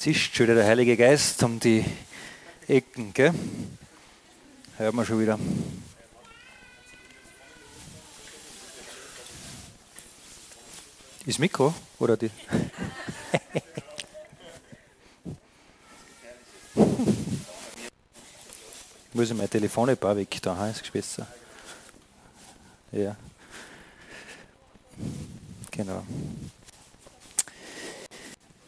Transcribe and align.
zischt 0.00 0.34
schon 0.34 0.46
wieder 0.46 0.54
der 0.54 0.66
Heilige 0.66 0.96
Geist 0.96 1.42
um 1.42 1.60
die 1.60 1.84
Ecken, 2.66 3.12
gell? 3.12 3.34
Hört 4.78 4.94
man 4.94 5.04
schon 5.04 5.20
wieder. 5.20 5.38
Ist 11.26 11.38
Mikro 11.38 11.74
oder 11.98 12.16
die? 12.16 12.30
Muss 19.12 19.30
ich 19.30 19.36
mein 19.36 19.50
Telefon 19.50 19.90
ein 19.90 19.98
paar 19.98 20.16
weg 20.16 20.34
da, 20.40 20.70
ist 20.70 20.90
besser. 20.90 21.26
Ja. 22.90 23.14
Genau. 25.70 26.06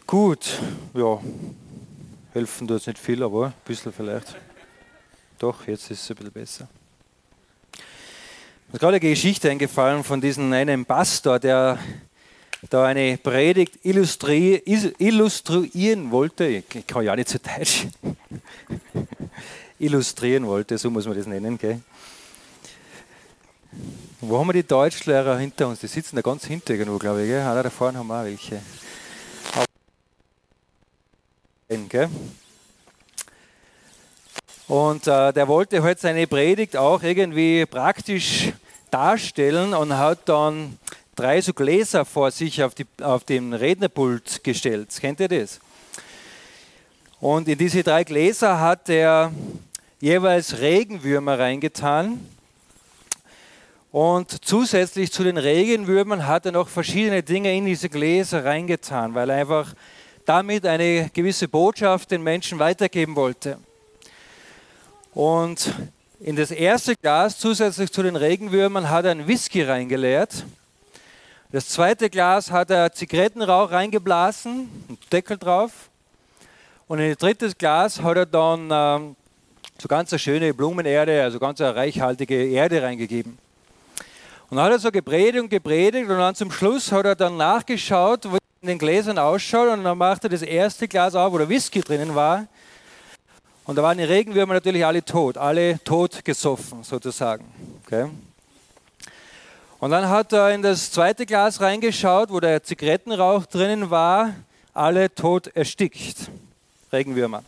Gut, 0.07 0.61
ja, 0.95 1.21
helfen 2.33 2.69
tut 2.69 2.81
es 2.81 2.87
nicht 2.87 2.99
viel, 2.99 3.23
aber 3.23 3.47
ein 3.47 3.55
bisschen 3.65 3.93
vielleicht. 3.93 4.37
Doch, 5.39 5.67
jetzt 5.67 5.91
ist 5.91 6.03
es 6.03 6.11
ein 6.11 6.17
bisschen 6.17 6.33
besser. 6.33 6.69
Mir 8.69 8.75
ist 8.75 8.81
gerade 8.81 8.97
eine 8.97 9.01
Geschichte 9.01 9.51
eingefallen 9.51 10.05
von 10.05 10.21
diesem 10.21 10.53
einen 10.53 10.85
Pastor, 10.85 11.39
der 11.39 11.79
da 12.71 12.87
eine 12.87 13.19
Predigt 13.19 13.85
illustri 13.85 14.63
illustrieren 14.99 16.11
wollte. 16.11 16.47
Ich 16.47 16.87
kann 16.87 17.05
ja 17.05 17.17
nicht 17.17 17.29
so 17.29 17.39
Deutsch. 17.39 17.87
illustrieren 19.79 20.47
wollte, 20.47 20.79
so 20.79 20.91
muss 20.91 21.07
man 21.07 21.17
das 21.17 21.27
nennen. 21.27 21.59
Gell? 21.59 21.81
Wo 24.21 24.39
haben 24.39 24.47
wir 24.47 24.53
die 24.53 24.63
Deutschlehrer 24.63 25.39
hinter 25.39 25.67
uns? 25.69 25.81
Die 25.81 25.89
sitzen 25.89 26.17
da 26.17 26.23
ganz 26.23 26.45
hinter 26.45 26.75
irgendwo, 26.75 26.99
glaube 26.99 27.23
ich. 27.23 27.29
Gell? 27.29 27.43
Da 27.43 27.69
vorne 27.69 27.99
haben 27.99 28.07
wir 28.07 28.21
auch 28.21 28.25
welche. 28.25 28.63
Gell? 31.89 32.09
Und 34.69 35.07
äh, 35.07 35.33
der 35.33 35.49
wollte 35.49 35.83
halt 35.83 36.01
seine 36.01 36.27
Predigt 36.27 36.77
auch 36.77 37.03
irgendwie 37.03 37.67
praktisch 37.67 38.53
darstellen 38.91 39.75
und 39.75 39.97
hat 39.97 40.29
dann 40.29 40.79
drei 41.15 41.41
so 41.41 41.53
Gläser 41.53 42.05
vor 42.05 42.31
sich 42.31 42.63
auf, 42.63 42.75
die, 42.75 42.87
auf 43.03 43.25
den 43.25 43.53
Rednerpult 43.55 44.45
gestellt. 44.45 44.89
Kennt 45.01 45.21
ihr 45.21 45.29
das? 45.29 45.61
Und 47.21 47.49
in 47.49 47.59
diese 47.59 47.83
drei 47.83 48.05
Gläser 48.05 48.61
hat 48.61 48.89
er 48.89 49.33
jeweils 50.01 50.59
Regenwürmer 50.59 51.39
reingetan. 51.39 52.27
Und 53.93 54.45
zusätzlich 54.45 55.13
zu 55.13 55.23
den 55.23 55.37
Regenwürmern 55.37 56.27
hat 56.27 56.47
er 56.47 56.53
noch 56.53 56.69
verschiedene 56.69 57.23
Dinge 57.23 57.55
in 57.55 57.67
diese 57.67 57.89
Gläser 57.89 58.45
reingetan, 58.45 59.15
weil 59.15 59.31
er 59.31 59.37
einfach 59.37 59.75
damit 60.25 60.67
eine 60.67 61.11
gewisse 61.13 61.49
Botschaft 61.49 62.11
den 62.11 62.23
Menschen 62.23 62.59
weitergeben 62.59 63.17
wollte. 63.17 63.59
Und 65.15 65.75
in 66.21 66.37
das 66.37 66.51
erste 66.51 66.95
Glas 66.97 67.39
zusätzlich 67.39 67.91
zu 67.93 68.03
den 68.03 68.17
Regenwürmern 68.17 68.89
hat 68.89 69.05
er 69.05 69.11
einen 69.11 69.27
Whisky 69.27 69.63
reingeleert. 69.63 70.45
Das 71.51 71.69
zweite 71.69 72.09
Glas 72.09 72.51
hat 72.51 72.71
er 72.71 72.93
Zigarettenrauch 72.93 73.71
reingeblasen, 73.73 74.71
einen 74.89 74.99
Deckel 75.11 75.37
drauf. 75.37 75.91
Und 76.89 77.01
in 77.01 77.11
das 77.11 77.19
dritte 77.19 77.51
Glas 77.55 78.01
hat 78.01 78.17
er 78.17 78.27
dann 78.27 78.69
ähm, 78.71 79.17
so 79.79 79.89
ganz 79.89 80.13
eine 80.13 80.19
schöne 80.19 80.55
Blumenerde, 80.55 81.23
also 81.23 81.39
ganz 81.39 81.61
eine 81.61 81.75
reichhaltige 81.75 82.47
Erde 82.49 82.83
reingegeben. 82.83 83.37
Und 84.49 84.57
dann 84.57 84.67
hat 84.67 84.73
er 84.73 84.79
so 84.79 84.91
gepredigt 84.91 85.43
und 85.43 85.49
gepredigt 85.49 86.09
und 86.09 86.19
dann 86.19 86.35
zum 86.35 86.51
Schluss 86.51 86.93
hat 86.93 87.05
er 87.05 87.17
dann 87.17 87.37
nachgeschaut, 87.37 88.25
wie 88.33 88.42
in 88.63 88.69
den 88.69 88.79
Gläsern 88.79 89.19
ausschaut 89.19 89.71
und 89.71 89.83
dann 89.83 89.99
macht 89.99 90.23
er 90.23 90.31
das 90.31 90.43
erste 90.43 90.87
Glas 90.87 91.17
auf, 91.17 91.33
wo 91.33 91.39
der 91.39 91.49
Whisky 91.49 91.81
drinnen 91.81 92.15
war. 92.15 92.47
Und 93.65 93.75
da 93.75 93.83
waren 93.83 93.99
die 93.99 94.05
Regenwürmer 94.05 94.55
natürlich 94.55 94.87
alle 94.87 95.05
tot, 95.05 95.37
alle 95.37 95.83
tot 95.83 96.25
gesoffen 96.25 96.85
sozusagen. 96.85 97.45
Okay. 97.85 98.09
Und 99.81 99.91
dann 99.91 100.09
hat 100.09 100.33
er 100.33 100.55
in 100.55 100.63
das 100.63 100.93
zweite 100.93 101.27
Glas 101.27 101.61
reingeschaut, 101.61 102.31
wo 102.31 102.39
der 102.39 102.63
Zigarettenrauch 102.63 103.47
drinnen 103.47 103.91
war, 103.91 104.33
alle 104.73 105.13
tot 105.13 105.49
erstickt. 105.49 106.31
Regenwürmer. 106.93 107.43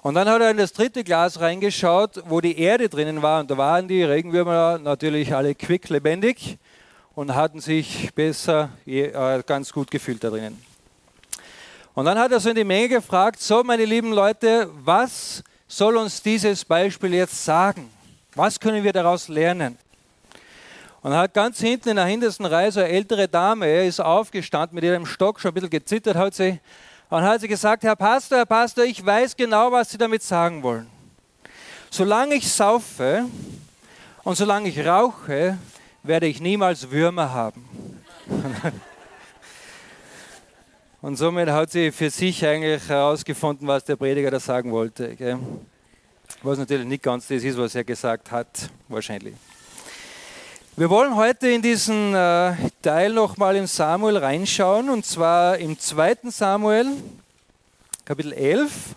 Und 0.00 0.14
dann 0.14 0.30
hat 0.30 0.40
er 0.40 0.50
in 0.50 0.56
das 0.56 0.72
dritte 0.72 1.04
Glas 1.04 1.40
reingeschaut, 1.40 2.22
wo 2.24 2.40
die 2.40 2.58
Erde 2.58 2.88
drinnen 2.88 3.20
war. 3.20 3.40
Und 3.40 3.50
da 3.50 3.58
waren 3.58 3.86
die 3.86 4.02
Regenwürmer 4.02 4.78
natürlich 4.78 5.34
alle 5.34 5.54
quicklebendig 5.54 6.56
und 7.16 7.34
hatten 7.34 7.62
sich 7.62 8.12
besser, 8.14 8.68
äh, 8.84 9.42
ganz 9.46 9.72
gut 9.72 9.90
gefühlt 9.90 10.22
da 10.22 10.28
drinnen. 10.28 10.62
Und 11.94 12.04
dann 12.04 12.18
hat 12.18 12.30
er 12.30 12.38
so 12.38 12.50
in 12.50 12.54
die 12.54 12.62
Menge 12.62 12.90
gefragt, 12.90 13.40
so 13.40 13.64
meine 13.64 13.86
lieben 13.86 14.12
Leute, 14.12 14.70
was 14.84 15.42
soll 15.66 15.96
uns 15.96 16.22
dieses 16.22 16.62
Beispiel 16.62 17.14
jetzt 17.14 17.42
sagen? 17.42 17.90
Was 18.34 18.60
können 18.60 18.84
wir 18.84 18.92
daraus 18.92 19.28
lernen? 19.28 19.78
Und 21.00 21.14
hat 21.14 21.32
ganz 21.32 21.58
hinten 21.58 21.88
in 21.88 21.96
der 21.96 22.04
hintersten 22.04 22.44
Reihe 22.44 22.70
so 22.70 22.80
eine 22.80 22.90
ältere 22.90 23.26
Dame, 23.26 23.86
ist 23.86 23.98
aufgestanden 23.98 24.74
mit 24.74 24.84
ihrem 24.84 25.06
Stock, 25.06 25.40
schon 25.40 25.52
ein 25.52 25.54
bisschen 25.54 25.70
gezittert 25.70 26.16
hat 26.16 26.34
sie, 26.34 26.60
und 27.08 27.22
hat 27.22 27.40
sie 27.40 27.48
gesagt, 27.48 27.82
Herr 27.84 27.96
Pastor, 27.96 28.38
Herr 28.38 28.46
Pastor, 28.46 28.84
ich 28.84 29.04
weiß 29.04 29.34
genau, 29.34 29.72
was 29.72 29.90
Sie 29.90 29.96
damit 29.96 30.22
sagen 30.22 30.62
wollen. 30.62 30.86
Solange 31.88 32.34
ich 32.34 32.52
saufe 32.52 33.24
und 34.22 34.36
solange 34.36 34.68
ich 34.68 34.84
rauche, 34.84 35.56
werde 36.06 36.26
ich 36.26 36.40
niemals 36.40 36.90
Würmer 36.90 37.32
haben. 37.32 37.64
Und 41.02 41.16
somit 41.16 41.48
hat 41.48 41.70
sie 41.70 41.92
für 41.92 42.10
sich 42.10 42.44
eigentlich 42.44 42.88
herausgefunden, 42.88 43.68
was 43.68 43.84
der 43.84 43.96
Prediger 43.96 44.30
da 44.30 44.40
sagen 44.40 44.72
wollte. 44.72 45.16
Was 46.42 46.58
natürlich 46.58 46.86
nicht 46.86 47.02
ganz 47.02 47.28
das 47.28 47.44
ist, 47.44 47.56
was 47.58 47.74
er 47.74 47.84
gesagt 47.84 48.30
hat, 48.30 48.70
wahrscheinlich. 48.88 49.34
Wir 50.76 50.90
wollen 50.90 51.16
heute 51.16 51.48
in 51.48 51.62
diesen 51.62 52.14
äh, 52.14 52.54
Teil 52.82 53.12
nochmal 53.12 53.56
in 53.56 53.66
Samuel 53.66 54.18
reinschauen, 54.18 54.90
und 54.90 55.06
zwar 55.06 55.56
im 55.58 55.78
2. 55.78 56.16
Samuel, 56.24 56.88
Kapitel 58.04 58.32
11. 58.32 58.94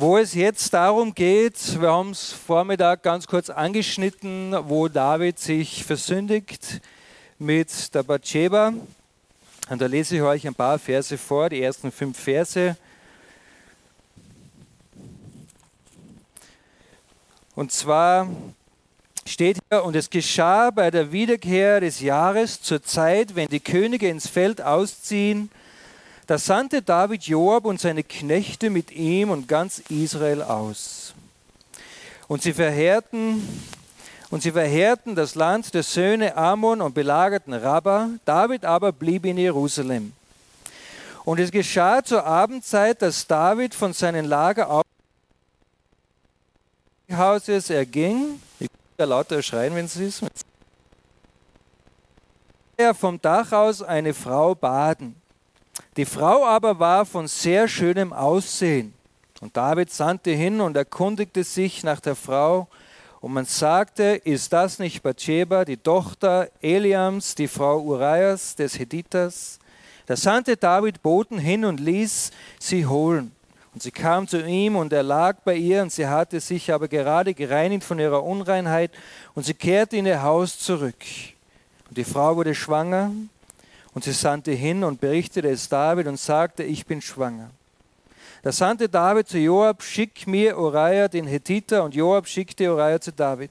wo 0.00 0.16
es 0.16 0.34
jetzt 0.34 0.72
darum 0.74 1.12
geht, 1.12 1.80
wir 1.80 1.90
haben 1.90 2.10
es 2.10 2.32
Vormittag 2.32 3.02
ganz 3.02 3.26
kurz 3.26 3.50
angeschnitten, 3.50 4.54
wo 4.68 4.86
David 4.86 5.40
sich 5.40 5.84
versündigt 5.84 6.80
mit 7.38 7.92
der 7.94 8.04
Bathsheba. 8.04 8.74
Und 9.68 9.80
da 9.80 9.86
lese 9.86 10.16
ich 10.16 10.22
euch 10.22 10.46
ein 10.46 10.54
paar 10.54 10.78
Verse 10.78 11.18
vor, 11.18 11.48
die 11.48 11.60
ersten 11.60 11.90
fünf 11.90 12.16
Verse. 12.16 12.76
Und 17.56 17.72
zwar 17.72 18.28
steht 19.26 19.58
hier, 19.68 19.82
und 19.82 19.96
es 19.96 20.10
geschah 20.10 20.70
bei 20.70 20.92
der 20.92 21.10
Wiederkehr 21.10 21.80
des 21.80 21.98
Jahres 21.98 22.62
zur 22.62 22.84
Zeit, 22.84 23.34
wenn 23.34 23.48
die 23.48 23.58
Könige 23.58 24.08
ins 24.08 24.28
Feld 24.28 24.62
ausziehen, 24.62 25.50
da 26.28 26.36
sandte 26.36 26.82
David 26.82 27.22
Joab 27.22 27.64
und 27.64 27.80
seine 27.80 28.04
Knechte 28.04 28.68
mit 28.68 28.90
ihm 28.90 29.30
und 29.30 29.48
ganz 29.48 29.78
Israel 29.88 30.42
aus. 30.42 31.14
Und 32.28 32.42
sie 32.42 32.52
verheerten 32.52 33.42
und 34.28 34.42
sie 34.42 34.52
verheerten 34.52 35.14
das 35.14 35.34
Land 35.36 35.72
der 35.72 35.82
Söhne 35.82 36.36
Ammon 36.36 36.82
und 36.82 36.94
belagerten 36.94 37.54
Rabba. 37.54 38.10
David 38.26 38.66
aber 38.66 38.92
blieb 38.92 39.24
in 39.24 39.38
Jerusalem. 39.38 40.12
Und 41.24 41.40
es 41.40 41.50
geschah 41.50 42.04
zur 42.04 42.26
Abendzeit, 42.26 43.00
dass 43.00 43.26
David 43.26 43.74
von 43.74 43.94
seinem 43.94 44.26
Lager 44.26 44.68
auf 44.68 44.84
Hauses 47.10 47.70
erging. 47.70 48.38
Ich 48.60 48.68
kann 48.68 48.78
ja 48.98 49.04
lauter 49.06 49.42
schreien, 49.42 49.74
wenn 49.74 49.86
es 49.86 49.96
ist. 49.96 50.22
Er 52.76 52.92
vom 52.92 53.18
Dach 53.18 53.50
aus 53.52 53.80
eine 53.80 54.12
Frau 54.12 54.54
baden. 54.54 55.16
Die 55.98 56.04
Frau 56.04 56.46
aber 56.46 56.78
war 56.78 57.04
von 57.04 57.26
sehr 57.26 57.66
schönem 57.66 58.12
Aussehen. 58.12 58.94
Und 59.40 59.56
David 59.56 59.90
sandte 59.90 60.30
hin 60.30 60.60
und 60.60 60.76
erkundigte 60.76 61.42
sich 61.42 61.82
nach 61.82 61.98
der 61.98 62.14
Frau. 62.14 62.68
Und 63.20 63.32
man 63.32 63.44
sagte, 63.44 64.20
ist 64.22 64.52
das 64.52 64.78
nicht 64.78 65.02
Bathsheba, 65.02 65.64
die 65.64 65.76
Tochter 65.76 66.50
Eliams, 66.62 67.34
die 67.34 67.48
Frau 67.48 67.80
Urias 67.80 68.54
des 68.54 68.78
Hethiters? 68.78 69.58
Da 70.06 70.14
sandte 70.14 70.56
David 70.56 71.02
Boten 71.02 71.36
hin 71.36 71.64
und 71.64 71.80
ließ 71.80 72.30
sie 72.60 72.86
holen. 72.86 73.32
Und 73.74 73.82
sie 73.82 73.90
kam 73.90 74.28
zu 74.28 74.40
ihm 74.46 74.76
und 74.76 74.92
er 74.92 75.02
lag 75.02 75.38
bei 75.44 75.56
ihr 75.56 75.82
und 75.82 75.90
sie 75.90 76.06
hatte 76.06 76.38
sich 76.38 76.72
aber 76.72 76.86
gerade 76.86 77.34
gereinigt 77.34 77.82
von 77.82 77.98
ihrer 77.98 78.22
Unreinheit 78.22 78.92
und 79.34 79.46
sie 79.46 79.54
kehrte 79.54 79.96
in 79.96 80.06
ihr 80.06 80.22
Haus 80.22 80.60
zurück. 80.60 80.94
Und 81.88 81.98
die 81.98 82.04
Frau 82.04 82.36
wurde 82.36 82.54
schwanger 82.54 83.10
und 83.98 84.04
sie 84.04 84.12
sandte 84.12 84.52
hin 84.52 84.84
und 84.84 85.00
berichtete 85.00 85.48
es 85.48 85.68
David 85.68 86.06
und 86.06 86.20
sagte, 86.20 86.62
ich 86.62 86.86
bin 86.86 87.02
schwanger. 87.02 87.50
Da 88.44 88.52
sandte 88.52 88.88
David 88.88 89.26
zu 89.26 89.38
Joab, 89.38 89.82
schick 89.82 90.24
mir 90.24 90.56
Uriah 90.56 91.08
den 91.08 91.26
Hethiter, 91.26 91.82
und 91.82 91.96
Joab 91.96 92.28
schickte 92.28 92.72
Uriah 92.72 93.00
zu 93.00 93.10
David. 93.10 93.50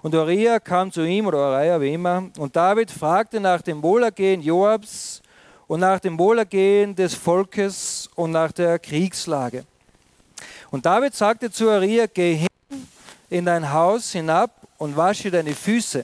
Und 0.00 0.14
Uriah 0.14 0.58
kam 0.60 0.90
zu 0.90 1.02
ihm, 1.02 1.26
oder 1.26 1.50
Uriah, 1.50 1.78
wie 1.78 1.92
immer, 1.92 2.30
und 2.38 2.56
David 2.56 2.90
fragte 2.90 3.38
nach 3.38 3.60
dem 3.60 3.82
Wohlergehen 3.82 4.40
Joabs 4.40 5.20
und 5.66 5.80
nach 5.80 6.00
dem 6.00 6.18
Wohlergehen 6.18 6.96
des 6.96 7.12
Volkes 7.12 8.08
und 8.14 8.30
nach 8.30 8.50
der 8.50 8.78
Kriegslage. 8.78 9.66
Und 10.70 10.86
David 10.86 11.14
sagte 11.14 11.50
zu 11.50 11.66
Uriah, 11.66 12.06
geh 12.06 12.34
hin 12.34 12.86
in 13.28 13.44
dein 13.44 13.70
Haus 13.70 14.12
hinab 14.12 14.52
und 14.78 14.96
wasche 14.96 15.30
deine 15.30 15.52
Füße. 15.52 16.02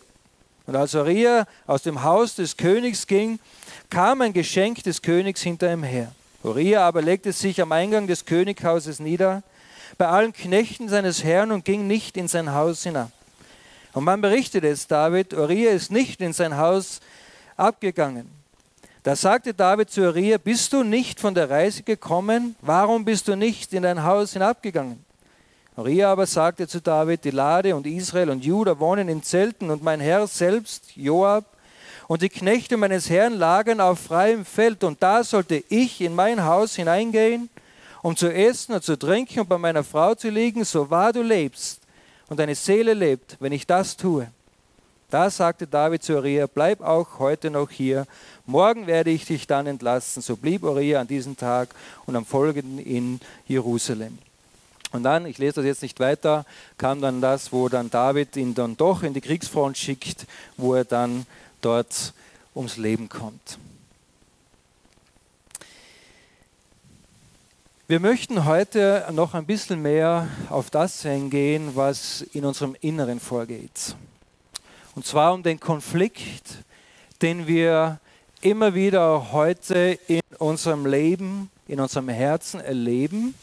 Und 0.68 0.76
als 0.76 0.94
Uriah 0.94 1.46
aus 1.66 1.80
dem 1.80 2.02
Haus 2.02 2.34
des 2.34 2.58
Königs 2.58 3.06
ging, 3.06 3.38
kam 3.88 4.20
ein 4.20 4.34
Geschenk 4.34 4.82
des 4.82 5.00
Königs 5.00 5.40
hinter 5.40 5.72
ihm 5.72 5.82
her. 5.82 6.12
Uriah 6.42 6.86
aber 6.86 7.00
legte 7.00 7.32
sich 7.32 7.62
am 7.62 7.72
Eingang 7.72 8.06
des 8.06 8.26
Könighauses 8.26 9.00
nieder, 9.00 9.42
bei 9.96 10.06
allen 10.06 10.34
Knechten 10.34 10.90
seines 10.90 11.24
Herrn 11.24 11.52
und 11.52 11.64
ging 11.64 11.86
nicht 11.86 12.18
in 12.18 12.28
sein 12.28 12.52
Haus 12.52 12.82
hinab. 12.82 13.10
Und 13.94 14.04
man 14.04 14.20
berichtet 14.20 14.62
es 14.62 14.86
David, 14.86 15.32
Uriah 15.32 15.70
ist 15.70 15.90
nicht 15.90 16.20
in 16.20 16.34
sein 16.34 16.58
Haus 16.58 17.00
abgegangen. 17.56 18.28
Da 19.04 19.16
sagte 19.16 19.54
David 19.54 19.88
zu 19.88 20.02
Uriah, 20.02 20.36
bist 20.36 20.74
du 20.74 20.82
nicht 20.82 21.18
von 21.18 21.34
der 21.34 21.48
Reise 21.48 21.82
gekommen? 21.82 22.56
Warum 22.60 23.06
bist 23.06 23.26
du 23.26 23.36
nicht 23.36 23.72
in 23.72 23.84
dein 23.84 24.02
Haus 24.02 24.34
hinabgegangen? 24.34 25.02
Uriah 25.78 26.10
aber 26.10 26.26
sagte 26.26 26.66
zu 26.66 26.80
David, 26.80 27.22
die 27.22 27.30
Lade 27.30 27.76
und 27.76 27.86
Israel 27.86 28.30
und 28.30 28.44
Juda 28.44 28.80
wohnen 28.80 29.08
in 29.08 29.22
Zelten 29.22 29.70
und 29.70 29.80
mein 29.80 30.00
Herr 30.00 30.26
selbst, 30.26 30.96
Joab, 30.96 31.44
und 32.08 32.22
die 32.22 32.28
Knechte 32.28 32.76
meines 32.76 33.08
Herrn 33.08 33.34
lagern 33.34 33.80
auf 33.80 34.00
freiem 34.00 34.44
Feld 34.44 34.82
und 34.82 35.00
da 35.00 35.22
sollte 35.22 35.62
ich 35.68 36.00
in 36.00 36.16
mein 36.16 36.44
Haus 36.44 36.74
hineingehen, 36.74 37.48
um 38.02 38.16
zu 38.16 38.26
essen 38.26 38.72
und 38.74 38.82
zu 38.82 38.98
trinken 38.98 39.38
und 39.38 39.48
bei 39.48 39.56
meiner 39.56 39.84
Frau 39.84 40.16
zu 40.16 40.30
liegen, 40.30 40.64
so 40.64 40.90
wahr 40.90 41.12
du 41.12 41.22
lebst 41.22 41.80
und 42.28 42.40
deine 42.40 42.56
Seele 42.56 42.92
lebt, 42.92 43.36
wenn 43.38 43.52
ich 43.52 43.64
das 43.64 43.96
tue. 43.96 44.26
Da 45.10 45.30
sagte 45.30 45.68
David 45.68 46.02
zu 46.02 46.16
Uriah, 46.16 46.48
bleib 46.52 46.80
auch 46.80 47.20
heute 47.20 47.50
noch 47.50 47.70
hier, 47.70 48.08
morgen 48.46 48.88
werde 48.88 49.10
ich 49.10 49.26
dich 49.26 49.46
dann 49.46 49.68
entlassen. 49.68 50.22
So 50.22 50.34
blieb 50.34 50.64
Uriah 50.64 51.00
an 51.00 51.06
diesem 51.06 51.36
Tag 51.36 51.68
und 52.04 52.16
am 52.16 52.26
folgenden 52.26 52.80
in 52.80 53.20
Jerusalem. 53.46 54.18
Und 54.92 55.02
dann, 55.02 55.26
ich 55.26 55.38
lese 55.38 55.56
das 55.56 55.64
jetzt 55.64 55.82
nicht 55.82 56.00
weiter, 56.00 56.46
kam 56.78 57.00
dann 57.00 57.20
das, 57.20 57.52
wo 57.52 57.68
dann 57.68 57.90
David 57.90 58.36
ihn 58.36 58.54
dann 58.54 58.76
doch 58.76 59.02
in 59.02 59.14
die 59.14 59.20
Kriegsfront 59.20 59.76
schickt, 59.76 60.26
wo 60.56 60.74
er 60.74 60.84
dann 60.84 61.26
dort 61.60 62.14
ums 62.54 62.76
Leben 62.76 63.08
kommt. 63.08 63.58
Wir 67.86 68.00
möchten 68.00 68.44
heute 68.44 69.06
noch 69.12 69.32
ein 69.32 69.46
bisschen 69.46 69.80
mehr 69.80 70.28
auf 70.50 70.68
das 70.68 71.06
eingehen, 71.06 71.70
was 71.74 72.20
in 72.32 72.44
unserem 72.44 72.76
Inneren 72.80 73.18
vorgeht. 73.18 73.96
Und 74.94 75.06
zwar 75.06 75.32
um 75.32 75.42
den 75.42 75.58
Konflikt, 75.58 76.64
den 77.22 77.46
wir 77.46 77.98
immer 78.42 78.74
wieder 78.74 79.32
heute 79.32 79.98
in 80.06 80.20
unserem 80.38 80.84
Leben, 80.84 81.50
in 81.66 81.80
unserem 81.80 82.08
Herzen 82.08 82.60
erleben. 82.60 83.34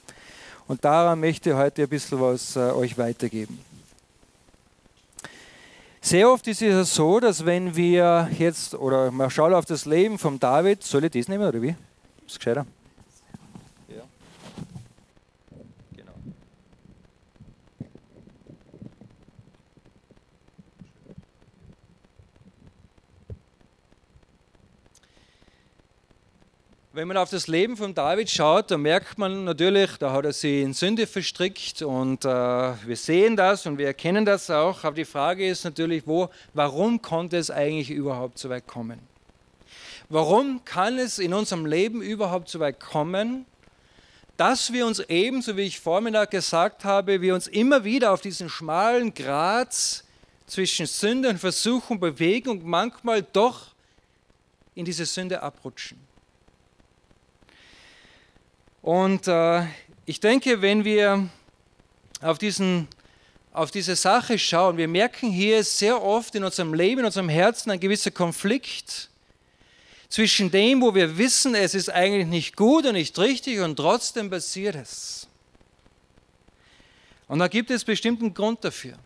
Und 0.67 0.83
daran 0.83 1.19
möchte 1.19 1.51
ich 1.51 1.56
heute 1.56 1.83
ein 1.83 1.89
bisschen 1.89 2.19
was 2.19 2.56
äh, 2.56 2.71
euch 2.71 2.97
weitergeben. 2.97 3.59
Sehr 6.01 6.29
oft 6.29 6.47
ist 6.47 6.62
es 6.62 6.94
so, 6.94 7.19
dass 7.19 7.45
wenn 7.45 7.75
wir 7.75 8.29
jetzt, 8.38 8.75
oder 8.75 9.09
man 9.12 9.29
schaut 9.29 9.53
auf 9.53 9.65
das 9.65 9.85
Leben 9.85 10.19
von 10.19 10.39
David, 10.39 10.83
soll 10.83 11.06
ich 11.06 11.12
das 11.12 11.27
nehmen 11.27 11.47
oder 11.47 11.62
wie? 11.62 11.75
Ist 12.27 12.38
gescheiter? 12.38 12.65
Wenn 26.95 27.09
man 27.09 27.18
auf 27.18 27.30
das 27.30 27.47
Leben 27.47 27.75
von 27.75 27.94
David 27.94 28.30
schaut, 28.30 28.71
dann 28.71 28.81
merkt 28.81 29.18
man 29.18 29.44
natürlich, 29.44 29.97
da 29.97 30.13
hat 30.13 30.24
er 30.24 30.31
sich 30.31 30.62
in 30.62 30.71
Sünde 30.71 31.07
verstrickt 31.07 31.81
und 31.81 32.24
äh, 32.24 32.30
wir 32.30 32.95
sehen 32.95 33.36
das 33.36 33.65
und 33.65 33.77
wir 33.77 33.88
erkennen 33.88 34.24
das 34.24 34.50
auch. 34.50 34.86
Aber 34.86 34.95
die 34.95 35.03
Frage 35.03 35.45
ist 35.45 35.65
natürlich, 35.65 36.07
wo, 36.07 36.30
warum 36.53 37.01
konnte 37.01 37.36
es 37.36 37.51
eigentlich 37.51 37.89
überhaupt 37.92 38.39
so 38.39 38.50
weit 38.50 38.65
kommen? 38.65 39.00
Warum 40.07 40.63
kann 40.63 40.97
es 40.97 41.19
in 41.19 41.33
unserem 41.33 41.65
Leben 41.65 42.01
überhaupt 42.01 42.47
so 42.47 42.62
weit 42.62 42.80
kommen, 42.80 43.45
dass 44.38 44.71
wir 44.71 44.88
uns 44.88 45.01
ebenso 45.01 45.57
wie 45.57 45.63
ich 45.63 45.81
Vormittag 45.81 46.31
gesagt 46.31 46.86
habe, 46.86 47.19
wir 47.19 47.36
uns 47.36 47.47
immer 47.47 47.83
wieder 47.83 48.13
auf 48.13 48.21
diesen 48.21 48.47
schmalen 48.47 49.13
Grat 49.13 50.06
zwischen 50.47 50.86
Sünde 50.86 51.27
und 51.27 51.39
Versuchung 51.39 52.00
bewegen 52.00 52.51
und 52.51 52.63
manchmal 52.63 53.21
doch 53.21 53.74
in 54.75 54.86
diese 54.86 55.06
Sünde 55.06 55.44
abrutschen? 55.44 56.05
Und 58.85 59.27
äh, 59.27 59.63
ich 60.05 60.19
denke, 60.19 60.61
wenn 60.61 60.85
wir 60.85 61.27
auf, 62.21 62.37
diesen, 62.37 62.87
auf 63.51 63.71
diese 63.71 63.95
Sache 63.95 64.37
schauen, 64.37 64.77
wir 64.77 64.87
merken 64.87 65.31
hier 65.31 65.63
sehr 65.63 66.03
oft 66.03 66.35
in 66.35 66.43
unserem 66.43 66.71
Leben, 66.75 66.99
in 66.99 67.05
unserem 67.07 67.27
Herzen 67.27 67.71
ein 67.71 67.79
gewisser 67.79 68.11
Konflikt 68.11 69.09
zwischen 70.07 70.51
dem, 70.51 70.83
wo 70.83 70.93
wir 70.93 71.17
wissen, 71.17 71.55
es 71.55 71.73
ist 71.73 71.89
eigentlich 71.89 72.27
nicht 72.27 72.55
gut 72.55 72.85
und 72.85 72.93
nicht 72.93 73.17
richtig 73.17 73.59
und 73.59 73.75
trotzdem 73.75 74.29
passiert 74.29 74.75
es. 74.75 75.27
Und 77.27 77.39
da 77.39 77.47
gibt 77.47 77.71
es 77.71 77.83
bestimmten 77.83 78.35
Grund 78.35 78.63
dafür. 78.63 78.99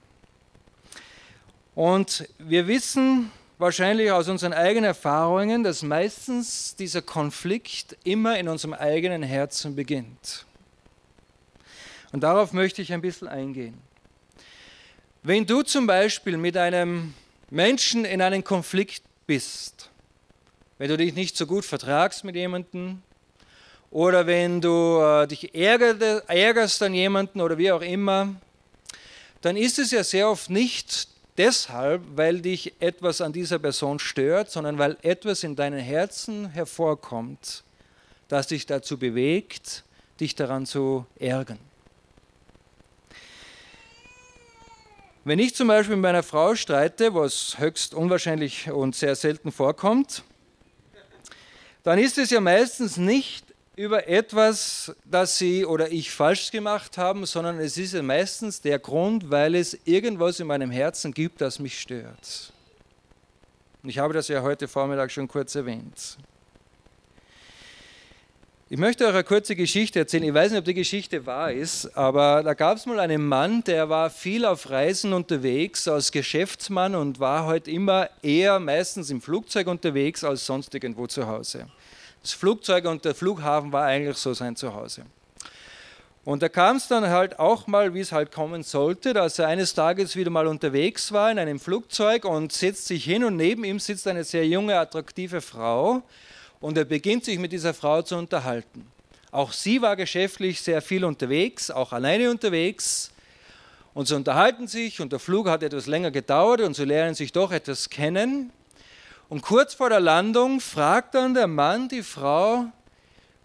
Und 1.73 2.27
wir 2.37 2.67
wissen, 2.67 3.31
wahrscheinlich 3.59 4.09
aus 4.09 4.29
unseren 4.29 4.53
eigenen 4.53 4.85
Erfahrungen, 4.85 5.63
dass 5.63 5.83
meistens 5.83 6.75
dieser 6.75 7.03
Konflikt 7.03 7.95
immer 8.03 8.39
in 8.39 8.47
unserem 8.47 8.73
eigenen 8.73 9.21
Herzen 9.21 9.75
beginnt. 9.75 10.45
Und 12.11 12.21
darauf 12.21 12.53
möchte 12.53 12.81
ich 12.81 12.91
ein 12.91 13.01
bisschen 13.01 13.27
eingehen. 13.27 13.77
Wenn 15.21 15.45
du 15.45 15.61
zum 15.61 15.85
Beispiel 15.85 16.37
mit 16.37 16.57
einem 16.57 17.13
Menschen 17.51 18.05
in 18.05 18.21
einem 18.21 18.43
Konflikt 18.43 19.03
bist, 19.27 19.89
wenn 20.77 20.89
du 20.89 20.97
dich 20.97 21.13
nicht 21.13 21.35
so 21.35 21.45
gut 21.45 21.65
vertragst 21.65 22.23
mit 22.23 22.35
jemandem, 22.35 23.03
oder 23.91 24.25
wenn 24.25 24.61
du 24.61 25.01
äh, 25.01 25.27
dich 25.27 25.53
ärgerst 25.53 26.81
an 26.83 26.93
jemanden 26.93 27.41
oder 27.41 27.57
wie 27.57 27.71
auch 27.71 27.81
immer, 27.81 28.35
dann 29.41 29.57
ist 29.57 29.79
es 29.79 29.91
ja 29.91 30.03
sehr 30.03 30.29
oft 30.29 30.49
nicht 30.49 31.07
deshalb, 31.39 32.03
weil 32.15 32.41
dich 32.41 32.73
etwas 32.81 33.21
an 33.21 33.31
dieser 33.33 33.57
Person 33.59 33.97
stört, 33.97 34.51
sondern 34.51 34.77
weil 34.77 34.97
etwas 35.01 35.43
in 35.43 35.55
deinem 35.55 35.79
Herzen 35.79 36.49
hervorkommt, 36.49 37.63
das 38.27 38.47
dich 38.47 38.65
dazu 38.65 38.99
bewegt, 38.99 39.83
dich 40.19 40.35
daran 40.35 40.65
zu 40.65 41.05
ärgern. 41.17 41.57
Wenn 45.23 45.39
ich 45.39 45.55
zum 45.55 45.69
Beispiel 45.69 45.95
mit 45.95 46.03
meiner 46.03 46.23
Frau 46.23 46.55
streite, 46.55 47.13
was 47.13 47.57
höchst 47.57 47.93
unwahrscheinlich 47.93 48.69
und 48.69 48.95
sehr 48.95 49.15
selten 49.15 49.51
vorkommt, 49.51 50.23
dann 51.83 51.99
ist 51.99 52.17
es 52.17 52.31
ja 52.31 52.41
meistens 52.41 52.97
nicht 52.97 53.48
über 53.79 54.09
etwas, 54.09 54.93
das 55.05 55.37
Sie 55.37 55.65
oder 55.65 55.89
ich 55.89 56.11
falsch 56.11 56.51
gemacht 56.51 56.97
haben, 56.97 57.25
sondern 57.25 57.59
es 57.59 57.77
ist 57.77 57.93
meistens 58.03 58.59
der 58.59 58.77
Grund, 58.77 59.31
weil 59.31 59.55
es 59.55 59.79
irgendwas 59.85 60.41
in 60.41 60.47
meinem 60.47 60.69
Herzen 60.69 61.13
gibt, 61.13 61.39
das 61.39 61.59
mich 61.59 61.79
stört. 61.79 62.51
Und 63.81 63.87
ich 63.87 63.97
habe 63.97 64.13
das 64.13 64.27
ja 64.27 64.41
heute 64.41 64.67
Vormittag 64.67 65.13
schon 65.13 65.29
kurz 65.29 65.55
erwähnt. 65.55 66.17
Ich 68.69 68.77
möchte 68.77 69.05
euch 69.05 69.13
eine 69.13 69.23
kurze 69.23 69.55
Geschichte 69.55 69.99
erzählen. 69.99 70.25
Ich 70.25 70.33
weiß 70.33 70.51
nicht, 70.51 70.59
ob 70.59 70.65
die 70.65 70.73
Geschichte 70.73 71.25
wahr 71.25 71.53
ist, 71.53 71.95
aber 71.95 72.43
da 72.43 72.55
gab 72.55 72.75
es 72.75 72.85
mal 72.85 72.99
einen 72.99 73.25
Mann, 73.25 73.63
der 73.63 73.87
war 73.87 74.09
viel 74.09 74.43
auf 74.43 74.69
Reisen 74.69 75.13
unterwegs 75.13 75.87
als 75.87 76.11
Geschäftsmann 76.11 76.95
und 76.95 77.21
war 77.21 77.45
heute 77.45 77.51
halt 77.51 77.67
immer 77.69 78.09
eher 78.21 78.59
meistens 78.59 79.09
im 79.09 79.21
Flugzeug 79.21 79.67
unterwegs 79.67 80.25
als 80.25 80.45
sonst 80.45 80.73
irgendwo 80.75 81.07
zu 81.07 81.25
Hause. 81.27 81.67
Das 82.21 82.33
Flugzeug 82.33 82.85
und 82.85 83.05
der 83.05 83.15
Flughafen 83.15 83.71
war 83.71 83.85
eigentlich 83.85 84.17
so 84.17 84.33
sein 84.33 84.55
Zuhause. 84.55 85.03
Und 86.25 86.43
da 86.43 86.49
kam 86.49 86.75
es 86.75 86.87
dann 86.87 87.09
halt 87.09 87.39
auch 87.39 87.65
mal, 87.65 87.93
wie 87.93 88.01
es 88.01 88.11
halt 88.11 88.31
kommen 88.31 88.61
sollte, 88.61 89.13
dass 89.13 89.39
er 89.39 89.47
eines 89.47 89.73
Tages 89.73 90.15
wieder 90.15 90.29
mal 90.29 90.47
unterwegs 90.47 91.11
war 91.11 91.31
in 91.31 91.39
einem 91.39 91.59
Flugzeug 91.59 92.25
und 92.25 92.51
setzt 92.51 92.87
sich 92.87 93.05
hin 93.05 93.23
und 93.23 93.35
neben 93.35 93.63
ihm 93.63 93.79
sitzt 93.79 94.07
eine 94.07 94.23
sehr 94.23 94.45
junge, 94.45 94.77
attraktive 94.77 95.41
Frau 95.41 96.03
und 96.59 96.77
er 96.77 96.85
beginnt 96.85 97.25
sich 97.25 97.39
mit 97.39 97.51
dieser 97.51 97.73
Frau 97.73 98.01
zu 98.01 98.15
unterhalten. 98.15 98.85
Auch 99.31 99.53
sie 99.53 99.81
war 99.81 99.95
geschäftlich 99.95 100.61
sehr 100.61 100.81
viel 100.81 101.05
unterwegs, 101.05 101.71
auch 101.71 101.93
alleine 101.93 102.29
unterwegs. 102.29 103.11
Und 103.93 104.07
sie 104.07 104.15
unterhalten 104.15 104.67
sich 104.67 105.01
und 105.01 105.11
der 105.11 105.19
Flug 105.19 105.47
hat 105.47 105.63
etwas 105.63 105.87
länger 105.87 106.11
gedauert 106.11 106.61
und 106.61 106.75
sie 106.75 106.85
lernen 106.85 107.15
sich 107.15 107.31
doch 107.31 107.51
etwas 107.51 107.89
kennen. 107.89 108.51
Und 109.29 109.43
kurz 109.43 109.75
vor 109.75 109.89
der 109.89 109.99
Landung 109.99 110.59
fragt 110.59 111.13
dann 111.13 111.35
der 111.35 111.45
Mann 111.45 111.87
die 111.87 112.01
Frau, 112.01 112.65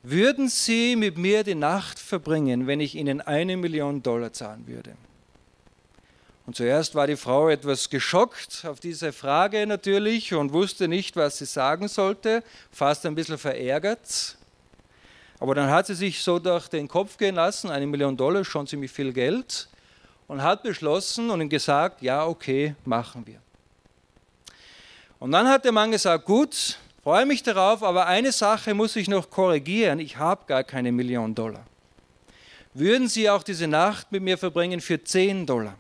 würden 0.02 0.48
Sie 0.48 0.96
mit 0.96 1.18
mir 1.18 1.44
die 1.44 1.54
Nacht 1.54 1.98
verbringen, 1.98 2.66
wenn 2.66 2.80
ich 2.80 2.94
Ihnen 2.94 3.20
eine 3.20 3.58
Million 3.58 4.02
Dollar 4.02 4.32
zahlen 4.32 4.66
würde? 4.66 4.96
Und 6.46 6.56
zuerst 6.56 6.94
war 6.94 7.06
die 7.06 7.16
Frau 7.16 7.48
etwas 7.48 7.88
geschockt 7.88 8.66
auf 8.66 8.80
diese 8.80 9.12
Frage 9.12 9.66
natürlich 9.66 10.34
und 10.34 10.52
wusste 10.52 10.88
nicht, 10.88 11.16
was 11.16 11.38
sie 11.38 11.46
sagen 11.46 11.88
sollte, 11.88 12.42
fast 12.70 13.06
ein 13.06 13.14
bisschen 13.14 13.38
verärgert. 13.38 14.36
Aber 15.38 15.54
dann 15.54 15.70
hat 15.70 15.86
sie 15.86 15.94
sich 15.94 16.22
so 16.22 16.38
durch 16.38 16.68
den 16.68 16.86
Kopf 16.86 17.16
gehen 17.16 17.34
lassen, 17.34 17.70
eine 17.70 17.86
Million 17.86 18.16
Dollar, 18.16 18.44
schon 18.44 18.66
ziemlich 18.66 18.90
viel 18.90 19.12
Geld, 19.12 19.68
und 20.26 20.42
hat 20.42 20.62
beschlossen 20.62 21.30
und 21.30 21.40
ihm 21.40 21.48
gesagt, 21.48 22.02
ja, 22.02 22.26
okay, 22.26 22.74
machen 22.84 23.26
wir. 23.26 23.43
Und 25.24 25.32
dann 25.32 25.48
hat 25.48 25.64
der 25.64 25.72
Mann 25.72 25.90
gesagt, 25.90 26.26
gut, 26.26 26.78
freue 27.02 27.24
mich 27.24 27.42
darauf, 27.42 27.82
aber 27.82 28.06
eine 28.06 28.30
Sache 28.30 28.74
muss 28.74 28.94
ich 28.94 29.08
noch 29.08 29.30
korrigieren, 29.30 29.98
ich 29.98 30.18
habe 30.18 30.42
gar 30.46 30.62
keine 30.62 30.92
Million 30.92 31.34
Dollar. 31.34 31.64
Würden 32.74 33.08
Sie 33.08 33.30
auch 33.30 33.42
diese 33.42 33.66
Nacht 33.66 34.12
mit 34.12 34.22
mir 34.22 34.36
verbringen 34.36 34.82
für 34.82 35.02
10 35.02 35.46
Dollar? 35.46 35.76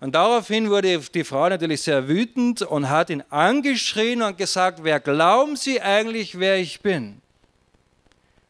Und 0.00 0.14
daraufhin 0.14 0.68
wurde 0.68 0.98
die 0.98 1.24
Frau 1.24 1.48
natürlich 1.48 1.80
sehr 1.80 2.06
wütend 2.08 2.60
und 2.60 2.90
hat 2.90 3.08
ihn 3.08 3.24
angeschrien 3.30 4.20
und 4.20 4.36
gesagt, 4.36 4.80
wer 4.82 5.00
glauben 5.00 5.56
Sie 5.56 5.80
eigentlich, 5.80 6.38
wer 6.38 6.58
ich 6.58 6.82
bin? 6.82 7.22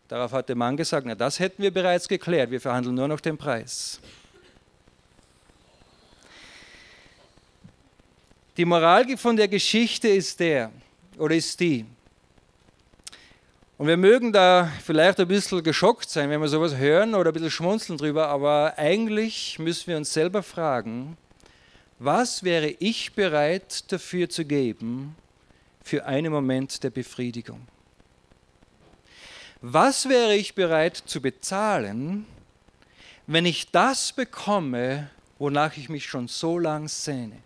Darauf 0.08 0.32
hat 0.32 0.48
der 0.48 0.56
Mann 0.56 0.76
gesagt, 0.76 1.06
na 1.06 1.14
das 1.14 1.38
hätten 1.38 1.62
wir 1.62 1.72
bereits 1.72 2.08
geklärt, 2.08 2.50
wir 2.50 2.60
verhandeln 2.60 2.96
nur 2.96 3.06
noch 3.06 3.20
den 3.20 3.38
Preis. 3.38 4.00
Die 8.58 8.64
Moral 8.64 9.16
von 9.16 9.36
der 9.36 9.46
Geschichte 9.46 10.08
ist 10.08 10.40
der, 10.40 10.72
oder 11.16 11.36
ist 11.36 11.60
die, 11.60 11.86
und 13.76 13.86
wir 13.86 13.96
mögen 13.96 14.32
da 14.32 14.68
vielleicht 14.84 15.20
ein 15.20 15.28
bisschen 15.28 15.62
geschockt 15.62 16.10
sein, 16.10 16.28
wenn 16.28 16.40
wir 16.40 16.48
sowas 16.48 16.74
hören 16.74 17.14
oder 17.14 17.30
ein 17.30 17.34
bisschen 17.34 17.52
schmunzeln 17.52 17.96
drüber, 17.96 18.26
aber 18.26 18.74
eigentlich 18.76 19.60
müssen 19.60 19.86
wir 19.86 19.96
uns 19.96 20.12
selber 20.12 20.42
fragen, 20.42 21.16
was 22.00 22.42
wäre 22.42 22.70
ich 22.80 23.12
bereit 23.12 23.92
dafür 23.92 24.28
zu 24.28 24.44
geben 24.44 25.14
für 25.84 26.04
einen 26.06 26.32
Moment 26.32 26.82
der 26.82 26.90
Befriedigung? 26.90 27.60
Was 29.60 30.08
wäre 30.08 30.34
ich 30.34 30.56
bereit 30.56 30.96
zu 30.96 31.22
bezahlen, 31.22 32.26
wenn 33.28 33.46
ich 33.46 33.70
das 33.70 34.12
bekomme, 34.12 35.10
wonach 35.38 35.76
ich 35.76 35.88
mich 35.88 36.06
schon 36.06 36.26
so 36.26 36.58
lang 36.58 36.88
sehne? 36.88 37.36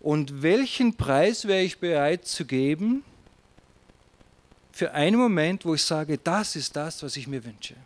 Und 0.00 0.42
welchen 0.42 0.96
Preis 0.96 1.46
wäre 1.46 1.62
ich 1.62 1.78
bereit 1.78 2.26
zu 2.26 2.46
geben 2.46 3.04
für 4.72 4.92
einen 4.92 5.18
Moment, 5.18 5.64
wo 5.66 5.74
ich 5.74 5.82
sage, 5.82 6.16
das 6.16 6.56
ist 6.56 6.74
das, 6.74 7.02
was 7.02 7.16
ich 7.16 7.26
mir 7.26 7.44
wünsche? 7.44 7.76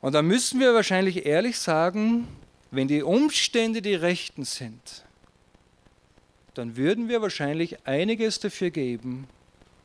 Und 0.00 0.12
da 0.12 0.22
müssen 0.22 0.60
wir 0.60 0.74
wahrscheinlich 0.74 1.26
ehrlich 1.26 1.58
sagen, 1.58 2.26
wenn 2.70 2.88
die 2.88 3.02
Umstände 3.02 3.80
die 3.82 3.94
rechten 3.94 4.44
sind, 4.44 5.04
dann 6.54 6.76
würden 6.76 7.08
wir 7.08 7.22
wahrscheinlich 7.22 7.86
einiges 7.86 8.40
dafür 8.40 8.70
geben, 8.70 9.28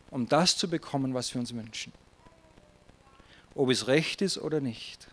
um 0.10 0.28
das 0.28 0.58
zu 0.58 0.68
bekommen, 0.70 1.14
was 1.14 1.34
wir 1.34 1.40
uns 1.40 1.54
wünschen. 1.54 1.94
Ob 3.54 3.70
es 3.70 3.88
recht 3.88 4.24
ist 4.24 4.40
oder 4.40 4.60
nicht. 4.60 5.08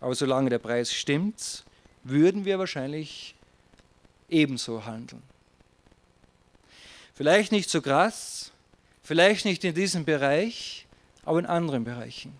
Aber 0.00 0.14
solange 0.14 0.48
der 0.48 0.58
Preis 0.58 0.92
stimmt, 0.92 1.64
würden 2.04 2.44
wir 2.44 2.58
wahrscheinlich 2.58 3.34
ebenso 4.30 4.84
handeln. 4.84 5.22
Vielleicht 7.14 7.52
nicht 7.52 7.68
so 7.68 7.82
krass, 7.82 8.50
vielleicht 9.02 9.44
nicht 9.44 9.64
in 9.64 9.74
diesem 9.74 10.04
Bereich, 10.04 10.86
aber 11.24 11.38
in 11.38 11.46
anderen 11.46 11.84
Bereichen. 11.84 12.32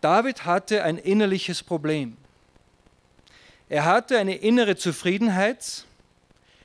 David 0.00 0.44
hatte 0.44 0.84
ein 0.84 0.98
innerliches 0.98 1.62
Problem. 1.62 2.16
Er 3.68 3.84
hatte 3.84 4.18
eine 4.18 4.36
innere 4.36 4.76
Zufriedenheit, 4.76 5.84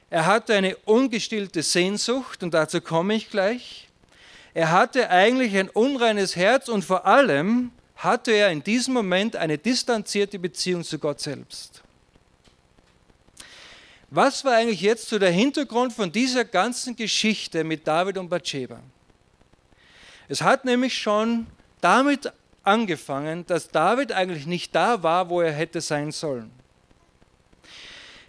er 0.09 0.25
hatte 0.25 0.53
eine 0.53 0.75
ungestillte 0.77 1.63
Sehnsucht, 1.63 2.43
und 2.43 2.53
dazu 2.53 2.81
komme 2.81 3.15
ich 3.15 3.29
gleich. 3.29 3.87
Er 4.53 4.71
hatte 4.71 5.09
eigentlich 5.09 5.55
ein 5.55 5.69
unreines 5.69 6.35
Herz 6.35 6.67
und 6.67 6.83
vor 6.83 7.05
allem 7.05 7.71
hatte 7.95 8.31
er 8.31 8.51
in 8.51 8.63
diesem 8.63 8.93
Moment 8.93 9.35
eine 9.35 9.57
distanzierte 9.57 10.37
Beziehung 10.37 10.83
zu 10.83 10.99
Gott 10.99 11.21
selbst. 11.21 11.81
Was 14.13 14.43
war 14.43 14.55
eigentlich 14.55 14.81
jetzt 14.81 15.07
so 15.07 15.17
der 15.17 15.31
Hintergrund 15.31 15.93
von 15.93 16.11
dieser 16.11 16.43
ganzen 16.43 16.97
Geschichte 16.97 17.63
mit 17.63 17.87
David 17.87 18.17
und 18.17 18.27
Bathsheba? 18.27 18.81
Es 20.27 20.41
hat 20.41 20.65
nämlich 20.65 20.97
schon 20.97 21.47
damit 21.79 22.29
angefangen, 22.61 23.45
dass 23.45 23.69
David 23.69 24.11
eigentlich 24.11 24.45
nicht 24.45 24.75
da 24.75 25.01
war, 25.01 25.29
wo 25.29 25.39
er 25.39 25.53
hätte 25.53 25.79
sein 25.79 26.11
sollen. 26.11 26.51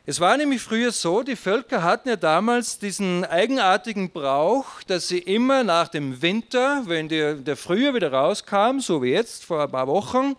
Es 0.06 0.20
war 0.20 0.36
nämlich 0.36 0.62
früher 0.62 0.92
so, 0.92 1.24
die 1.24 1.34
Völker 1.34 1.82
hatten 1.82 2.10
ja 2.10 2.16
damals 2.16 2.78
diesen 2.78 3.24
eigenartigen 3.24 4.10
Brauch, 4.10 4.84
dass 4.86 5.08
sie 5.08 5.18
immer 5.18 5.64
nach 5.64 5.88
dem 5.88 6.22
Winter, 6.22 6.82
wenn 6.86 7.08
der, 7.08 7.34
der 7.34 7.56
Frühjahr 7.56 7.94
wieder 7.94 8.12
rauskam, 8.12 8.78
so 8.78 9.02
wie 9.02 9.10
jetzt 9.10 9.44
vor 9.44 9.60
ein 9.60 9.70
paar 9.72 9.88
Wochen, 9.88 10.36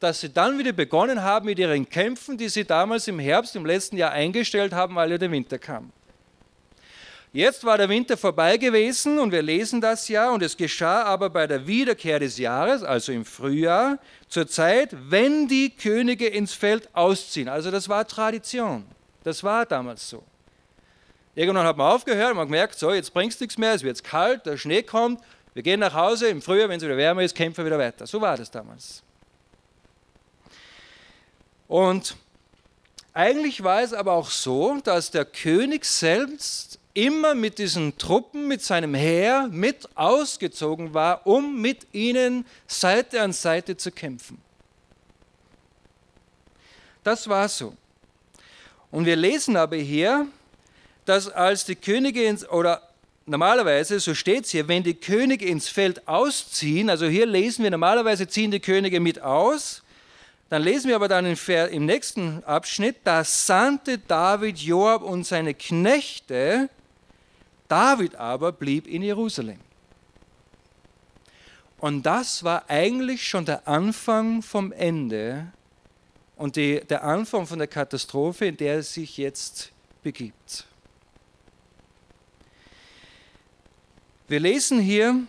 dass 0.00 0.20
sie 0.20 0.30
dann 0.30 0.58
wieder 0.58 0.72
begonnen 0.72 1.22
haben 1.22 1.46
mit 1.46 1.58
ihren 1.58 1.88
Kämpfen, 1.88 2.36
die 2.36 2.48
sie 2.48 2.64
damals 2.64 3.08
im 3.08 3.18
Herbst 3.18 3.56
im 3.56 3.64
letzten 3.64 3.96
Jahr 3.96 4.12
eingestellt 4.12 4.72
haben, 4.72 4.94
weil 4.94 5.10
ja 5.10 5.18
der 5.18 5.30
Winter 5.30 5.58
kam. 5.58 5.92
Jetzt 7.32 7.64
war 7.64 7.76
der 7.76 7.90
Winter 7.90 8.16
vorbei 8.16 8.56
gewesen 8.56 9.18
und 9.18 9.30
wir 9.30 9.42
lesen 9.42 9.80
das 9.80 10.08
ja 10.08 10.30
und 10.30 10.42
es 10.42 10.56
geschah 10.56 11.02
aber 11.02 11.28
bei 11.28 11.46
der 11.46 11.66
Wiederkehr 11.66 12.18
des 12.18 12.38
Jahres, 12.38 12.82
also 12.82 13.12
im 13.12 13.26
Frühjahr, 13.26 13.98
zur 14.28 14.46
Zeit, 14.46 14.96
wenn 15.10 15.46
die 15.46 15.68
Könige 15.68 16.28
ins 16.28 16.54
Feld 16.54 16.88
ausziehen. 16.94 17.48
Also 17.48 17.70
das 17.70 17.90
war 17.90 18.06
Tradition. 18.06 18.86
Das 19.22 19.44
war 19.44 19.66
damals 19.66 20.08
so. 20.08 20.22
Irgendwann 21.34 21.66
hat 21.66 21.76
man 21.76 21.92
aufgehört, 21.92 22.30
man 22.30 22.42
hat 22.42 22.46
gemerkt, 22.46 22.78
so 22.78 22.90
jetzt 22.94 23.12
bringst 23.12 23.38
du 23.38 23.44
nichts 23.44 23.58
mehr, 23.58 23.74
es 23.74 23.82
wird 23.82 24.02
kalt, 24.02 24.46
der 24.46 24.56
Schnee 24.56 24.82
kommt, 24.82 25.20
wir 25.52 25.62
gehen 25.62 25.80
nach 25.80 25.92
Hause, 25.92 26.28
im 26.28 26.40
Frühjahr, 26.40 26.70
wenn 26.70 26.78
es 26.78 26.84
wieder 26.84 26.96
wärmer 26.96 27.22
ist, 27.22 27.34
kämpfen 27.34 27.58
wir 27.58 27.66
wieder 27.66 27.78
weiter. 27.78 28.06
So 28.06 28.18
war 28.20 28.38
das 28.38 28.50
damals. 28.50 29.02
Und 31.68 32.16
eigentlich 33.12 33.62
war 33.62 33.82
es 33.82 33.92
aber 33.92 34.12
auch 34.12 34.30
so, 34.30 34.78
dass 34.84 35.10
der 35.10 35.24
König 35.24 35.84
selbst 35.84 36.78
immer 36.94 37.34
mit 37.34 37.58
diesen 37.58 37.98
Truppen, 37.98 38.48
mit 38.48 38.62
seinem 38.62 38.94
Heer 38.94 39.48
mit 39.50 39.88
ausgezogen 39.96 40.94
war, 40.94 41.26
um 41.26 41.60
mit 41.60 41.86
ihnen 41.92 42.46
Seite 42.66 43.20
an 43.20 43.32
Seite 43.32 43.76
zu 43.76 43.90
kämpfen. 43.90 44.38
Das 47.04 47.28
war 47.28 47.48
so. 47.48 47.74
Und 48.90 49.04
wir 49.04 49.16
lesen 49.16 49.56
aber 49.56 49.76
hier, 49.76 50.26
dass 51.04 51.28
als 51.28 51.64
die 51.64 51.76
Könige 51.76 52.24
ins, 52.24 52.48
oder 52.48 52.82
normalerweise, 53.26 54.00
so 54.00 54.14
steht 54.14 54.44
es 54.44 54.50
hier, 54.50 54.66
wenn 54.66 54.82
die 54.82 54.94
Könige 54.94 55.46
ins 55.46 55.68
Feld 55.68 56.08
ausziehen, 56.08 56.88
also 56.88 57.06
hier 57.06 57.26
lesen 57.26 57.62
wir, 57.62 57.70
normalerweise 57.70 58.26
ziehen 58.26 58.50
die 58.50 58.60
Könige 58.60 59.00
mit 59.00 59.20
aus, 59.20 59.82
dann 60.48 60.62
lesen 60.62 60.88
wir 60.88 60.96
aber 60.96 61.08
dann 61.08 61.26
im 61.26 61.86
nächsten 61.86 62.44
Abschnitt, 62.44 62.98
da 63.04 63.24
sandte 63.24 63.98
David 63.98 64.58
Joab 64.58 65.02
und 65.02 65.24
seine 65.26 65.54
Knechte 65.54 66.70
David 67.68 68.14
aber 68.14 68.52
blieb 68.52 68.86
in 68.86 69.02
Jerusalem. 69.02 69.58
Und 71.78 72.04
das 72.04 72.42
war 72.44 72.70
eigentlich 72.70 73.26
schon 73.28 73.44
der 73.44 73.66
Anfang 73.68 74.42
vom 74.42 74.72
Ende 74.72 75.52
und 76.36 76.56
die, 76.56 76.80
der 76.80 77.04
Anfang 77.04 77.46
von 77.46 77.58
der 77.58 77.68
Katastrophe, 77.68 78.46
in 78.46 78.56
der 78.56 78.76
er 78.76 78.82
sich 78.82 79.16
jetzt 79.16 79.72
begibt. 80.02 80.66
Wir 84.28 84.40
lesen 84.40 84.80
hier, 84.80 85.26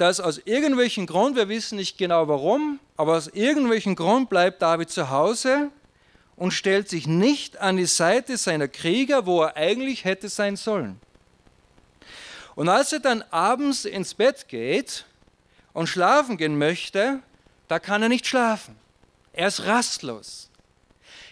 dass 0.00 0.18
aus 0.18 0.40
irgendwelchen 0.46 1.06
Grund, 1.06 1.36
wir 1.36 1.50
wissen 1.50 1.76
nicht 1.76 1.98
genau 1.98 2.26
warum, 2.26 2.80
aber 2.96 3.18
aus 3.18 3.28
irgendwelchen 3.28 3.96
Grund 3.96 4.30
bleibt 4.30 4.62
David 4.62 4.88
zu 4.88 5.10
Hause 5.10 5.68
und 6.36 6.52
stellt 6.52 6.88
sich 6.88 7.06
nicht 7.06 7.58
an 7.58 7.76
die 7.76 7.84
Seite 7.84 8.38
seiner 8.38 8.66
Krieger, 8.66 9.26
wo 9.26 9.42
er 9.42 9.56
eigentlich 9.56 10.06
hätte 10.06 10.30
sein 10.30 10.56
sollen. 10.56 10.98
Und 12.54 12.70
als 12.70 12.94
er 12.94 13.00
dann 13.00 13.22
abends 13.30 13.84
ins 13.84 14.14
Bett 14.14 14.48
geht 14.48 15.04
und 15.74 15.86
schlafen 15.86 16.38
gehen 16.38 16.56
möchte, 16.56 17.20
da 17.68 17.78
kann 17.78 18.02
er 18.02 18.08
nicht 18.08 18.26
schlafen. 18.26 18.76
Er 19.34 19.48
ist 19.48 19.66
rastlos. 19.66 20.48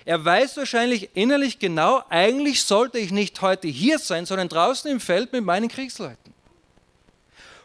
Er 0.04 0.22
weiß 0.22 0.58
wahrscheinlich 0.58 1.08
innerlich 1.14 1.58
genau, 1.58 2.02
eigentlich 2.10 2.64
sollte 2.64 2.98
ich 2.98 3.12
nicht 3.12 3.40
heute 3.40 3.68
hier 3.68 3.98
sein, 3.98 4.26
sondern 4.26 4.50
draußen 4.50 4.90
im 4.90 5.00
Feld 5.00 5.32
mit 5.32 5.42
meinen 5.42 5.68
Kriegsleuten. 5.68 6.34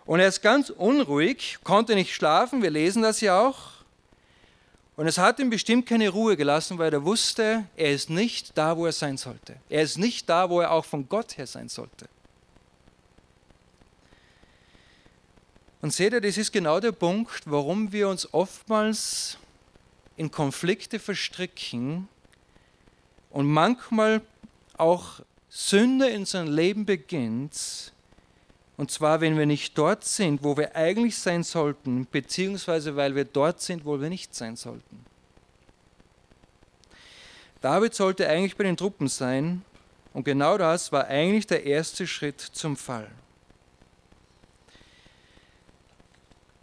Und 0.06 0.20
er 0.20 0.28
ist 0.28 0.42
ganz 0.42 0.70
unruhig, 0.70 1.60
konnte 1.64 1.96
nicht 1.96 2.14
schlafen, 2.14 2.62
wir 2.62 2.70
lesen 2.70 3.02
das 3.02 3.22
ja 3.22 3.40
auch. 3.40 3.74
Und 4.96 5.08
es 5.08 5.18
hat 5.18 5.40
ihm 5.40 5.50
bestimmt 5.50 5.88
keine 5.88 6.10
Ruhe 6.10 6.38
gelassen, 6.38 6.78
weil 6.78 6.94
er 6.94 7.04
wusste, 7.04 7.66
er 7.76 7.92
ist 7.92 8.10
nicht 8.10 8.58
da, 8.58 8.78
wo 8.78 8.86
er 8.86 8.92
sein 8.92 9.18
sollte. 9.18 9.56
Er 9.70 9.82
ist 9.82 9.98
nicht 9.98 10.30
da, 10.30 10.50
wo 10.50 10.62
er 10.62 10.72
auch 10.72 10.86
von 10.86 11.10
Gott 11.10 11.38
her 11.38 11.48
sein 11.48 11.70
sollte. 11.70 12.08
Und 15.82 15.92
seht 15.92 16.14
ihr, 16.14 16.22
das 16.22 16.38
ist 16.38 16.52
genau 16.52 16.80
der 16.80 16.92
Punkt, 16.92 17.42
warum 17.46 17.92
wir 17.92 18.08
uns 18.08 18.34
oftmals 18.34 19.38
in 20.16 20.30
Konflikte 20.32 21.00
verstricken 21.00 22.08
und 23.32 23.48
manchmal 23.48 24.22
auch 24.78 25.22
Sünde 25.50 26.08
in 26.10 26.22
unserem 26.22 26.54
Leben 26.54 26.86
beginnt, 26.86 27.93
und 28.78 28.90
zwar, 28.90 29.22
wenn 29.22 29.38
wir 29.38 29.46
nicht 29.46 29.78
dort 29.78 30.04
sind, 30.04 30.44
wo 30.44 30.58
wir 30.58 30.76
eigentlich 30.76 31.18
sein 31.18 31.44
sollten, 31.44 32.08
beziehungsweise 32.12 32.96
weil 32.96 33.16
wir 33.16 33.26
dort 33.26 33.62
sind, 33.62 33.86
wo 33.86 34.02
wir 34.02 34.10
nicht 34.10 34.34
sein 34.34 34.56
sollten. 34.56 35.06
David 37.62 37.94
sollte 37.94 38.28
eigentlich 38.28 38.58
bei 38.58 38.64
den 38.64 38.78
Truppen 38.78 39.08
sein, 39.08 39.64
und 40.14 40.26
genau 40.26 40.58
das 40.58 40.92
war 40.92 41.08
eigentlich 41.08 41.48
der 41.48 41.66
erste 41.66 42.06
Schritt 42.06 42.40
zum 42.40 42.78
Fall. 42.78 43.10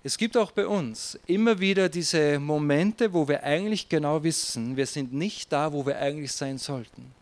Es 0.02 0.16
gibt 0.16 0.36
auch 0.36 0.50
bei 0.50 0.66
uns 0.66 1.18
immer 1.26 1.58
wieder 1.58 1.88
diese 1.88 2.38
Momente, 2.38 3.12
wo 3.12 3.28
wir 3.28 3.42
eigentlich 3.42 3.88
genau 3.88 4.22
wissen, 4.22 4.76
wir 4.76 4.86
sind 4.86 5.12
nicht 5.12 5.52
da, 5.52 5.72
wo 5.72 5.84
wir 5.84 5.98
eigentlich 5.98 6.32
sein 6.32 6.58
sollten. 6.58 7.12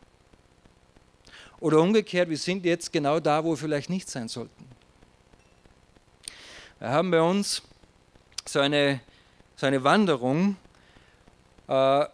Oder 1.61 1.80
umgekehrt, 1.80 2.28
wir 2.28 2.37
sind 2.37 2.64
jetzt 2.64 2.92
genau 2.92 3.18
da, 3.18 3.42
wo 3.42 3.50
wir 3.50 3.57
vielleicht 3.57 3.90
nicht 3.90 4.09
sein 4.09 4.28
sollten. 4.28 4.77
Wir 6.78 6.90
haben 6.90 7.11
bei 7.11 7.20
uns 7.20 7.62
so 8.47 8.61
eine, 8.61 9.00
so 9.56 9.66
eine 9.66 9.85
Wanderung, 9.85 10.56
äh, 11.68 12.04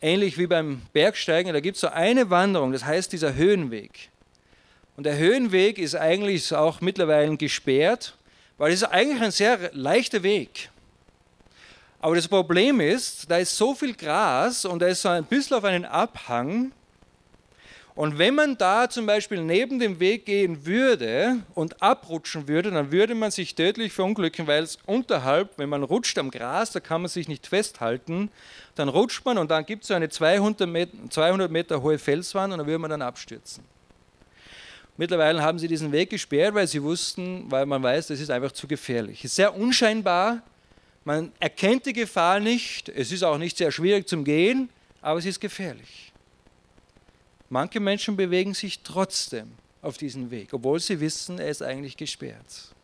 ähnlich 0.00 0.38
wie 0.38 0.46
beim 0.46 0.82
Bergsteigen, 0.92 1.52
da 1.52 1.60
gibt 1.60 1.76
es 1.76 1.80
so 1.80 1.88
eine 1.88 2.30
Wanderung, 2.30 2.72
das 2.72 2.84
heißt 2.84 3.12
dieser 3.12 3.34
Höhenweg. 3.34 4.10
Und 4.96 5.04
der 5.04 5.16
Höhenweg 5.16 5.78
ist 5.78 5.94
eigentlich 5.94 6.54
auch 6.54 6.80
mittlerweile 6.80 7.36
gesperrt 7.36 8.14
weil 8.58 8.72
es 8.72 8.82
ist 8.82 8.88
eigentlich 8.88 9.22
ein 9.22 9.30
sehr 9.30 9.70
leichter 9.72 10.22
Weg. 10.22 10.68
Aber 12.00 12.14
das 12.16 12.28
Problem 12.28 12.80
ist, 12.80 13.30
da 13.30 13.38
ist 13.38 13.56
so 13.56 13.74
viel 13.74 13.94
Gras 13.94 14.64
und 14.64 14.80
da 14.80 14.86
ist 14.88 15.02
so 15.02 15.08
ein 15.08 15.24
bisschen 15.24 15.56
auf 15.56 15.64
einen 15.64 15.84
Abhang. 15.84 16.72
Und 17.98 18.16
wenn 18.16 18.36
man 18.36 18.56
da 18.56 18.88
zum 18.88 19.06
Beispiel 19.06 19.42
neben 19.42 19.80
dem 19.80 19.98
Weg 19.98 20.24
gehen 20.24 20.64
würde 20.64 21.38
und 21.56 21.82
abrutschen 21.82 22.46
würde, 22.46 22.70
dann 22.70 22.92
würde 22.92 23.16
man 23.16 23.32
sich 23.32 23.56
tödlich 23.56 23.92
verunglücken, 23.92 24.46
weil 24.46 24.62
es 24.62 24.78
unterhalb, 24.86 25.58
wenn 25.58 25.68
man 25.68 25.82
rutscht 25.82 26.16
am 26.16 26.30
Gras, 26.30 26.70
da 26.70 26.78
kann 26.78 27.02
man 27.02 27.08
sich 27.08 27.26
nicht 27.26 27.48
festhalten. 27.48 28.30
Dann 28.76 28.88
rutscht 28.88 29.24
man 29.24 29.36
und 29.36 29.50
dann 29.50 29.66
gibt 29.66 29.82
es 29.82 29.88
so 29.88 29.94
eine 29.94 30.08
200 30.08 30.68
Meter, 30.68 30.92
200 31.10 31.50
Meter 31.50 31.82
hohe 31.82 31.98
Felswand 31.98 32.52
und 32.52 32.60
dann 32.60 32.68
würde 32.68 32.78
man 32.78 32.90
dann 32.90 33.02
abstürzen. 33.02 33.64
Mittlerweile 34.96 35.42
haben 35.42 35.58
sie 35.58 35.66
diesen 35.66 35.90
Weg 35.90 36.10
gesperrt, 36.10 36.54
weil 36.54 36.68
sie 36.68 36.80
wussten, 36.80 37.50
weil 37.50 37.66
man 37.66 37.82
weiß, 37.82 38.06
das 38.06 38.20
ist 38.20 38.30
einfach 38.30 38.52
zu 38.52 38.68
gefährlich. 38.68 39.24
Es 39.24 39.32
ist 39.32 39.36
sehr 39.36 39.56
unscheinbar, 39.56 40.42
man 41.04 41.32
erkennt 41.40 41.84
die 41.84 41.94
Gefahr 41.94 42.38
nicht, 42.38 42.90
es 42.90 43.10
ist 43.10 43.24
auch 43.24 43.38
nicht 43.38 43.56
sehr 43.56 43.72
schwierig 43.72 44.06
zum 44.06 44.22
Gehen, 44.22 44.70
aber 45.02 45.18
es 45.18 45.26
ist 45.26 45.40
gefährlich. 45.40 46.07
Manche 47.50 47.80
Menschen 47.80 48.16
bewegen 48.16 48.54
sich 48.54 48.80
trotzdem 48.80 49.52
auf 49.80 49.96
diesen 49.96 50.30
Weg, 50.30 50.52
obwohl 50.52 50.80
sie 50.80 51.00
wissen, 51.00 51.38
er 51.38 51.48
ist 51.48 51.62
eigentlich 51.62 51.96
gesperrt. 51.96 52.74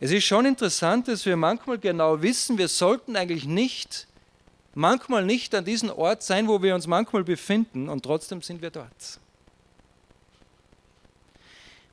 Es 0.00 0.10
ist 0.10 0.24
schon 0.24 0.46
interessant, 0.46 1.08
dass 1.08 1.26
wir 1.26 1.36
manchmal 1.36 1.78
genau 1.78 2.20
wissen, 2.22 2.58
wir 2.58 2.68
sollten 2.68 3.16
eigentlich 3.16 3.46
nicht, 3.46 4.06
manchmal 4.74 5.24
nicht 5.24 5.54
an 5.54 5.64
diesem 5.64 5.90
Ort 5.90 6.22
sein, 6.22 6.46
wo 6.46 6.62
wir 6.62 6.74
uns 6.74 6.86
manchmal 6.86 7.24
befinden 7.24 7.88
und 7.88 8.04
trotzdem 8.04 8.42
sind 8.42 8.62
wir 8.62 8.70
dort. 8.70 9.18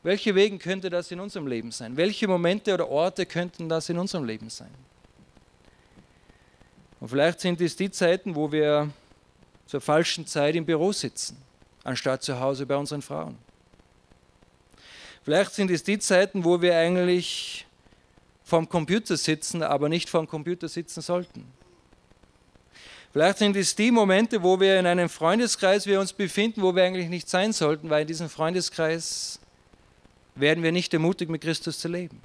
Welche 0.04 0.36
Wege 0.36 0.60
könnte 0.60 0.92
das 0.92 1.10
in 1.10 1.20
unserem 1.20 1.48
Leben 1.48 1.72
sein? 1.72 1.98
Welche 1.98 2.28
Momente 2.28 2.72
oder 2.76 2.90
Orte 2.90 3.26
könnten 3.26 3.70
das 3.70 3.90
in 3.90 3.98
unserem 3.98 4.24
Leben 4.24 4.52
sein? 4.52 4.70
Und 7.00 7.08
vielleicht 7.08 7.40
sind 7.40 7.60
es 7.60 7.76
die 7.76 7.90
Zeiten, 7.90 8.36
wo 8.36 8.52
wir 8.52 8.92
zur 9.66 9.82
falschen 9.82 10.28
Zeit 10.28 10.56
im 10.56 10.66
Büro 10.66 10.92
sitzen, 10.92 11.38
anstatt 11.84 12.24
zu 12.24 12.40
Hause 12.40 12.66
bei 12.66 12.76
unseren 12.76 13.02
Frauen. 13.02 13.38
Vielleicht 15.24 15.54
sind 15.54 15.72
es 15.72 15.84
die 15.84 15.98
Zeiten, 15.98 16.46
wo 16.46 16.62
wir 16.62 16.78
eigentlich 16.78 17.66
vorm 18.44 18.70
Computer 18.70 19.18
sitzen, 19.18 19.64
aber 19.64 19.90
nicht 19.90 20.10
vorm 20.10 20.28
Computer 20.28 20.70
sitzen 20.70 21.02
sollten. 21.02 21.46
Vielleicht 23.12 23.40
sind 23.40 23.56
es 23.56 23.76
die 23.76 23.92
Momente, 23.92 24.44
wo 24.44 24.60
wir 24.60 24.78
in 24.78 24.86
einem 24.86 25.10
Freundeskreis 25.10 25.88
wir 25.88 26.00
uns 26.00 26.14
befinden, 26.14 26.62
wo 26.62 26.76
wir 26.76 26.84
eigentlich 26.84 27.10
nicht 27.10 27.30
sein 27.30 27.54
sollten, 27.54 27.90
weil 27.90 28.02
in 28.02 28.08
diesem 28.08 28.30
Freundeskreis 28.30 29.40
werden 30.36 30.64
wir 30.64 30.72
nicht 30.72 30.94
ermutigt, 30.94 31.32
mit 31.32 31.42
Christus 31.42 31.80
zu 31.80 31.88
leben. 31.88 32.22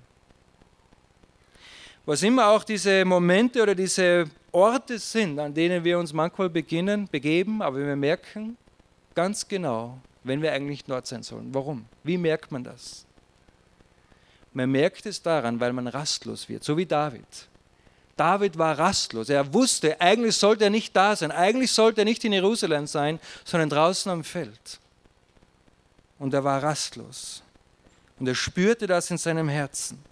Was 2.07 2.23
immer 2.23 2.49
auch 2.49 2.65
diese 2.65 3.05
Momente 3.05 3.63
oder 3.63 3.75
diese 3.75 4.29
Orte 4.53 4.99
sind, 4.99 5.39
an 5.39 5.55
denen 5.55 5.85
wir 5.85 5.99
uns 5.99 6.13
manchmal 6.13 6.51
beginnen, 6.51 7.09
begeben, 7.11 7.63
aber 7.63 7.79
wir 7.79 7.97
merken 7.97 8.57
ganz 9.15 9.47
genau, 9.47 9.99
wenn 10.25 10.43
wir 10.43 10.53
eigentlich 10.53 10.85
dort 10.85 11.07
sein 11.07 11.23
sollen. 11.23 11.55
Warum? 11.55 11.85
Wie 12.03 12.19
merkt 12.19 12.51
man 12.51 12.65
das? 12.65 13.05
Man 14.53 14.71
merkt 14.71 15.07
es 15.07 15.23
daran, 15.23 15.61
weil 15.61 15.73
man 15.73 15.87
rastlos 15.87 16.49
wird, 16.49 16.65
so 16.65 16.77
wie 16.77 16.87
David. 16.87 17.25
David 18.17 18.59
war 18.59 18.79
rastlos. 18.79 19.31
Er 19.31 19.55
wusste, 19.55 19.99
eigentlich 19.99 20.37
sollte 20.37 20.65
er 20.65 20.71
nicht 20.71 20.95
da 20.95 21.17
sein. 21.17 21.31
Eigentlich 21.31 21.73
sollte 21.73 22.03
er 22.03 22.05
nicht 22.05 22.23
in 22.25 22.35
Jerusalem 22.35 22.87
sein, 22.87 23.19
sondern 23.45 23.71
draußen 23.71 24.13
am 24.13 24.25
Feld. 24.25 24.79
Und 26.19 26.35
er 26.35 26.45
war 26.45 26.63
rastlos. 26.63 27.43
Und 28.19 28.29
er 28.29 28.35
spürte 28.35 28.87
das 28.87 29.11
in 29.11 29.17
seinem 29.17 29.49
Herzen. 29.49 30.05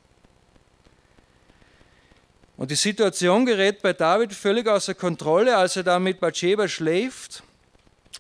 Und 2.59 2.73
die 2.73 2.75
Situation 2.75 3.47
gerät 3.47 3.83
bei 3.83 3.92
David 3.92 4.33
völlig 4.33 4.66
außer 4.66 4.92
Kontrolle, 4.92 5.57
als 5.57 5.77
er 5.77 5.85
da 5.85 6.01
mit 6.01 6.18
Bathsheba 6.18 6.66
schläft 6.66 7.44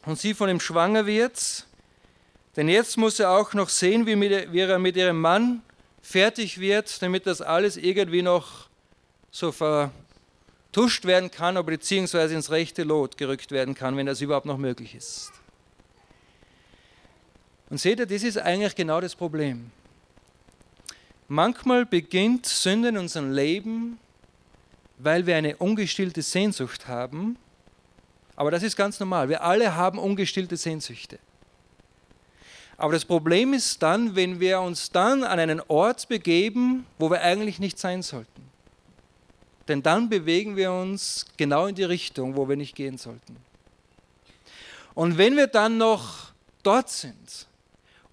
und 0.06 0.16
sie 0.16 0.32
von 0.32 0.48
ihm 0.48 0.60
schwanger 0.60 1.06
wird. 1.06 1.66
Denn 2.54 2.68
jetzt 2.68 2.96
muss 2.96 3.18
er 3.18 3.32
auch 3.32 3.52
noch 3.52 3.68
sehen, 3.68 4.06
wie, 4.06 4.14
mit, 4.14 4.52
wie 4.52 4.60
er 4.60 4.78
mit 4.78 4.96
ihrem 4.96 5.20
Mann 5.20 5.62
fertig 6.00 6.60
wird, 6.60 7.02
damit 7.02 7.26
das 7.26 7.40
alles 7.42 7.76
irgendwie 7.76 8.22
noch 8.22 8.68
so 9.32 9.50
vertuscht 9.50 11.04
werden 11.04 11.32
kann, 11.32 11.56
oder 11.56 11.66
beziehungsweise 11.66 12.34
ins 12.34 12.52
rechte 12.52 12.84
Lot 12.84 13.18
gerückt 13.18 13.50
werden 13.50 13.74
kann, 13.74 13.96
wenn 13.96 14.06
das 14.06 14.20
überhaupt 14.20 14.46
noch 14.46 14.56
möglich 14.56 14.94
ist. 14.94 15.32
Und 17.70 17.78
seht 17.78 17.98
ihr, 17.98 18.06
das 18.06 18.22
ist 18.22 18.38
eigentlich 18.38 18.76
genau 18.76 19.00
das 19.00 19.16
Problem. 19.16 19.72
Manchmal 21.26 21.84
beginnt 21.84 22.46
Sünde 22.46 22.90
in 22.90 22.98
unserem 22.98 23.32
Leben, 23.32 23.98
weil 24.98 25.26
wir 25.26 25.36
eine 25.36 25.56
ungestillte 25.56 26.22
Sehnsucht 26.22 26.88
haben. 26.88 27.36
Aber 28.36 28.50
das 28.50 28.62
ist 28.62 28.76
ganz 28.76 29.00
normal. 29.00 29.28
Wir 29.28 29.42
alle 29.42 29.74
haben 29.74 29.98
ungestillte 29.98 30.56
Sehnsüchte. 30.56 31.18
Aber 32.76 32.92
das 32.92 33.04
Problem 33.04 33.54
ist 33.54 33.82
dann, 33.82 34.14
wenn 34.14 34.38
wir 34.38 34.60
uns 34.60 34.92
dann 34.92 35.24
an 35.24 35.40
einen 35.40 35.60
Ort 35.66 36.08
begeben, 36.08 36.86
wo 36.98 37.10
wir 37.10 37.20
eigentlich 37.22 37.58
nicht 37.58 37.78
sein 37.78 38.02
sollten. 38.02 38.48
Denn 39.66 39.82
dann 39.82 40.08
bewegen 40.08 40.56
wir 40.56 40.72
uns 40.72 41.26
genau 41.36 41.66
in 41.66 41.74
die 41.74 41.84
Richtung, 41.84 42.36
wo 42.36 42.48
wir 42.48 42.56
nicht 42.56 42.76
gehen 42.76 42.96
sollten. 42.96 43.36
Und 44.94 45.18
wenn 45.18 45.36
wir 45.36 45.48
dann 45.48 45.76
noch 45.76 46.32
dort 46.62 46.88
sind 46.88 47.46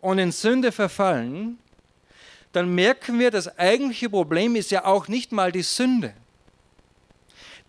und 0.02 0.18
in 0.18 0.32
Sünde 0.32 0.72
verfallen, 0.72 1.60
dann 2.52 2.74
merken 2.74 3.20
wir, 3.20 3.32
das 3.32 3.60
eigentliche 3.60 4.10
Problem 4.10 4.56
ist 4.56 4.72
ja 4.72 4.86
auch 4.86 5.08
nicht 5.08 5.32
mal 5.32 5.52
die 5.52 5.62
Sünde. 5.62 6.14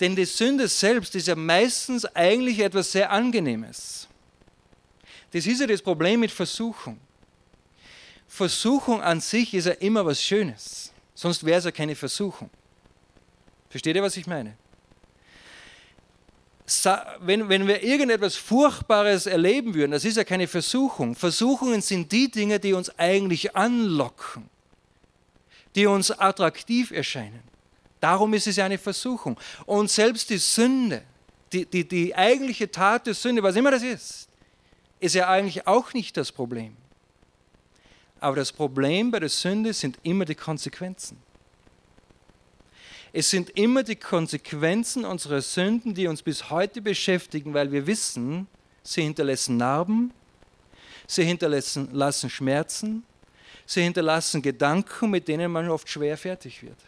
Denn 0.01 0.15
die 0.15 0.25
Sünde 0.25 0.69
selbst 0.69 1.15
ist 1.15 1.29
ja 1.29 1.35
meistens 1.35 2.05
eigentlich 2.15 2.61
etwas 2.61 2.93
sehr 2.93 3.11
Angenehmes. 3.11 4.09
Das 5.33 5.47
ist 5.47 5.61
ja 5.61 5.67
das 5.67 5.83
Problem 5.83 6.21
mit 6.21 6.31
Versuchung. 6.31 6.99
Versuchung 8.29 9.01
an 9.01 9.21
sich 9.21 9.55
ist 9.55 9.67
ja 9.67 9.73
immer 9.73 10.05
was 10.05 10.23
Schönes, 10.23 10.93
sonst 11.15 11.45
wäre 11.45 11.59
es 11.59 11.65
ja 11.65 11.71
keine 11.71 11.95
Versuchung. 11.95 12.51
Versteht 13.71 13.97
ihr, 13.97 14.03
was 14.03 14.17
ich 14.17 14.27
meine? 14.27 14.57
Wenn, 17.21 17.49
wenn 17.49 17.67
wir 17.67 17.83
irgendetwas 17.83 18.37
Furchtbares 18.37 19.27
erleben 19.27 19.75
würden, 19.75 19.93
das 19.93 20.05
ist 20.05 20.17
ja 20.17 20.25
keine 20.25 20.49
Versuchung. 20.49 21.15
Versuchungen 21.15 21.81
sind 21.81 22.11
die 22.11 22.31
Dinge, 22.31 22.59
die 22.59 22.73
uns 22.73 22.91
eigentlich 22.99 23.55
anlocken 23.55 24.51
die 25.77 25.87
uns 25.87 26.11
attraktiv 26.11 26.91
erscheinen. 26.91 27.43
Darum 28.01 28.35
ist 28.35 28.47
es 28.47 28.57
ja 28.57 28.65
eine 28.65 28.79
Versuchung. 28.79 29.39
Und 29.65 29.91
selbst 29.91 30.31
die 30.31 30.39
Sünde, 30.39 31.03
die, 31.53 31.65
die, 31.65 31.87
die 31.87 32.15
eigentliche 32.15 32.71
Tat 32.71 33.07
der 33.07 33.15
Sünde, 33.15 33.43
was 33.43 33.57
immer 33.57 33.71
das 33.71 33.83
ist, 33.83 34.29
ist 35.01 35.15
ja 35.15 35.29
eigentlich 35.29 35.67
auch 35.67 35.93
nicht 35.93 36.17
das 36.17 36.33
Problem. 36.33 36.77
Aber 38.21 38.37
das 38.37 38.53
Problem 38.53 39.11
bei 39.11 39.21
der 39.21 39.29
Sünde 39.29 39.73
sind 39.73 39.99
immer 40.03 40.25
die 40.25 40.35
Konsequenzen. 40.35 41.19
Es 43.13 43.31
sind 43.31 43.51
immer 43.51 43.83
die 43.83 43.97
Konsequenzen 43.97 45.05
unserer 45.05 45.41
Sünden, 45.41 45.95
die 45.95 46.07
uns 46.07 46.23
bis 46.23 46.51
heute 46.51 46.83
beschäftigen, 46.83 47.55
weil 47.55 47.73
wir 47.73 47.87
wissen, 47.87 48.47
sie 48.83 49.03
hinterlassen 49.03 49.57
Narben, 49.57 50.13
sie 51.07 51.25
hinterlassen 51.25 52.31
Schmerzen, 52.31 53.05
sie 53.65 53.83
hinterlassen 53.83 54.43
Gedanken, 54.43 55.11
mit 55.11 55.29
denen 55.29 55.51
man 55.51 55.71
oft 55.71 55.89
schwer 55.89 56.17
fertig 56.19 56.63
wird. 56.63 56.79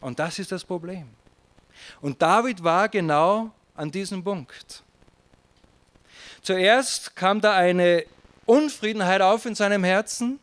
Und 0.00 0.18
das 0.18 0.38
ist 0.38 0.52
das 0.52 0.64
Problem. 0.64 1.08
Und 2.00 2.20
David 2.20 2.62
war 2.62 2.88
genau 2.88 3.50
an 3.74 3.90
diesem 3.90 4.22
Punkt. 4.22 4.82
Zuerst 6.42 7.16
kam 7.16 7.40
da 7.40 7.54
eine 7.54 8.04
Unfriedenheit 8.44 9.20
auf 9.20 9.46
in 9.46 9.54
seinem 9.54 9.84
Herzen. 9.84 10.38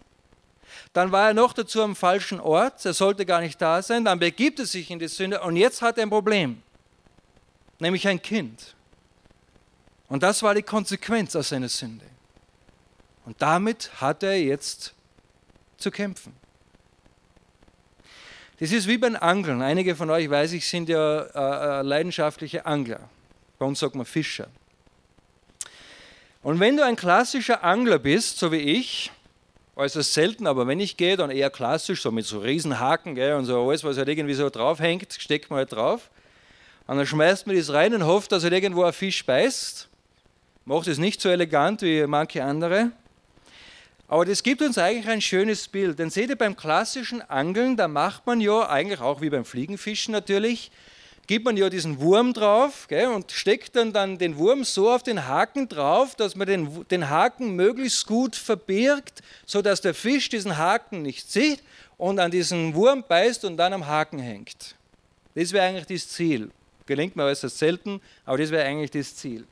Dann 0.91 1.11
war 1.11 1.29
er 1.29 1.33
noch 1.33 1.53
dazu 1.53 1.81
am 1.81 1.95
falschen 1.95 2.39
Ort. 2.39 2.85
Er 2.85 2.93
sollte 2.93 3.25
gar 3.25 3.41
nicht 3.41 3.61
da 3.61 3.81
sein. 3.81 4.05
Dann 4.05 4.19
begibt 4.19 4.59
er 4.59 4.65
sich 4.65 4.91
in 4.91 4.99
die 4.99 5.07
Sünde. 5.07 5.41
Und 5.41 5.55
jetzt 5.55 5.81
hat 5.81 5.97
er 5.97 6.03
ein 6.03 6.09
Problem. 6.09 6.61
Nämlich 7.79 8.07
ein 8.07 8.21
Kind. 8.21 8.75
Und 10.07 10.21
das 10.21 10.43
war 10.43 10.53
die 10.53 10.61
Konsequenz 10.61 11.35
aus 11.35 11.49
seiner 11.49 11.69
Sünde. 11.69 12.05
Und 13.25 13.41
damit 13.41 13.89
hat 13.99 14.21
er 14.23 14.37
jetzt 14.37 14.93
zu 15.77 15.89
kämpfen. 15.89 16.35
Das 18.63 18.71
ist 18.71 18.87
wie 18.87 18.97
beim 18.97 19.17
Angeln. 19.17 19.61
Einige 19.61 19.93
von 19.93 20.09
euch, 20.09 20.29
weiß 20.29 20.53
ich, 20.53 20.65
sind 20.65 20.87
ja 20.87 21.19
äh, 21.19 21.79
äh, 21.79 21.81
leidenschaftliche 21.81 22.65
Angler. 22.65 23.01
Bei 23.59 23.65
uns 23.65 23.79
sagt 23.79 23.93
man 23.93 24.05
Fischer. 24.05 24.47
Und 26.43 26.61
wenn 26.61 26.77
du 26.77 26.85
ein 26.85 26.95
klassischer 26.95 27.61
Angler 27.61 27.99
bist, 27.99 28.39
so 28.39 28.53
wie 28.53 28.59
ich, 28.59 29.11
äußerst 29.75 30.13
selten, 30.13 30.47
aber 30.47 30.65
wenn 30.65 30.79
ich 30.79 30.95
gehe, 30.95 31.17
dann 31.17 31.29
eher 31.29 31.49
klassisch, 31.49 32.01
so 32.01 32.09
mit 32.09 32.25
so 32.25 32.39
Riesenhaken 32.39 33.15
gell, 33.15 33.33
und 33.33 33.43
so 33.43 33.67
alles, 33.67 33.83
was 33.83 33.97
halt 33.97 34.07
irgendwie 34.07 34.33
so 34.33 34.49
draufhängt, 34.49 35.11
steckt 35.11 35.49
man 35.49 35.57
halt 35.57 35.73
drauf. 35.73 36.09
Und 36.87 36.95
dann 36.95 37.05
schmeißt 37.05 37.45
man 37.47 37.57
das 37.57 37.73
rein 37.73 37.93
und 37.93 38.05
hofft, 38.05 38.31
dass 38.31 38.43
halt 38.43 38.53
irgendwo 38.53 38.83
ein 38.83 38.93
Fisch 38.93 39.25
beißt. 39.25 39.89
Macht 40.63 40.87
es 40.87 40.99
nicht 40.99 41.19
so 41.19 41.27
elegant 41.27 41.81
wie 41.81 42.07
manche 42.07 42.41
andere. 42.41 42.93
Aber 44.13 44.25
das 44.25 44.43
gibt 44.43 44.61
uns 44.61 44.77
eigentlich 44.77 45.07
ein 45.07 45.21
schönes 45.21 45.67
Bild. 45.67 45.97
Denn 45.97 46.11
seht 46.11 46.29
ihr, 46.29 46.35
beim 46.35 46.55
klassischen 46.55 47.23
Angeln, 47.31 47.77
da 47.77 47.87
macht 47.87 48.27
man 48.27 48.41
ja 48.41 48.69
eigentlich 48.69 49.01
auch 49.01 49.21
wie 49.21 49.31
beim 49.31 49.43
Fliegenfischen 49.43 50.11
natürlich, 50.11 50.69
gibt 51.25 51.45
man 51.45 51.57
ja 51.57 51.67
diesen 51.67 51.99
Wurm 51.99 52.31
drauf 52.31 52.85
gell, 52.87 53.07
und 53.07 53.31
steckt 53.31 53.75
dann, 53.75 53.91
dann 53.91 54.19
den 54.19 54.37
Wurm 54.37 54.65
so 54.65 54.91
auf 54.91 55.01
den 55.01 55.27
Haken 55.27 55.67
drauf, 55.67 56.13
dass 56.13 56.35
man 56.35 56.45
den, 56.45 56.87
den 56.89 57.09
Haken 57.09 57.55
möglichst 57.55 58.05
gut 58.05 58.35
verbirgt, 58.35 59.23
sodass 59.47 59.81
der 59.81 59.95
Fisch 59.95 60.29
diesen 60.29 60.59
Haken 60.59 61.01
nicht 61.01 61.31
sieht 61.31 61.63
und 61.97 62.19
an 62.19 62.29
diesen 62.29 62.75
Wurm 62.75 63.03
beißt 63.07 63.45
und 63.45 63.57
dann 63.57 63.73
am 63.73 63.87
Haken 63.87 64.19
hängt. 64.19 64.75
Das 65.33 65.51
wäre 65.53 65.65
eigentlich 65.65 65.87
das 65.87 66.07
Ziel. 66.07 66.51
Gelingt 66.85 67.15
mir 67.15 67.23
äußerst 67.23 67.57
selten, 67.57 67.99
aber 68.25 68.37
das 68.37 68.51
wäre 68.51 68.63
eigentlich 68.63 68.91
das 68.91 69.15
Ziel. 69.15 69.47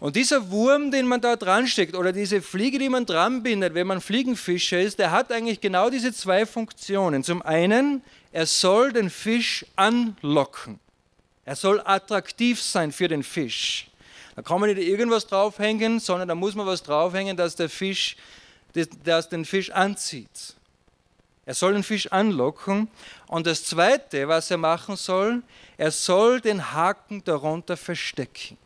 Und 0.00 0.16
dieser 0.16 0.50
Wurm, 0.50 0.90
den 0.90 1.06
man 1.06 1.20
da 1.20 1.36
dran 1.36 1.66
steckt, 1.66 1.94
oder 1.94 2.10
diese 2.12 2.40
Fliege, 2.40 2.78
die 2.78 2.88
man 2.88 3.04
dran 3.04 3.42
bindet, 3.42 3.74
wenn 3.74 3.86
man 3.86 4.00
Fliegenfischer 4.00 4.80
ist, 4.80 4.98
der 4.98 5.10
hat 5.10 5.30
eigentlich 5.30 5.60
genau 5.60 5.90
diese 5.90 6.12
zwei 6.14 6.46
Funktionen. 6.46 7.22
Zum 7.22 7.42
einen, 7.42 8.02
er 8.32 8.46
soll 8.46 8.92
den 8.92 9.10
Fisch 9.10 9.66
anlocken. 9.76 10.80
Er 11.44 11.54
soll 11.54 11.82
attraktiv 11.84 12.62
sein 12.62 12.92
für 12.92 13.08
den 13.08 13.22
Fisch. 13.22 13.88
Da 14.36 14.42
kann 14.42 14.58
man 14.58 14.74
nicht 14.74 14.86
irgendwas 14.86 15.26
draufhängen, 15.26 16.00
sondern 16.00 16.28
da 16.28 16.34
muss 16.34 16.54
man 16.54 16.66
was 16.66 16.82
draufhängen, 16.82 17.36
dass 17.36 17.56
der 17.56 17.68
Fisch, 17.68 18.16
das 19.04 19.28
den 19.28 19.44
Fisch 19.44 19.70
anzieht. 19.70 20.54
Er 21.44 21.54
soll 21.54 21.74
den 21.74 21.82
Fisch 21.82 22.10
anlocken. 22.10 22.88
Und 23.26 23.46
das 23.46 23.64
Zweite, 23.64 24.28
was 24.28 24.50
er 24.50 24.56
machen 24.56 24.96
soll, 24.96 25.42
er 25.76 25.90
soll 25.90 26.40
den 26.40 26.72
Haken 26.72 27.22
darunter 27.24 27.76
verstecken. 27.76 28.56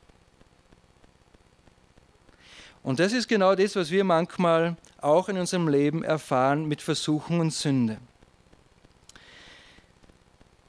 Und 2.85 3.01
das 3.01 3.15
ist 3.15 3.27
genau 3.27 3.55
das, 3.55 3.75
was 3.77 3.91
wir 3.91 4.05
manchmal 4.05 4.77
auch 5.01 5.31
in 5.31 5.39
unserem 5.39 5.69
Leben 5.69 6.05
erfahren 6.05 6.67
mit 6.67 6.83
Versuchung 6.83 7.41
und 7.41 7.51
Sünde. 7.51 7.97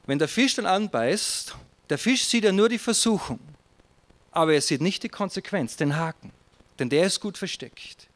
Wenn 0.06 0.18
der 0.18 0.26
Fisch 0.26 0.54
dann 0.54 0.64
anbeißt, 0.64 1.54
der 1.90 1.98
Fisch 1.98 2.24
sieht 2.24 2.44
ja 2.44 2.52
nur 2.52 2.70
die 2.70 2.78
Versuchung, 2.78 3.38
aber 4.30 4.54
er 4.54 4.62
sieht 4.62 4.80
nicht 4.80 5.02
die 5.02 5.10
Konsequenz, 5.10 5.76
den 5.76 5.96
Haken, 5.96 6.32
denn 6.78 6.88
der 6.88 7.04
ist 7.06 7.20
gut 7.20 7.36
versteckt. 7.36 8.08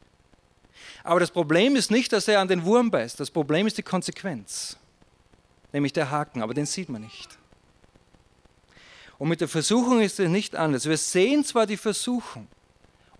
Aber 1.03 1.19
das 1.19 1.29
Problem 1.29 1.75
ist 1.75 1.91
nicht, 1.91 2.11
dass 2.11 2.27
er 2.27 2.39
an 2.39 2.47
den 2.47 2.65
Wurm 2.65 2.89
beißt, 2.89 3.19
das 3.19 3.29
Problem 3.29 3.67
ist 3.67 3.77
die 3.77 3.83
Konsequenz, 3.83 4.77
nämlich 5.73 5.93
der 5.93 6.09
Haken, 6.09 6.41
aber 6.41 6.55
den 6.55 6.65
sieht 6.65 6.89
man 6.89 7.03
nicht. 7.03 7.37
Und 9.19 9.29
mit 9.29 9.41
der 9.41 9.47
Versuchung 9.47 10.01
ist 10.01 10.19
es 10.19 10.27
nicht 10.27 10.55
anders. 10.55 10.87
Wir 10.87 10.97
sehen 10.97 11.45
zwar 11.45 11.67
die 11.67 11.77
Versuchung, 11.77 12.47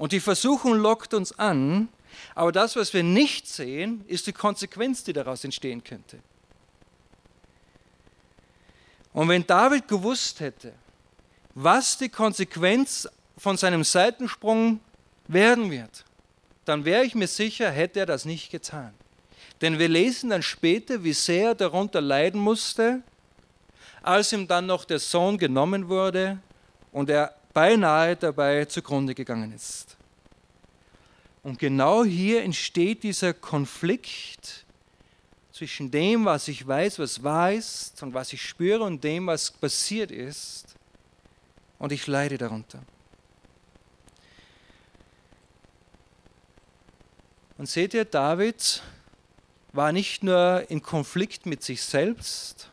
und 0.01 0.13
die 0.13 0.19
Versuchung 0.19 0.73
lockt 0.73 1.13
uns 1.13 1.37
an, 1.37 1.87
aber 2.33 2.51
das, 2.51 2.75
was 2.75 2.91
wir 2.91 3.03
nicht 3.03 3.47
sehen, 3.47 4.03
ist 4.07 4.25
die 4.25 4.33
Konsequenz, 4.33 5.03
die 5.03 5.13
daraus 5.13 5.43
entstehen 5.43 5.83
könnte. 5.83 6.17
Und 9.13 9.29
wenn 9.29 9.45
David 9.45 9.87
gewusst 9.87 10.39
hätte, 10.39 10.73
was 11.53 11.99
die 11.99 12.09
Konsequenz 12.09 13.07
von 13.37 13.57
seinem 13.57 13.83
Seitensprung 13.83 14.79
werden 15.27 15.69
wird, 15.69 16.03
dann 16.65 16.83
wäre 16.83 17.05
ich 17.05 17.13
mir 17.13 17.27
sicher, 17.27 17.69
hätte 17.69 17.99
er 17.99 18.07
das 18.07 18.25
nicht 18.25 18.49
getan. 18.49 18.95
Denn 19.61 19.77
wir 19.77 19.87
lesen 19.87 20.31
dann 20.31 20.41
später, 20.41 21.03
wie 21.03 21.13
sehr 21.13 21.49
er 21.49 21.55
darunter 21.55 22.01
leiden 22.01 22.41
musste, 22.41 23.03
als 24.01 24.33
ihm 24.33 24.47
dann 24.47 24.65
noch 24.65 24.83
der 24.83 24.97
Sohn 24.97 25.37
genommen 25.37 25.89
wurde 25.89 26.39
und 26.91 27.07
er 27.11 27.35
beinahe 27.53 28.15
dabei 28.15 28.65
zugrunde 28.65 29.15
gegangen 29.15 29.53
ist. 29.53 29.97
Und 31.43 31.57
genau 31.57 32.03
hier 32.03 32.43
entsteht 32.43 33.03
dieser 33.03 33.33
Konflikt 33.33 34.65
zwischen 35.51 35.91
dem, 35.91 36.25
was 36.25 36.47
ich 36.47 36.65
weiß, 36.65 36.99
was 36.99 37.23
wahr 37.23 37.51
ist 37.51 38.01
und 38.03 38.13
was 38.13 38.31
ich 38.33 38.41
spüre 38.41 38.83
und 38.83 39.03
dem, 39.03 39.27
was 39.27 39.51
passiert 39.51 40.11
ist. 40.11 40.75
Und 41.79 41.91
ich 41.91 42.05
leide 42.07 42.37
darunter. 42.37 42.83
Und 47.57 47.67
seht 47.67 47.93
ihr, 47.93 48.05
David 48.05 48.81
war 49.73 49.91
nicht 49.91 50.23
nur 50.23 50.65
in 50.69 50.81
Konflikt 50.81 51.45
mit 51.45 51.63
sich 51.63 51.83
selbst 51.83 52.69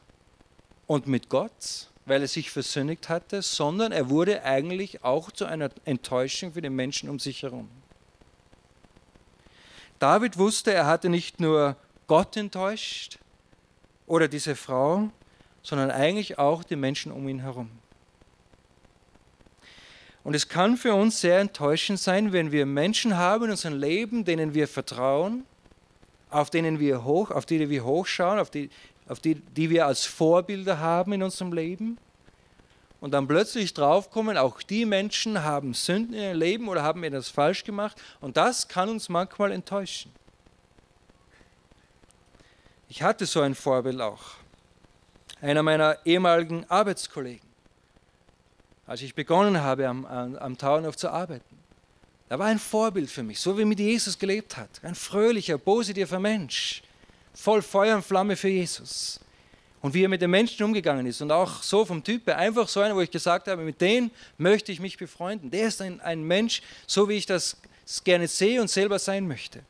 und 0.87 1.07
mit 1.07 1.29
Gott, 1.29 1.88
weil 2.09 2.23
er 2.23 2.29
sich 2.29 2.51
versündigt 2.51 3.09
hatte, 3.09 3.43
sondern 3.43 3.93
er 3.93 4.11
wurde 4.11 4.43
eigentlich 4.45 5.05
auch 5.05 5.31
zu 5.31 5.45
einer 5.45 5.71
Enttäuschung 5.85 6.53
für 6.53 6.63
die 6.63 6.71
Menschen 6.71 7.09
um 7.09 7.19
sich 7.19 7.43
herum. 7.43 7.69
David 9.99 10.39
wusste, 10.39 10.73
er 10.73 10.87
hatte 10.87 11.09
nicht 11.09 11.41
nur 11.41 11.77
Gott 12.07 12.37
enttäuscht 12.37 13.19
oder 14.07 14.29
diese 14.29 14.55
Frau, 14.57 15.11
sondern 15.63 15.91
eigentlich 15.91 16.39
auch 16.39 16.65
die 16.65 16.77
Menschen 16.77 17.13
um 17.13 17.29
ihn 17.29 17.41
herum. 17.41 17.71
Und 20.25 20.35
es 20.35 20.49
kann 20.49 20.77
für 20.77 20.95
uns 20.95 21.21
sehr 21.21 21.41
enttäuschend 21.41 21.99
sein, 21.99 22.33
wenn 22.33 22.53
wir 22.53 22.67
Menschen 22.67 23.17
haben 23.17 23.45
in 23.45 23.51
unserem 23.51 23.79
Leben, 23.79 24.25
denen 24.25 24.55
wir 24.55 24.69
vertrauen, 24.69 25.45
auf 26.31 26.51
denen 26.51 26.79
wir 26.79 27.05
hoch, 27.05 27.31
auf 27.31 27.47
die 27.47 27.71
wir 27.71 27.85
hochschauen, 27.85 28.39
auf 28.39 28.51
die, 28.51 28.71
auf 29.09 29.21
die, 29.21 29.35
die 29.35 29.71
wir 29.71 29.87
als 29.87 30.05
Vorbilder 30.05 30.79
haben 30.79 31.13
in 31.13 31.23
unserem 31.23 31.53
Leben. 31.53 31.99
Und 33.01 33.13
dann 33.13 33.29
plötzlich 33.29 33.75
draufkommen, 33.75 34.37
auch 34.37 34.61
die 34.61 34.85
Menschen 34.85 35.45
haben 35.45 35.73
Sünden 35.73 36.15
in 36.15 36.21
ihrem 36.21 36.39
Leben 36.39 36.69
oder 36.69 36.83
haben 36.83 37.05
etwas 37.05 37.29
falsch 37.29 37.65
gemacht. 37.65 38.01
Und 38.21 38.37
das 38.37 38.69
kann 38.69 38.89
uns 38.89 39.09
manchmal 39.09 39.53
enttäuschen. 39.53 40.13
Ich 42.89 43.03
hatte 43.03 43.27
so 43.27 43.41
ein 43.41 43.55
Vorbild 43.55 44.01
auch. 44.01 44.23
Einer 45.41 45.63
meiner 45.63 45.99
ehemaligen 46.05 46.65
Arbeitskollegen. 46.69 47.47
Als 48.87 49.03
ich 49.03 49.15
begonnen 49.15 49.61
habe, 49.61 49.87
am, 49.87 50.05
am, 50.07 50.37
am 50.37 50.59
Tauernhof 50.59 50.97
zu 50.97 51.11
arbeiten. 51.11 51.59
Er 52.29 52.39
war 52.39 52.47
ein 52.47 52.59
Vorbild 52.59 53.11
für 53.11 53.23
mich, 53.23 53.41
so 53.41 53.57
wie 53.57 53.65
mit 53.65 53.79
Jesus 53.79 54.19
gelebt 54.19 54.57
hat. 54.57 54.69
Ein 54.83 54.95
fröhlicher, 54.95 55.57
positiver 55.57 56.19
Mensch, 56.19 56.83
voll 57.39 57.63
Feuer 57.63 57.95
und 57.97 58.05
Flamme 58.05 58.37
für 58.37 58.49
Jesus. 58.49 59.21
Und 59.81 59.95
wie 59.95 60.03
er 60.03 60.09
mit 60.09 60.21
den 60.21 60.31
Menschen 60.31 60.65
umgegangen 60.65 61.07
ist. 61.07 61.23
Und 61.23 61.31
auch 61.31 61.63
so 61.63 61.85
vom 61.85 62.03
Typ 62.03 62.29
einfach 62.29 62.69
so 62.69 62.81
einer, 62.81 62.97
wo 62.97 63.01
ich 63.01 63.13
gesagt 63.13 63.47
habe, 63.47 63.63
mit 63.63 63.81
dem 63.81 64.11
möchte 64.37 64.73
ich 64.73 64.81
mich 64.81 64.99
befreunden. 64.99 65.51
Der 65.51 65.69
ist 65.69 65.81
ein, 65.81 66.01
ein 66.01 66.25
Mensch, 66.25 66.63
so 66.87 67.09
wie 67.09 67.15
ich 67.15 67.27
das 67.27 67.57
gerne 68.03 68.27
sehe 68.27 68.61
und 68.61 68.69
selber 68.69 68.99
sein 68.99 69.29
möchte. 69.29 69.63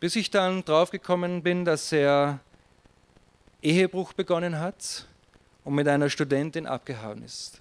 Bis 0.00 0.16
ich 0.16 0.30
dann 0.30 0.64
draufgekommen 0.64 1.44
bin, 1.44 1.64
dass 1.64 1.92
er 1.92 2.40
Ehebruch 3.62 4.12
begonnen 4.12 4.58
hat 4.58 5.06
und 5.62 5.74
mit 5.74 5.86
einer 5.86 6.10
Studentin 6.10 6.66
abgehauen 6.66 7.22
ist. 7.22 7.60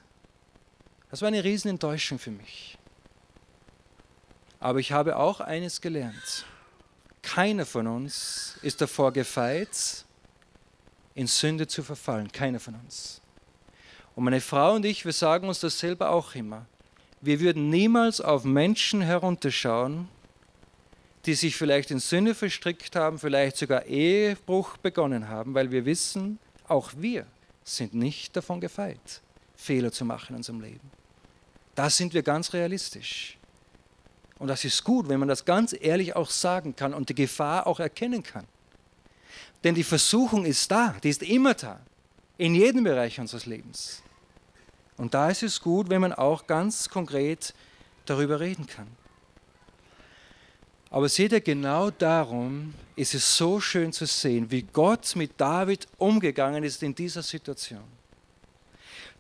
Das 1.11 1.21
war 1.21 1.27
eine 1.27 1.43
Riesenenttäuschung 1.43 2.17
für 2.17 2.31
mich. 2.31 2.75
Aber 4.59 4.79
ich 4.79 4.91
habe 4.91 5.15
auch 5.17 5.41
eines 5.41 5.79
gelernt. 5.79 6.45
Keiner 7.21 7.65
von 7.65 7.87
uns 7.87 8.57
ist 8.61 8.81
davor 8.81 9.11
gefeit, 9.11 10.05
in 11.15 11.27
Sünde 11.27 11.67
zu 11.67 11.83
verfallen. 11.83 12.31
Keiner 12.31 12.59
von 12.59 12.75
uns. 12.75 13.21
Und 14.15 14.23
meine 14.23 14.41
Frau 14.41 14.75
und 14.75 14.85
ich, 14.85 15.05
wir 15.05 15.13
sagen 15.13 15.47
uns 15.47 15.59
das 15.59 15.79
selber 15.79 16.09
auch 16.09 16.35
immer. 16.35 16.65
Wir 17.21 17.39
würden 17.39 17.69
niemals 17.69 18.21
auf 18.21 18.43
Menschen 18.43 19.01
herunterschauen, 19.01 20.07
die 21.25 21.33
sich 21.33 21.55
vielleicht 21.55 21.91
in 21.91 21.99
Sünde 21.99 22.33
verstrickt 22.33 22.95
haben, 22.95 23.19
vielleicht 23.19 23.57
sogar 23.57 23.85
Ehebruch 23.85 24.77
begonnen 24.77 25.27
haben, 25.27 25.53
weil 25.53 25.71
wir 25.71 25.85
wissen, 25.85 26.39
auch 26.67 26.91
wir 26.97 27.25
sind 27.63 27.93
nicht 27.93 28.35
davon 28.35 28.61
gefeit, 28.61 29.21
Fehler 29.55 29.91
zu 29.91 30.05
machen 30.05 30.29
in 30.29 30.35
unserem 30.37 30.61
Leben. 30.61 30.91
Da 31.75 31.89
sind 31.89 32.13
wir 32.13 32.23
ganz 32.23 32.53
realistisch. 32.53 33.38
Und 34.39 34.47
das 34.47 34.63
ist 34.63 34.83
gut, 34.83 35.09
wenn 35.09 35.19
man 35.19 35.27
das 35.27 35.45
ganz 35.45 35.75
ehrlich 35.79 36.15
auch 36.15 36.29
sagen 36.29 36.75
kann 36.75 36.93
und 36.93 37.09
die 37.09 37.15
Gefahr 37.15 37.67
auch 37.67 37.79
erkennen 37.79 38.23
kann. 38.23 38.45
Denn 39.63 39.75
die 39.75 39.83
Versuchung 39.83 40.45
ist 40.45 40.71
da, 40.71 40.95
die 41.03 41.09
ist 41.09 41.21
immer 41.21 41.53
da, 41.53 41.81
in 42.37 42.55
jedem 42.55 42.85
Bereich 42.85 43.19
unseres 43.19 43.45
Lebens. 43.45 44.01
Und 44.95 45.13
da 45.13 45.29
ist 45.29 45.43
es 45.43 45.61
gut, 45.61 45.89
wenn 45.89 46.01
man 46.01 46.13
auch 46.13 46.47
ganz 46.47 46.89
konkret 46.89 47.53
darüber 48.05 48.39
reden 48.39 48.65
kann. 48.65 48.87
Aber 50.89 51.07
seht 51.07 51.33
ihr, 51.33 51.41
genau 51.41 51.91
darum 51.91 52.73
ist 52.95 53.13
es 53.13 53.37
so 53.37 53.59
schön 53.59 53.93
zu 53.93 54.05
sehen, 54.05 54.49
wie 54.49 54.63
Gott 54.63 55.15
mit 55.15 55.39
David 55.39 55.87
umgegangen 55.97 56.63
ist 56.63 56.81
in 56.81 56.95
dieser 56.95 57.21
Situation. 57.21 57.83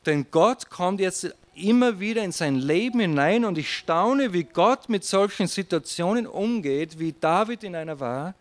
Denn 0.05 0.25
Gott 0.31 0.69
kommt 0.69 0.99
jetzt 0.99 1.33
immer 1.59 1.99
wieder 1.99 2.23
in 2.23 2.31
sein 2.31 2.55
Leben 2.55 2.99
hinein 2.99 3.45
und 3.45 3.57
ich 3.57 3.75
staune, 3.75 4.33
wie 4.33 4.43
Gott 4.43 4.89
mit 4.89 5.03
solchen 5.03 5.47
Situationen 5.47 6.25
umgeht, 6.25 6.99
wie 6.99 7.13
David 7.13 7.63
in 7.63 7.75
einer 7.75 7.99
war 7.99 8.33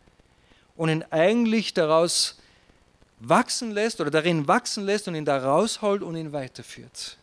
und 0.76 0.88
ihn 0.88 1.04
eigentlich 1.10 1.74
daraus 1.74 2.38
wachsen 3.20 3.72
lässt 3.72 4.00
oder 4.00 4.10
darin 4.10 4.46
wachsen 4.46 4.84
lässt 4.84 5.08
und 5.08 5.14
ihn 5.14 5.24
da 5.24 5.38
rausholt 5.38 6.02
und 6.02 6.16
ihn 6.16 6.32
weiterführt. 6.32 7.18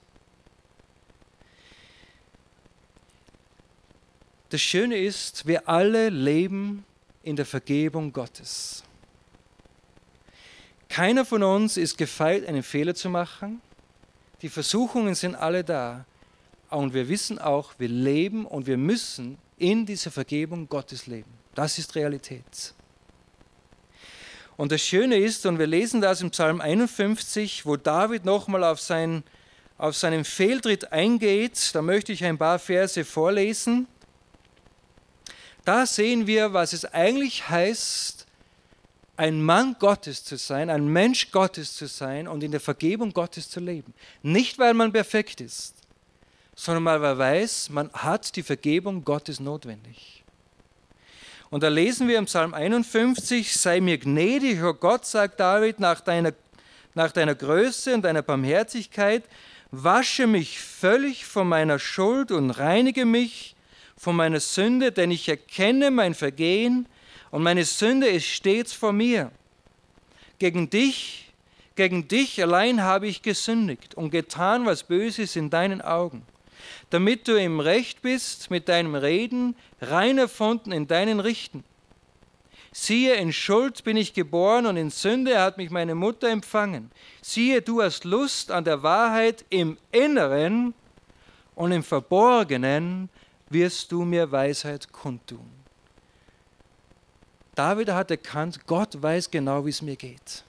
Das 4.49 4.62
Schöne 4.62 4.97
ist, 4.97 5.47
wir 5.47 5.67
alle 5.67 6.10
leben 6.10 6.86
in 7.23 7.36
der 7.36 7.45
Vergebung 7.45 8.13
Gottes. 8.13 8.84
Keiner 10.88 11.25
von 11.25 11.43
uns 11.43 11.77
ist 11.77 11.97
gefeit, 11.97 12.47
einen 12.47 12.63
Fehler 12.63 12.95
zu 12.95 13.10
machen. 13.10 13.62
Die 14.45 14.49
Versuchungen 14.49 15.15
sind 15.15 15.34
alle 15.34 15.63
da. 15.63 16.05
Und 16.69 16.93
wir 16.93 17.10
wissen 17.10 17.39
auch, 17.39 17.73
wir 17.79 17.88
leben 17.88 18.45
und 18.45 18.67
wir 18.67 18.77
müssen 18.77 19.39
in 19.58 19.88
dieser 19.88 20.12
Vergebung 20.12 20.69
Gottes 20.69 21.08
leben. 21.08 21.31
Das 21.55 21.79
ist 21.79 21.95
Realität. 21.95 22.75
Und 24.55 24.71
das 24.71 24.81
Schöne 24.81 25.17
ist, 25.17 25.47
und 25.47 25.58
wir 25.58 25.65
lesen 25.65 25.99
das 25.99 26.21
im 26.21 26.29
Psalm 26.29 26.62
51, 26.62 27.65
wo 27.65 27.75
David 27.75 28.23
nochmal 28.23 28.63
auf, 28.63 28.79
sein, 28.79 29.23
auf 29.79 29.97
seinen 29.97 30.23
Fehltritt 30.23 30.91
eingeht, 30.91 31.71
da 31.73 31.81
möchte 31.81 32.12
ich 32.12 32.23
ein 32.23 32.38
paar 32.38 32.60
Verse 32.60 33.03
vorlesen. 33.03 33.88
Da 35.63 35.88
sehen 35.88 36.27
wir, 36.27 36.53
was 36.53 36.71
es 36.73 36.86
eigentlich 36.86 37.49
heißt, 37.49 38.14
ein 39.17 39.41
Mann 39.41 39.75
Gottes 39.80 40.23
zu 40.23 40.38
sein, 40.38 40.69
ein 40.69 40.88
Mensch 40.88 41.32
Gottes 41.32 41.75
zu 41.75 41.88
sein 41.88 42.28
und 42.28 42.43
in 42.43 42.51
der 42.51 42.60
Vergebung 42.60 43.13
Gottes 43.13 43.49
zu 43.49 43.60
leben. 43.60 43.93
Nicht, 44.21 44.60
weil 44.60 44.73
man 44.73 44.91
perfekt 44.91 45.41
ist, 45.41 45.75
sondern 46.56 46.86
weil 46.86 46.99
man 46.99 47.17
weiß, 47.17 47.69
man 47.69 47.91
hat 47.93 48.36
die 48.36 48.43
Vergebung 48.43 49.04
Gottes 49.04 49.39
notwendig. 49.39 50.23
Und 51.49 51.63
da 51.63 51.69
lesen 51.69 52.08
wir 52.08 52.17
im 52.17 52.25
Psalm 52.25 52.54
51, 52.54 53.54
sei 53.54 53.80
mir 53.80 53.97
gnädig, 53.97 54.62
oh 54.63 54.73
Gott, 54.73 55.06
sagt 55.06 55.39
David, 55.39 55.80
nach 55.80 56.01
deiner, 56.01 56.34
nach 56.93 57.12
deiner 57.12 57.36
Größe 57.36 57.93
und 57.93 58.01
deiner 58.01 58.23
Barmherzigkeit, 58.23 59.23
wasche 59.71 60.28
mich 60.28 60.60
völlig 60.60 61.25
von 61.25 61.47
meiner 61.47 61.80
Schuld 61.80 62.32
und 62.32 62.51
reinige 62.51 63.06
mich 63.06 63.56
von 63.95 64.15
meiner 64.15 64.39
Sünde, 64.39 64.91
denn 64.91 65.12
ich 65.12 65.30
erkenne 65.30 65.91
mein 65.91 66.13
Vergehen 66.13 66.88
und 67.36 67.43
meine 67.43 67.65
Sünde 67.65 68.08
ist 68.08 68.28
stets 68.28 68.71
vor 68.71 68.93
mir. 68.93 69.30
Gegen 70.39 70.69
dich, 70.69 71.34
gegen 71.76 72.08
dich 72.08 72.41
allein 72.41 72.82
habe 72.82 73.08
ich 73.08 73.24
gesündigt 73.24 73.93
und 73.93 74.10
getan, 74.10 74.65
was 74.65 74.84
Böses 74.84 75.36
in 75.36 75.50
deinen 75.50 75.82
Augen, 75.82 76.21
damit 76.91 77.28
du 77.28 77.36
im 77.36 77.60
Recht 77.60 78.02
bist 78.02 78.52
mit 78.52 78.69
deinem 78.69 78.95
Reden, 78.95 79.58
rein 79.82 80.17
erfunden 80.17 80.71
in 80.71 80.88
deinen 80.88 81.19
Richten. 81.19 81.65
Siehe, 82.71 83.15
in 83.15 83.34
Schuld 83.34 83.84
bin 83.84 83.98
ich 83.98 84.13
geboren 84.13 84.65
und 84.65 84.78
in 84.78 84.89
Sünde 84.89 85.41
hat 85.41 85.58
mich 85.58 85.71
meine 85.71 85.93
Mutter 85.93 86.30
empfangen. 86.30 86.89
Siehe, 87.21 87.62
du 87.62 87.82
hast 87.82 88.06
Lust 88.06 88.50
an 88.50 88.63
der 88.63 88.82
Wahrheit 88.82 89.43
im 89.50 89.78
Inneren 89.91 90.74
und 91.54 91.74
im 91.74 91.84
Verborgenen 91.84 93.10
wirst 93.50 93.91
du 93.91 94.06
mir 94.06 94.32
Weisheit 94.32 94.93
kundtun. 94.93 95.55
David 97.56 97.89
hat 97.89 98.12
erkannt, 98.12 98.68
Gott 98.68 99.02
weiß 99.02 99.32
genau, 99.32 99.65
wie 99.65 99.70
es 99.70 99.82
mir 99.82 99.96
geht. 99.96 100.44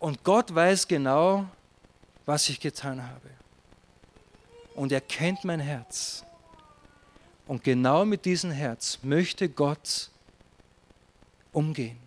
Und 0.00 0.24
Gott 0.24 0.52
weiß 0.54 0.88
genau, 0.88 1.46
was 2.26 2.48
ich 2.48 2.58
getan 2.58 3.02
habe. 3.02 3.30
Und 4.74 4.90
er 4.90 5.02
kennt 5.02 5.44
mein 5.44 5.60
Herz. 5.60 6.24
Und 7.46 7.62
genau 7.62 8.04
mit 8.04 8.24
diesem 8.24 8.50
Herz 8.50 8.98
möchte 9.02 9.48
Gott 9.48 10.10
umgehen. 11.52 11.98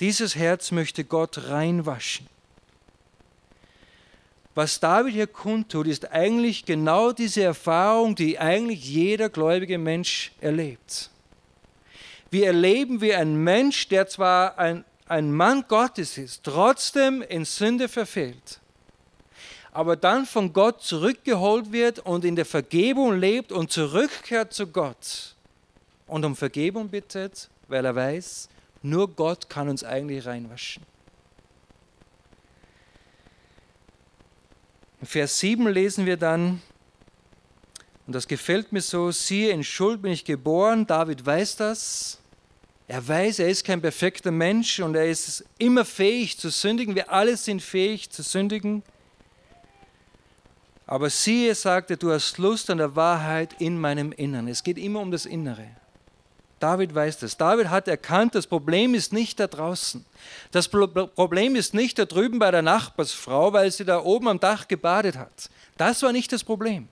Dieses 0.00 0.34
Herz 0.34 0.72
möchte 0.72 1.04
Gott 1.04 1.48
reinwaschen. 1.48 2.26
Was 4.54 4.80
David 4.80 5.14
hier 5.14 5.26
kundtut, 5.26 5.86
ist 5.86 6.10
eigentlich 6.10 6.64
genau 6.64 7.12
diese 7.12 7.42
Erfahrung, 7.42 8.16
die 8.16 8.38
eigentlich 8.38 8.84
jeder 8.84 9.28
gläubige 9.28 9.78
Mensch 9.78 10.32
erlebt. 10.40 11.10
Wir 12.30 12.46
erleben, 12.46 13.00
wie 13.00 13.14
ein 13.14 13.36
Mensch, 13.36 13.88
der 13.88 14.06
zwar 14.06 14.58
ein, 14.58 14.84
ein 15.06 15.32
Mann 15.32 15.64
Gottes 15.66 16.16
ist, 16.16 16.44
trotzdem 16.44 17.22
in 17.22 17.44
Sünde 17.44 17.88
verfehlt, 17.88 18.60
aber 19.72 19.96
dann 19.96 20.26
von 20.26 20.52
Gott 20.52 20.82
zurückgeholt 20.82 21.72
wird 21.72 21.98
und 21.98 22.24
in 22.24 22.36
der 22.36 22.44
Vergebung 22.44 23.18
lebt 23.18 23.50
und 23.50 23.72
zurückkehrt 23.72 24.52
zu 24.52 24.68
Gott 24.68 25.34
und 26.06 26.24
um 26.24 26.36
Vergebung 26.36 26.88
bittet, 26.88 27.48
weil 27.68 27.84
er 27.84 27.94
weiß, 27.94 28.48
nur 28.82 29.08
Gott 29.08 29.48
kann 29.48 29.68
uns 29.68 29.84
eigentlich 29.84 30.24
reinwaschen. 30.24 30.84
In 35.00 35.06
Vers 35.06 35.38
7 35.40 35.66
lesen 35.66 36.06
wir 36.06 36.16
dann, 36.16 36.62
und 38.10 38.14
das 38.14 38.26
gefällt 38.26 38.72
mir 38.72 38.80
so, 38.80 39.12
siehe, 39.12 39.52
in 39.52 39.62
Schuld 39.62 40.02
bin 40.02 40.10
ich 40.10 40.24
geboren, 40.24 40.84
David 40.84 41.24
weiß 41.24 41.54
das. 41.54 42.18
Er 42.88 43.06
weiß, 43.06 43.38
er 43.38 43.48
ist 43.48 43.64
kein 43.64 43.80
perfekter 43.80 44.32
Mensch 44.32 44.80
und 44.80 44.96
er 44.96 45.08
ist 45.08 45.44
immer 45.58 45.84
fähig 45.84 46.36
zu 46.36 46.50
sündigen. 46.50 46.96
Wir 46.96 47.12
alle 47.12 47.36
sind 47.36 47.62
fähig 47.62 48.10
zu 48.10 48.24
sündigen. 48.24 48.82
Aber 50.88 51.08
siehe, 51.08 51.54
sagte, 51.54 51.96
du 51.96 52.10
hast 52.10 52.36
Lust 52.38 52.68
an 52.68 52.78
der 52.78 52.96
Wahrheit 52.96 53.54
in 53.60 53.78
meinem 53.78 54.10
Innern. 54.10 54.48
Es 54.48 54.64
geht 54.64 54.76
immer 54.76 54.98
um 54.98 55.12
das 55.12 55.24
Innere. 55.24 55.68
David 56.58 56.92
weiß 56.92 57.20
das. 57.20 57.36
David 57.36 57.70
hat 57.70 57.86
erkannt, 57.86 58.34
das 58.34 58.48
Problem 58.48 58.92
ist 58.96 59.12
nicht 59.12 59.38
da 59.38 59.46
draußen. 59.46 60.04
Das 60.50 60.66
Problem 60.66 61.54
ist 61.54 61.74
nicht 61.74 61.96
da 61.96 62.06
drüben 62.06 62.40
bei 62.40 62.50
der 62.50 62.62
Nachbarsfrau, 62.62 63.52
weil 63.52 63.70
sie 63.70 63.84
da 63.84 64.02
oben 64.02 64.26
am 64.26 64.40
Dach 64.40 64.66
gebadet 64.66 65.16
hat. 65.16 65.48
Das 65.76 66.02
war 66.02 66.10
nicht 66.10 66.32
das 66.32 66.42
Problem. 66.42 66.88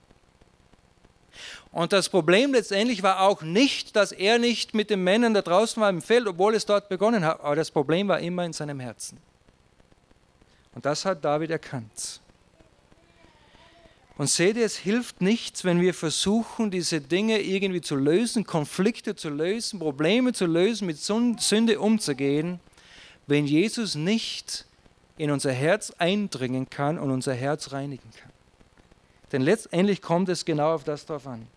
Und 1.71 1.93
das 1.93 2.09
Problem 2.09 2.53
letztendlich 2.53 3.03
war 3.03 3.21
auch 3.21 3.41
nicht, 3.41 3.95
dass 3.95 4.11
er 4.11 4.39
nicht 4.39 4.73
mit 4.73 4.89
den 4.89 5.03
Männern 5.03 5.33
da 5.33 5.41
draußen 5.41 5.81
war 5.81 5.89
im 5.89 6.01
Feld, 6.01 6.27
obwohl 6.27 6.55
es 6.55 6.65
dort 6.65 6.89
begonnen 6.89 7.23
hat. 7.25 7.41
Aber 7.41 7.55
das 7.55 7.71
Problem 7.71 8.07
war 8.07 8.19
immer 8.19 8.45
in 8.45 8.53
seinem 8.53 8.79
Herzen. 8.79 9.17
Und 10.73 10.85
das 10.85 11.05
hat 11.05 11.23
David 11.23 11.51
erkannt. 11.51 12.21
Und 14.17 14.29
seht 14.29 14.57
ihr, 14.57 14.65
es 14.65 14.75
hilft 14.75 15.21
nichts, 15.21 15.63
wenn 15.63 15.79
wir 15.79 15.93
versuchen, 15.93 16.71
diese 16.71 16.99
Dinge 16.99 17.39
irgendwie 17.39 17.79
zu 17.79 17.95
lösen, 17.95 18.43
Konflikte 18.45 19.15
zu 19.15 19.29
lösen, 19.29 19.79
Probleme 19.79 20.33
zu 20.33 20.45
lösen, 20.45 20.87
mit 20.87 20.99
Sünde 20.99 21.79
umzugehen, 21.79 22.59
wenn 23.27 23.45
Jesus 23.45 23.95
nicht 23.95 24.65
in 25.17 25.31
unser 25.31 25.53
Herz 25.53 25.93
eindringen 25.99 26.69
kann 26.69 26.97
und 26.97 27.11
unser 27.11 27.33
Herz 27.33 27.71
reinigen 27.71 28.09
kann. 28.11 28.28
Denn 29.31 29.41
letztendlich 29.41 30.01
kommt 30.01 30.29
es 30.29 30.45
genau 30.45 30.73
auf 30.73 30.83
das 30.83 31.05
drauf 31.05 31.27
an. 31.27 31.47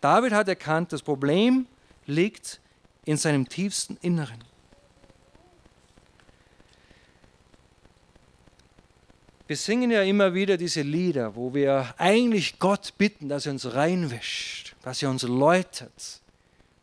David 0.00 0.32
hat 0.32 0.48
erkannt, 0.48 0.92
das 0.92 1.02
Problem 1.02 1.66
liegt 2.06 2.60
in 3.04 3.16
seinem 3.16 3.48
tiefsten 3.48 3.98
Inneren. 4.00 4.44
Wir 9.46 9.56
singen 9.56 9.90
ja 9.90 10.02
immer 10.02 10.34
wieder 10.34 10.58
diese 10.58 10.82
Lieder, 10.82 11.34
wo 11.34 11.54
wir 11.54 11.94
eigentlich 11.96 12.58
Gott 12.58 12.92
bitten, 12.98 13.30
dass 13.30 13.46
er 13.46 13.52
uns 13.52 13.72
reinwäscht, 13.72 14.76
dass 14.82 15.02
er 15.02 15.08
uns 15.08 15.22
läutert. 15.22 16.20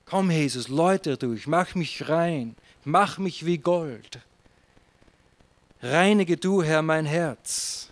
Komm, 0.06 0.32
Jesus, 0.32 0.68
läutere 0.68 1.18
durch, 1.18 1.46
mach 1.46 1.76
mich 1.76 2.10
rein, 2.10 2.56
mach 2.84 3.20
mich 3.20 3.46
wie 3.46 3.60
Gold. 3.60 4.20
Reinige 5.84 6.38
du, 6.38 6.64
Herr, 6.64 6.82
mein 6.82 7.06
Herz. 7.06 7.92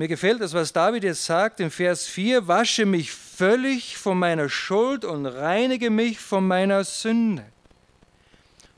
Mir 0.00 0.06
gefällt 0.06 0.40
das, 0.40 0.54
was 0.54 0.72
David 0.72 1.02
jetzt 1.02 1.24
sagt 1.24 1.58
im 1.58 1.72
Vers 1.72 2.06
4, 2.06 2.46
wasche 2.46 2.86
mich 2.86 3.10
völlig 3.10 3.96
von 3.96 4.16
meiner 4.16 4.48
Schuld 4.48 5.04
und 5.04 5.26
reinige 5.26 5.90
mich 5.90 6.20
von 6.20 6.46
meiner 6.46 6.84
Sünde. 6.84 7.44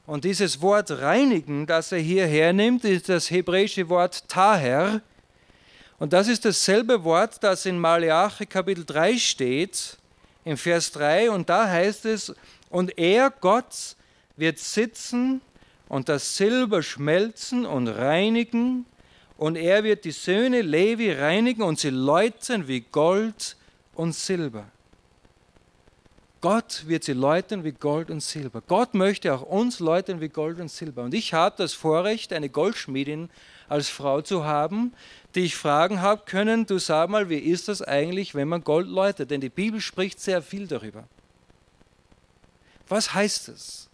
Und 0.06 0.24
dieses 0.24 0.62
Wort 0.62 0.90
reinigen, 0.90 1.66
das 1.66 1.92
er 1.92 1.98
hier 1.98 2.26
hernimmt, 2.26 2.86
ist 2.86 3.10
das 3.10 3.30
hebräische 3.30 3.90
Wort 3.90 4.30
Taher. 4.30 5.02
Und 5.98 6.14
das 6.14 6.26
ist 6.26 6.46
dasselbe 6.46 7.04
Wort, 7.04 7.44
das 7.44 7.66
in 7.66 7.78
Malachi 7.78 8.46
Kapitel 8.46 8.86
3 8.86 9.18
steht, 9.18 9.98
im 10.46 10.56
Vers 10.56 10.90
3. 10.92 11.32
Und 11.32 11.50
da 11.50 11.68
heißt 11.68 12.06
es, 12.06 12.34
und 12.70 12.96
er, 12.96 13.28
Gott, 13.28 13.94
wird 14.38 14.58
sitzen 14.58 15.42
und 15.86 16.08
das 16.08 16.38
Silber 16.38 16.82
schmelzen 16.82 17.66
und 17.66 17.88
reinigen, 17.88 18.86
und 19.40 19.56
er 19.56 19.84
wird 19.84 20.04
die 20.04 20.10
Söhne 20.10 20.60
Levi 20.60 21.12
reinigen 21.12 21.62
und 21.62 21.80
sie 21.80 21.88
läuten 21.88 22.68
wie 22.68 22.80
Gold 22.80 23.56
und 23.94 24.14
Silber. 24.14 24.66
Gott 26.42 26.84
wird 26.86 27.04
sie 27.04 27.14
läuten 27.14 27.64
wie 27.64 27.72
Gold 27.72 28.10
und 28.10 28.22
Silber. 28.22 28.60
Gott 28.60 28.92
möchte 28.92 29.32
auch 29.32 29.40
uns 29.40 29.80
läuten 29.80 30.20
wie 30.20 30.28
Gold 30.28 30.60
und 30.60 30.70
Silber. 30.70 31.04
Und 31.04 31.14
ich 31.14 31.32
habe 31.32 31.54
das 31.56 31.72
Vorrecht, 31.72 32.34
eine 32.34 32.50
Goldschmiedin 32.50 33.30
als 33.66 33.88
Frau 33.88 34.20
zu 34.20 34.44
haben, 34.44 34.92
die 35.34 35.40
ich 35.40 35.56
fragen 35.56 36.02
habe 36.02 36.22
können, 36.26 36.66
du 36.66 36.78
sag 36.78 37.08
mal, 37.08 37.30
wie 37.30 37.38
ist 37.38 37.68
das 37.68 37.80
eigentlich, 37.80 38.34
wenn 38.34 38.48
man 38.48 38.62
Gold 38.62 38.88
läutet? 38.88 39.30
Denn 39.30 39.40
die 39.40 39.48
Bibel 39.48 39.80
spricht 39.80 40.20
sehr 40.20 40.42
viel 40.42 40.66
darüber. 40.66 41.04
Was 42.88 43.14
heißt 43.14 43.48
das? 43.48 43.89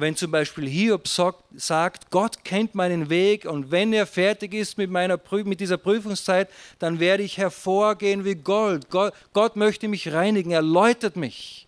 Wenn 0.00 0.16
zum 0.16 0.30
Beispiel 0.30 0.68
Hiob 0.68 1.06
sagt, 1.08 2.10
Gott 2.10 2.44
kennt 2.44 2.74
meinen 2.74 3.10
Weg 3.10 3.44
und 3.44 3.70
wenn 3.70 3.92
er 3.92 4.06
fertig 4.06 4.54
ist 4.54 4.78
mit, 4.78 4.90
meiner, 4.90 5.18
mit 5.44 5.60
dieser 5.60 5.76
Prüfungszeit, 5.76 6.48
dann 6.78 7.00
werde 7.00 7.22
ich 7.22 7.38
hervorgehen 7.38 8.24
wie 8.24 8.34
Gold. 8.34 8.90
Gott, 8.90 9.14
Gott 9.32 9.56
möchte 9.56 9.88
mich 9.88 10.12
reinigen, 10.12 10.50
er 10.50 10.62
läutet 10.62 11.16
mich. 11.16 11.66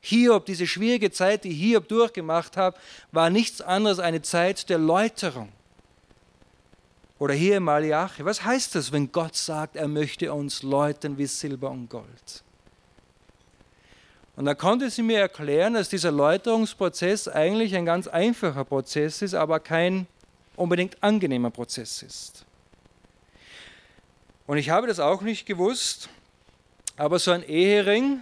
Hiob, 0.00 0.46
diese 0.46 0.66
schwierige 0.66 1.12
Zeit, 1.12 1.44
die 1.44 1.52
Hiob 1.52 1.88
durchgemacht 1.88 2.56
hat, 2.56 2.76
war 3.12 3.30
nichts 3.30 3.60
anderes 3.60 3.98
als 3.98 4.06
eine 4.08 4.22
Zeit 4.22 4.68
der 4.68 4.78
Läuterung. 4.78 5.50
Oder 7.20 7.34
hier 7.34 7.58
im 7.58 7.62
Malachi, 7.64 8.24
was 8.24 8.44
heißt 8.44 8.74
das, 8.74 8.90
wenn 8.90 9.12
Gott 9.12 9.36
sagt, 9.36 9.76
er 9.76 9.86
möchte 9.86 10.32
uns 10.32 10.64
läuten 10.64 11.18
wie 11.18 11.26
Silber 11.26 11.70
und 11.70 11.88
Gold? 11.88 12.42
Und 14.34 14.46
da 14.46 14.54
konnte 14.54 14.88
sie 14.90 15.02
mir 15.02 15.18
erklären, 15.18 15.74
dass 15.74 15.90
dieser 15.90 16.10
Läuterungsprozess 16.10 17.28
eigentlich 17.28 17.76
ein 17.76 17.84
ganz 17.84 18.08
einfacher 18.08 18.64
Prozess 18.64 19.20
ist, 19.20 19.34
aber 19.34 19.60
kein 19.60 20.06
unbedingt 20.56 21.02
angenehmer 21.02 21.50
Prozess 21.50 22.02
ist. 22.02 22.46
Und 24.46 24.56
ich 24.56 24.70
habe 24.70 24.86
das 24.86 25.00
auch 25.00 25.20
nicht 25.22 25.46
gewusst, 25.46 26.08
aber 26.96 27.18
so 27.18 27.30
ein 27.30 27.42
Ehering, 27.42 28.20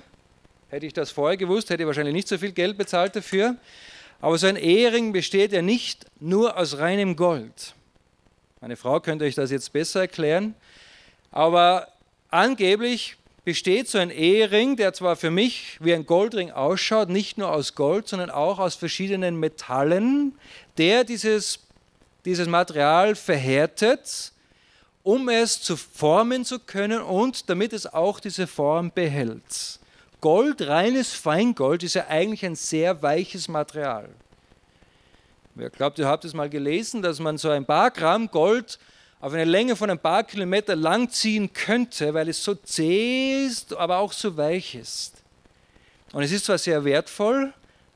hätte 0.69 0.87
ich 0.87 0.93
das 0.93 1.11
vorher 1.11 1.37
gewusst, 1.37 1.71
hätte 1.71 1.83
ich 1.83 1.87
wahrscheinlich 1.87 2.15
nicht 2.15 2.29
so 2.29 2.39
viel 2.39 2.53
Geld 2.53 2.77
bezahlt 2.77 3.15
dafür, 3.15 3.57
aber 4.21 4.37
so 4.37 4.47
ein 4.47 4.57
Ehering 4.57 5.13
besteht 5.13 5.53
ja 5.53 5.63
nicht 5.63 6.07
nur 6.21 6.57
aus 6.57 6.79
reinem 6.79 7.17
Gold. 7.17 7.75
Meine 8.61 8.77
Frau 8.77 9.01
könnte 9.01 9.25
euch 9.25 9.35
das 9.35 9.51
jetzt 9.51 9.73
besser 9.73 10.01
erklären, 10.01 10.55
aber 11.31 11.89
angeblich 12.31 13.17
besteht 13.51 13.89
so 13.89 13.99
ein 13.99 14.11
Ehering, 14.11 14.77
der 14.77 14.93
zwar 14.93 15.17
für 15.17 15.33
mich 15.33 15.77
wie 15.81 15.93
ein 15.93 16.07
Goldring 16.07 16.53
ausschaut, 16.53 17.09
nicht 17.09 17.37
nur 17.37 17.51
aus 17.51 17.75
Gold, 17.75 18.07
sondern 18.07 18.31
auch 18.31 18.61
aus 18.61 18.77
verschiedenen 18.77 19.41
Metallen, 19.41 20.39
der 20.79 21.03
dieses, 21.03 21.59
dieses 22.25 22.47
Material 22.47 23.17
verhärtet, 23.17 24.31
um 25.03 25.29
es 25.29 25.61
zu 25.61 25.77
formen 25.77 26.45
zu 26.45 26.61
können 26.61 27.03
und 27.03 27.51
damit 27.51 27.73
es 27.73 27.93
auch 27.93 28.21
diese 28.21 28.47
Form 28.47 28.93
behält. 28.93 29.81
Gold, 30.21 30.63
reines 30.63 31.13
Feingold, 31.13 31.83
ist 31.83 31.95
ja 31.95 32.07
eigentlich 32.07 32.47
ein 32.47 32.55
sehr 32.55 33.03
weiches 33.03 33.49
Material. 33.49 34.11
Wer 35.57 35.71
glaubt, 35.71 35.99
ihr 35.99 36.07
habt 36.07 36.25
es 36.25 36.35
mal 36.35 36.49
gelesen, 36.49 37.03
dass 37.03 37.19
man 37.19 37.37
so 37.37 37.51
ein 37.51 37.65
paar 37.65 37.91
Gramm 37.91 38.31
Gold 38.31 38.79
auf 39.21 39.35
eine 39.35 39.45
Länge 39.45 39.77
von 39.77 39.91
ein 39.91 39.99
paar 39.99 40.25
Kilometer 40.25 40.75
lang 40.75 41.11
ziehen 41.11 41.53
könnte, 41.53 42.15
weil 42.15 42.29
es 42.29 42.43
so 42.43 42.55
zäh 42.55 43.45
ist, 43.45 43.77
aber 43.77 43.99
auch 43.99 44.13
so 44.13 44.37
weich 44.37 44.75
ist. 44.75 45.23
Und 46.13 46.23
es 46.23 46.33
ist 46.33 46.47
zwar 46.47 46.59
sehr 46.59 46.85
wertvoll, 46.85 47.53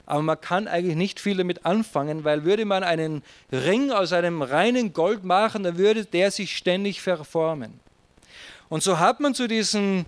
aber 0.07 0.23
man 0.23 0.41
kann 0.41 0.69
eigentlich 0.69 0.97
nicht 0.97 1.19
viel 1.19 1.37
damit 1.39 1.65
anfangen, 1.65 2.25
weil 2.25 2.45
würde 2.45 2.67
man 2.67 2.85
einen 2.85 3.23
Ring 3.51 3.91
aus 3.91 4.13
einem 4.13 4.43
reinen 4.43 4.93
Gold 4.93 5.25
machen, 5.25 5.63
dann 5.63 5.79
würde 5.79 6.05
der 6.05 6.31
sich 6.31 6.57
ständig 6.57 7.01
verformen. 7.01 7.81
Und 8.69 8.83
so 8.83 8.99
hat 8.99 9.21
man 9.21 9.35
zu 9.35 9.47
diesem 9.47 10.05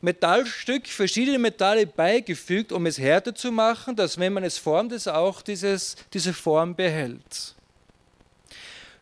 Metallstück 0.00 0.86
verschiedene 0.86 1.38
Metalle 1.38 1.86
beigefügt, 1.86 2.72
um 2.72 2.86
es 2.86 2.98
härter 2.98 3.34
zu 3.34 3.52
machen, 3.52 3.96
dass 3.96 4.18
wenn 4.18 4.32
man 4.32 4.44
es 4.44 4.56
formt, 4.56 4.92
es 4.92 5.08
auch 5.08 5.42
dieses, 5.42 5.96
diese 6.12 6.32
Form 6.32 6.74
behält. 6.74 7.54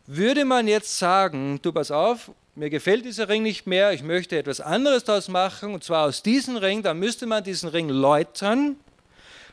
Würde 0.06 0.44
man 0.44 0.66
jetzt 0.66 0.98
sagen, 0.98 1.60
du 1.62 1.70
pass 1.72 1.92
auf, 1.92 2.32
mir 2.56 2.70
gefällt 2.70 3.04
dieser 3.04 3.28
Ring 3.28 3.44
nicht 3.44 3.68
mehr, 3.68 3.92
ich 3.92 4.02
möchte 4.02 4.36
etwas 4.36 4.60
anderes 4.60 5.04
daraus 5.04 5.28
machen, 5.28 5.74
und 5.74 5.84
zwar 5.84 6.06
aus 6.06 6.24
diesem 6.24 6.56
Ring, 6.56 6.82
dann 6.82 6.98
müsste 6.98 7.24
man 7.24 7.44
diesen 7.44 7.68
Ring 7.68 7.88
läutern 7.88 8.74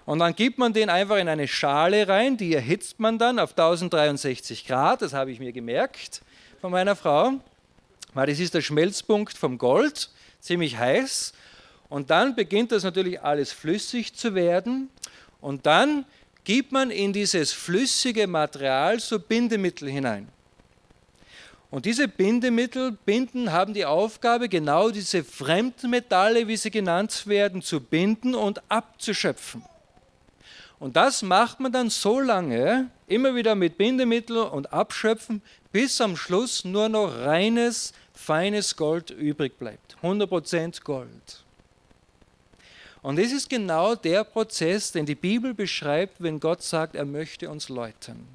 und 0.08 0.18
dann 0.18 0.36
gibt 0.36 0.58
man 0.58 0.74
den 0.74 0.90
einfach 0.90 1.18
in 1.18 1.30
eine 1.30 1.48
Schale 1.48 2.08
rein, 2.08 2.36
die 2.36 2.56
erhitzt 2.56 3.00
man 3.00 3.20
dann 3.20 3.38
auf 3.38 3.52
1063 3.52 4.66
Grad, 4.66 5.04
das 5.04 5.14
habe 5.14 5.32
ich 5.32 5.40
mir 5.40 5.52
gemerkt 5.52 6.24
von 6.62 6.72
meiner 6.72 6.96
Frau, 6.96 7.34
weil 8.16 8.26
das 8.26 8.40
ist 8.40 8.56
der 8.56 8.62
Schmelzpunkt 8.62 9.38
vom 9.38 9.60
Gold, 9.60 10.10
ziemlich 10.40 10.78
heiß. 10.78 11.34
Und 11.90 12.10
dann 12.10 12.36
beginnt 12.36 12.72
das 12.72 12.84
natürlich 12.84 13.22
alles 13.22 13.52
flüssig 13.52 14.16
zu 14.16 14.34
werden 14.34 14.90
und 15.42 15.68
dann 15.68 16.06
gibt 16.44 16.72
man 16.72 16.90
in 16.90 17.14
dieses 17.14 17.54
flüssige 17.54 18.26
Material 18.26 19.00
so 19.00 19.20
Bindemittel 19.20 19.88
hinein. 19.88 20.28
Und 21.72 21.86
diese 21.86 22.08
Bindemittel 22.08 22.92
binden 22.92 23.52
haben 23.52 23.76
die 23.76 23.86
Aufgabe, 23.86 24.50
genau 24.50 24.90
diese 24.90 25.24
Fremdmetalle, 25.24 26.48
wie 26.48 26.58
sie 26.58 26.72
genannt 26.72 27.28
werden, 27.28 27.62
zu 27.62 27.80
binden 27.80 28.34
und 28.34 28.62
abzuschöpfen. 28.70 29.64
Und 30.80 30.96
das 30.96 31.22
macht 31.22 31.60
man 31.60 31.72
dann 31.72 31.90
so 31.90 32.20
lange, 32.20 32.90
immer 33.08 33.36
wieder 33.36 33.54
mit 33.54 33.78
Bindemittel 33.78 34.38
und 34.38 34.74
Abschöpfen, 34.74 35.42
bis 35.72 36.00
am 36.02 36.16
Schluss 36.16 36.66
nur 36.66 36.90
noch 36.90 37.14
reines, 37.14 37.94
feines 38.14 38.76
Gold 38.76 39.12
übrig 39.12 39.60
bleibt. 39.60 39.98
100% 40.02 40.84
Gold. 40.84 41.44
Und 43.02 43.20
das 43.20 43.32
ist 43.32 43.50
genau 43.50 43.96
der 43.96 44.24
Prozess, 44.24 44.92
den 44.92 45.06
die 45.06 45.16
Bibel 45.16 45.54
beschreibt, 45.54 46.22
wenn 46.22 46.40
Gott 46.40 46.64
sagt, 46.64 46.96
er 46.96 47.06
möchte 47.06 47.50
uns 47.50 47.70
läutern. 47.70 48.28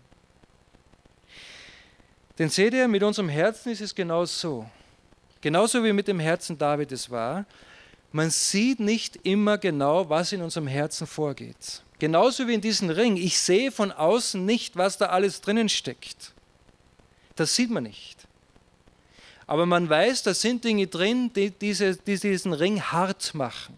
Denn 2.39 2.49
seht 2.49 2.75
ihr, 2.75 2.89
mit 2.89 3.03
unserem 3.03 3.29
Herzen 3.29 3.71
ist 3.71 3.81
es 3.81 3.95
genau 3.95 4.25
so. 4.25 4.69
Genauso 5.41 5.85
wie 5.85 5.93
mit 5.93 6.09
dem 6.09 6.19
Herzen 6.21 6.59
Davides 6.59 7.11
war. 7.11 7.45
Man 8.13 8.31
sieht 8.31 8.81
nicht 8.81 9.21
immer 9.25 9.59
genau, 9.59 10.09
was 10.09 10.33
in 10.33 10.43
unserem 10.43 10.67
Herzen 10.67 11.07
vorgeht. 11.07 11.83
Genauso 11.99 12.49
wie 12.49 12.55
in 12.55 12.61
diesem 12.61 12.91
Ring. 12.91 13.17
Ich 13.17 13.39
sehe 13.39 13.71
von 13.71 13.93
außen 13.93 14.45
nicht, 14.45 14.77
was 14.77 14.99
da 14.99 15.07
alles 15.07 15.41
drinnen 15.41 15.69
steckt. 15.69 16.33
Das 17.37 17.55
sieht 17.55 17.71
man 17.71 17.85
nicht. 17.85 18.27
Aber 19.47 19.67
man 19.67 19.89
weiß, 19.89 20.23
da 20.23 20.35
sind 20.35 20.65
Dinge 20.65 20.87
drin, 20.87 21.33
die, 21.35 21.51
diese, 21.51 21.97
die 21.97 22.19
diesen 22.19 22.53
Ring 22.53 22.81
hart 22.81 23.35
machen. 23.35 23.77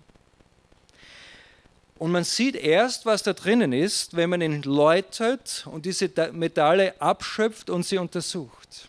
Und 1.98 2.12
man 2.12 2.24
sieht 2.24 2.56
erst, 2.56 3.06
was 3.06 3.22
da 3.22 3.32
drinnen 3.32 3.72
ist, 3.72 4.14
wenn 4.16 4.28
man 4.28 4.42
ihn 4.42 4.62
läutet 4.62 5.66
und 5.70 5.86
diese 5.86 6.10
Metalle 6.32 7.00
abschöpft 7.00 7.70
und 7.70 7.84
sie 7.84 7.96
untersucht. 7.96 8.88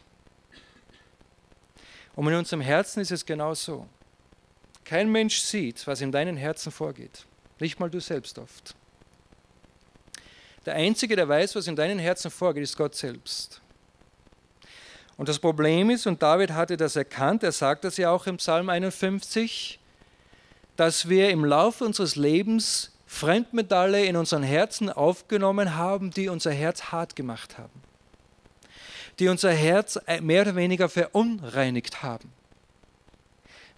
Und 2.15 2.28
in 2.28 2.34
unserem 2.34 2.62
Herzen 2.62 3.00
ist 3.00 3.12
es 3.12 3.26
genau 3.26 3.54
so. 3.54 3.88
Kein 4.84 5.10
Mensch 5.12 5.39
sieht, 5.39 5.86
was 5.88 6.02
in 6.02 6.12
deinem 6.12 6.36
Herzen 6.36 6.72
vorgeht. 6.72 7.26
Nicht 7.60 7.80
mal 7.80 7.89
du 7.89 8.00
selbst 8.00 8.38
oft. 8.39 8.76
Der 10.65 10.75
Einzige, 10.75 11.15
der 11.15 11.29
weiß, 11.29 11.56
was 11.56 11.67
in 11.67 11.77
deinem 11.77 12.00
Herzen 12.00 12.29
vorgeht, 12.29 12.63
ist 12.63 12.75
Gott 12.75 12.96
selbst. 12.96 13.62
Und 15.15 15.29
das 15.29 15.40
Problem 15.40 15.90
ist, 15.90 16.08
und 16.08 16.21
David 16.21 16.52
hatte 16.52 16.75
das 16.75 16.96
erkannt, 16.98 17.42
er 17.44 17.54
sagt 17.54 17.86
das 17.86 17.98
ja 17.98 18.12
auch 18.12 18.27
im 18.27 18.38
Psalm 18.38 18.69
51, 18.69 19.79
dass 20.75 21.08
wir 21.08 21.29
im 21.29 21.46
Laufe 21.46 21.86
unseres 21.86 22.15
Lebens 22.15 22.92
Fremdmetalle 23.08 24.05
in 24.05 24.15
unseren 24.15 24.43
Herzen 24.43 24.89
aufgenommen 24.89 25.75
haben, 25.75 26.12
die 26.12 26.27
unser 26.29 26.51
Herz 26.51 26.91
hart 26.91 27.15
gemacht 27.15 27.58
haben, 27.58 27.81
die 29.17 29.29
unser 29.29 29.51
Herz 29.51 29.99
mehr 30.21 30.43
oder 30.43 30.55
weniger 30.55 30.89
verunreinigt 30.89 32.03
haben. 32.03 32.31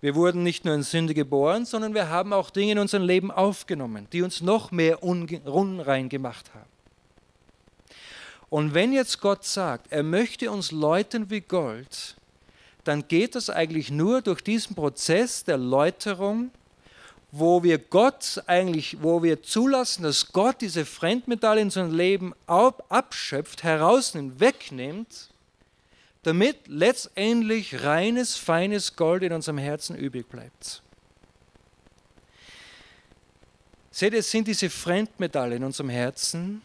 Wir 0.01 0.15
wurden 0.15 0.43
nicht 0.43 0.65
nur 0.65 0.73
in 0.75 0.83
Sünde 0.83 1.13
geboren, 1.13 1.65
sondern 1.65 1.93
wir 1.93 2.09
haben 2.09 2.33
auch 2.33 2.49
Dinge 2.49 2.71
in 2.71 2.79
unserem 2.79 3.03
Leben 3.03 3.31
aufgenommen, 3.31 4.07
die 4.11 4.21
uns 4.21 4.41
noch 4.41 4.71
mehr 4.71 5.03
unrein 5.03 6.09
gemacht 6.09 6.51
haben. 6.53 6.69
Und 8.49 8.73
wenn 8.73 8.93
jetzt 8.93 9.21
Gott 9.21 9.45
sagt, 9.45 9.91
er 9.91 10.03
möchte 10.03 10.49
uns 10.49 10.71
läuten 10.71 11.29
wie 11.29 11.41
Gold, 11.41 12.15
dann 12.83 13.07
geht 13.07 13.35
das 13.35 13.49
eigentlich 13.49 13.91
nur 13.91 14.21
durch 14.21 14.41
diesen 14.41 14.75
Prozess 14.75 15.43
der 15.43 15.57
Läuterung, 15.57 16.49
wo 17.31 17.61
wir 17.63 17.77
Gott 17.77 18.41
eigentlich, 18.47 19.01
wo 19.01 19.21
wir 19.21 19.43
zulassen, 19.43 20.03
dass 20.03 20.31
Gott 20.31 20.61
diese 20.61 20.85
Fremdmetalle 20.85 21.61
in 21.61 21.67
unserem 21.67 21.95
Leben 21.95 22.33
abschöpft, 22.47 23.63
herausnimmt, 23.63 24.39
wegnimmt, 24.39 25.29
damit 26.23 26.67
letztendlich 26.67 27.83
reines, 27.83 28.35
feines 28.35 28.95
Gold 28.95 29.23
in 29.23 29.33
unserem 29.33 29.59
Herzen 29.59 29.95
übrig 29.95 30.27
bleibt. 30.27 30.81
Seht 33.91 34.13
ihr, 34.13 34.19
es 34.19 34.31
sind 34.31 34.47
diese 34.47 34.69
Fremdmetalle 34.69 35.55
in 35.55 35.63
unserem 35.63 35.89
Herzen, 35.89 36.61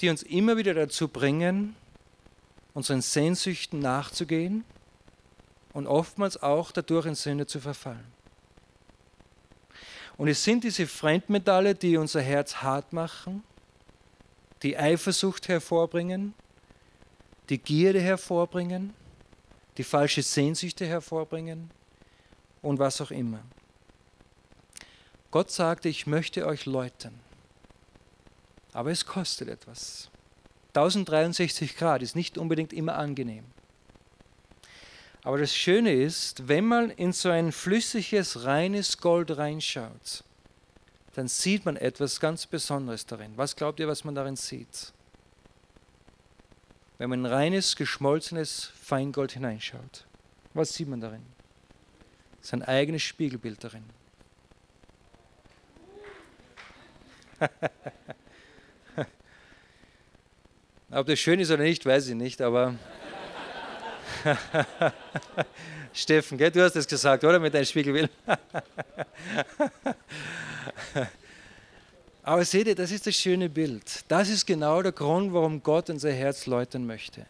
die 0.00 0.10
uns 0.10 0.22
immer 0.22 0.56
wieder 0.56 0.74
dazu 0.74 1.08
bringen, 1.08 1.74
unseren 2.74 3.00
Sehnsüchten 3.00 3.78
nachzugehen 3.78 4.64
und 5.72 5.86
oftmals 5.86 6.42
auch 6.42 6.70
dadurch 6.70 7.06
in 7.06 7.14
Sünde 7.14 7.46
zu 7.46 7.60
verfallen. 7.60 8.15
Und 10.16 10.28
es 10.28 10.42
sind 10.42 10.64
diese 10.64 10.86
Fremdmetalle, 10.86 11.74
die 11.74 11.96
unser 11.96 12.22
Herz 12.22 12.56
hart 12.56 12.92
machen, 12.92 13.42
die 14.62 14.76
Eifersucht 14.76 15.48
hervorbringen, 15.48 16.34
die 17.48 17.58
Gierde 17.58 18.00
hervorbringen, 18.00 18.94
die 19.76 19.84
falsche 19.84 20.22
Sehnsüchte 20.22 20.86
hervorbringen 20.86 21.70
und 22.62 22.78
was 22.78 23.00
auch 23.00 23.10
immer. 23.10 23.42
Gott 25.30 25.50
sagte, 25.50 25.88
ich 25.88 26.06
möchte 26.06 26.46
euch 26.46 26.64
läutern, 26.64 27.14
aber 28.72 28.90
es 28.90 29.04
kostet 29.04 29.48
etwas. 29.48 30.08
1063 30.68 31.76
Grad 31.76 32.02
ist 32.02 32.16
nicht 32.16 32.38
unbedingt 32.38 32.72
immer 32.72 32.96
angenehm. 32.96 33.44
Aber 35.26 35.38
das 35.38 35.54
Schöne 35.56 35.92
ist, 35.92 36.46
wenn 36.46 36.66
man 36.66 36.90
in 36.90 37.12
so 37.12 37.30
ein 37.30 37.50
flüssiges, 37.50 38.44
reines 38.44 38.98
Gold 38.98 39.36
reinschaut, 39.36 40.22
dann 41.14 41.26
sieht 41.26 41.64
man 41.64 41.76
etwas 41.76 42.20
ganz 42.20 42.46
Besonderes 42.46 43.06
darin. 43.06 43.32
Was 43.34 43.56
glaubt 43.56 43.80
ihr, 43.80 43.88
was 43.88 44.04
man 44.04 44.14
darin 44.14 44.36
sieht? 44.36 44.92
Wenn 46.98 47.10
man 47.10 47.24
in 47.24 47.26
reines, 47.26 47.74
geschmolzenes 47.74 48.70
Feingold 48.80 49.32
hineinschaut, 49.32 50.06
was 50.54 50.74
sieht 50.74 50.86
man 50.86 51.00
darin? 51.00 51.26
Sein 52.40 52.62
eigenes 52.62 53.02
Spiegelbild 53.02 53.64
darin. 53.64 53.82
Ob 60.92 61.08
das 61.08 61.18
schön 61.18 61.40
ist 61.40 61.50
oder 61.50 61.64
nicht, 61.64 61.84
weiß 61.84 62.06
ich 62.06 62.14
nicht, 62.14 62.40
aber 62.40 62.76
Steffen, 65.92 66.36
gell, 66.38 66.50
du 66.50 66.62
hast 66.62 66.76
es 66.76 66.86
gesagt, 66.86 67.24
oder? 67.24 67.38
Mit 67.38 67.54
deinem 67.54 67.64
Spiegelbild. 67.64 68.10
Aber 72.22 72.44
seht 72.44 72.66
ihr, 72.66 72.74
das 72.74 72.90
ist 72.90 73.06
das 73.06 73.14
schöne 73.14 73.48
Bild. 73.48 74.04
Das 74.08 74.28
ist 74.28 74.46
genau 74.46 74.82
der 74.82 74.92
Grund, 74.92 75.32
warum 75.32 75.62
Gott 75.62 75.88
unser 75.90 76.12
Herz 76.12 76.46
läutern 76.46 76.86
möchte. 76.86 77.24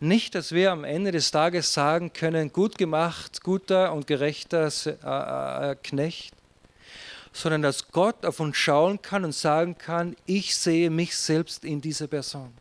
Nicht, 0.00 0.34
dass 0.34 0.50
wir 0.50 0.72
am 0.72 0.82
Ende 0.84 1.12
des 1.12 1.30
Tages 1.30 1.72
sagen 1.72 2.12
können, 2.12 2.52
gut 2.52 2.76
gemacht, 2.76 3.42
guter 3.42 3.92
und 3.92 4.06
gerechter 4.08 4.68
äh, 4.86 5.70
äh, 5.70 5.76
Knecht, 5.76 6.34
sondern 7.32 7.62
dass 7.62 7.92
Gott 7.92 8.26
auf 8.26 8.40
uns 8.40 8.56
schauen 8.56 9.00
kann 9.00 9.24
und 9.24 9.34
sagen 9.34 9.78
kann, 9.78 10.16
ich 10.26 10.56
sehe 10.56 10.90
mich 10.90 11.16
selbst 11.16 11.64
in 11.64 11.80
dieser 11.80 12.08
Person. 12.08 12.52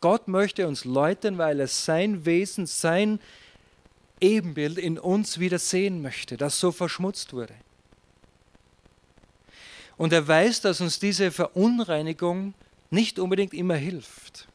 Gott 0.00 0.28
möchte 0.28 0.66
uns 0.66 0.84
läutern, 0.84 1.38
weil 1.38 1.60
er 1.60 1.68
sein 1.68 2.24
Wesen, 2.24 2.66
sein 2.66 3.20
Ebenbild 4.20 4.78
in 4.78 4.98
uns 4.98 5.38
wieder 5.38 5.58
sehen 5.58 6.02
möchte, 6.02 6.36
das 6.36 6.58
so 6.58 6.72
verschmutzt 6.72 7.32
wurde. 7.32 7.54
Und 9.96 10.12
er 10.12 10.26
weiß, 10.26 10.62
dass 10.62 10.80
uns 10.80 10.98
diese 10.98 11.30
Verunreinigung 11.30 12.54
nicht 12.90 13.18
unbedingt 13.18 13.52
immer 13.52 13.76
hilft. 13.76 14.48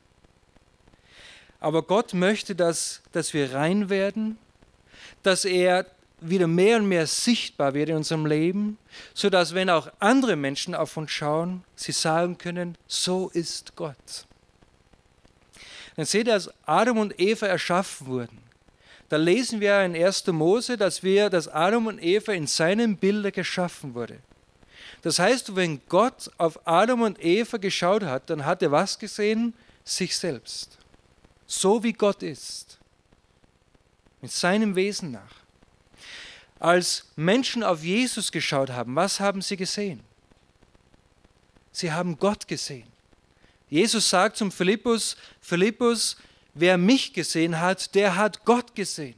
Aber 1.59 1.83
Gott 1.83 2.13
möchte, 2.13 2.55
dass, 2.55 3.01
dass 3.11 3.33
wir 3.33 3.53
rein 3.53 3.89
werden, 3.89 4.37
dass 5.23 5.45
er 5.45 5.85
wieder 6.19 6.47
mehr 6.47 6.77
und 6.77 6.87
mehr 6.87 7.07
sichtbar 7.07 7.73
wird 7.73 7.89
in 7.89 7.97
unserem 7.97 8.25
Leben, 8.25 8.77
sodass 9.13 9.53
wenn 9.53 9.69
auch 9.69 9.91
andere 9.99 10.35
Menschen 10.35 10.73
auf 10.75 10.97
uns 10.97 11.11
schauen, 11.11 11.63
sie 11.75 11.91
sagen 11.91 12.37
können, 12.37 12.77
so 12.87 13.29
ist 13.29 13.75
Gott. 13.75 14.25
Dann 15.95 16.05
seht 16.05 16.27
ihr, 16.27 16.33
als 16.33 16.49
Adam 16.65 16.97
und 16.97 17.19
Eva 17.19 17.47
erschaffen 17.47 18.07
wurden, 18.07 18.45
da 19.09 19.17
lesen 19.17 19.59
wir 19.59 19.81
in 19.83 19.95
1. 19.95 20.27
Mose, 20.27 20.77
dass 20.77 21.03
wir, 21.03 21.29
dass 21.29 21.47
Adam 21.47 21.87
und 21.87 22.01
Eva 22.01 22.33
in 22.33 22.47
seinem 22.47 22.97
Bilde 22.97 23.31
geschaffen 23.31 23.93
wurde. 23.93 24.19
Das 25.03 25.19
heißt, 25.19 25.55
wenn 25.55 25.81
Gott 25.87 26.31
auf 26.37 26.67
Adam 26.67 27.01
und 27.01 27.23
Eva 27.23 27.57
geschaut 27.57 28.03
hat, 28.03 28.29
dann 28.29 28.45
hat 28.45 28.63
er 28.63 28.71
was 28.71 28.97
gesehen? 28.97 29.53
Sich 29.83 30.17
selbst. 30.17 30.79
So 31.45 31.83
wie 31.83 31.93
Gott 31.93 32.23
ist. 32.23 32.79
Mit 34.21 34.31
seinem 34.31 34.75
Wesen 34.75 35.11
nach. 35.11 35.35
Als 36.59 37.05
Menschen 37.15 37.63
auf 37.63 37.83
Jesus 37.83 38.31
geschaut 38.31 38.71
haben, 38.71 38.95
was 38.95 39.19
haben 39.19 39.43
sie 39.43 39.57
gesehen? 39.57 39.99
Sie 41.71 41.91
haben 41.91 42.17
Gott 42.17 42.47
gesehen. 42.47 42.87
Jesus 43.69 44.09
sagt 44.09 44.37
zum 44.37 44.51
Philippus, 44.51 45.17
Philippus, 45.41 46.17
wer 46.53 46.77
mich 46.77 47.13
gesehen 47.13 47.59
hat, 47.59 47.95
der 47.95 48.15
hat 48.15 48.45
Gott 48.45 48.75
gesehen. 48.75 49.15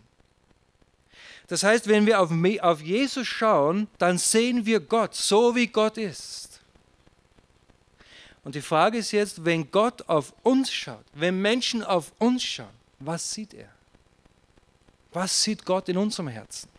Das 1.47 1.63
heißt, 1.63 1.87
wenn 1.87 2.05
wir 2.05 2.19
auf, 2.21 2.81
Jesus 2.81 3.27
schauen, 3.27 3.87
dann 3.97 4.17
sehen 4.17 4.65
wir 4.65 4.79
Gott, 4.81 5.15
so 5.15 5.55
wie 5.55 5.67
Gott 5.67 5.97
ist. 5.97 6.59
Und 8.43 8.55
die 8.55 8.61
Frage 8.61 8.97
ist 8.97 9.11
jetzt, 9.11 9.45
wenn 9.45 9.71
Gott 9.71 10.07
auf 10.07 10.33
uns 10.43 10.71
schaut, 10.71 11.03
wenn 11.13 11.41
Menschen 11.41 11.83
auf 11.83 12.11
uns 12.17 12.43
schauen, 12.43 12.67
was 12.99 13.33
sieht 13.33 13.53
er? 13.53 13.69
Was 15.13 15.43
sieht 15.43 15.65
Gott 15.65 15.89
in 15.89 15.97
unserem 15.97 16.27
Herzen? 16.27 16.69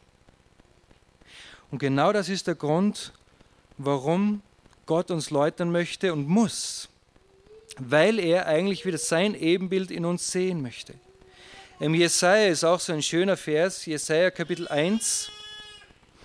Und 1.70 1.78
genau 1.78 2.12
das 2.12 2.28
ist 2.28 2.46
der 2.46 2.54
Grund, 2.54 3.12
warum 3.76 4.42
Gott 4.86 5.10
uns 5.10 5.30
läutern 5.30 5.70
möchte 5.70 6.12
und 6.12 6.26
muss 6.26 6.88
weil 7.78 8.18
er 8.18 8.46
eigentlich 8.46 8.84
wieder 8.84 8.98
sein 8.98 9.34
Ebenbild 9.34 9.90
in 9.90 10.04
uns 10.04 10.30
sehen 10.30 10.62
möchte. 10.62 10.94
Im 11.80 11.94
Jesaja 11.94 12.48
ist 12.48 12.64
auch 12.64 12.80
so 12.80 12.92
ein 12.92 13.02
schöner 13.02 13.36
Vers, 13.36 13.86
Jesaja 13.86 14.30
Kapitel 14.30 14.66
1, 14.66 15.30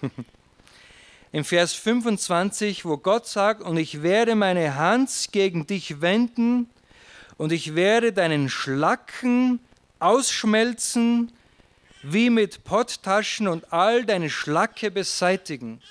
im 1.32 1.46
Vers 1.46 1.74
25, 1.74 2.86
wo 2.86 2.98
Gott 2.98 3.28
sagt: 3.28 3.62
Und 3.62 3.78
ich 3.78 4.02
werde 4.02 4.36
meine 4.36 4.76
Hand 4.76 5.10
gegen 5.32 5.68
dich 5.68 6.02
wenden 6.02 6.70
und 7.38 7.52
ich 7.52 7.76
werde 7.76 8.14
deinen 8.14 8.50
Schlacken 8.50 9.60
ausschmelzen 10.00 11.32
wie 12.04 12.30
mit 12.30 12.64
Potttaschen 12.64 13.48
und 13.48 13.72
all 13.72 14.06
deine 14.06 14.30
Schlacke 14.30 14.92
beseitigen. 14.92 15.82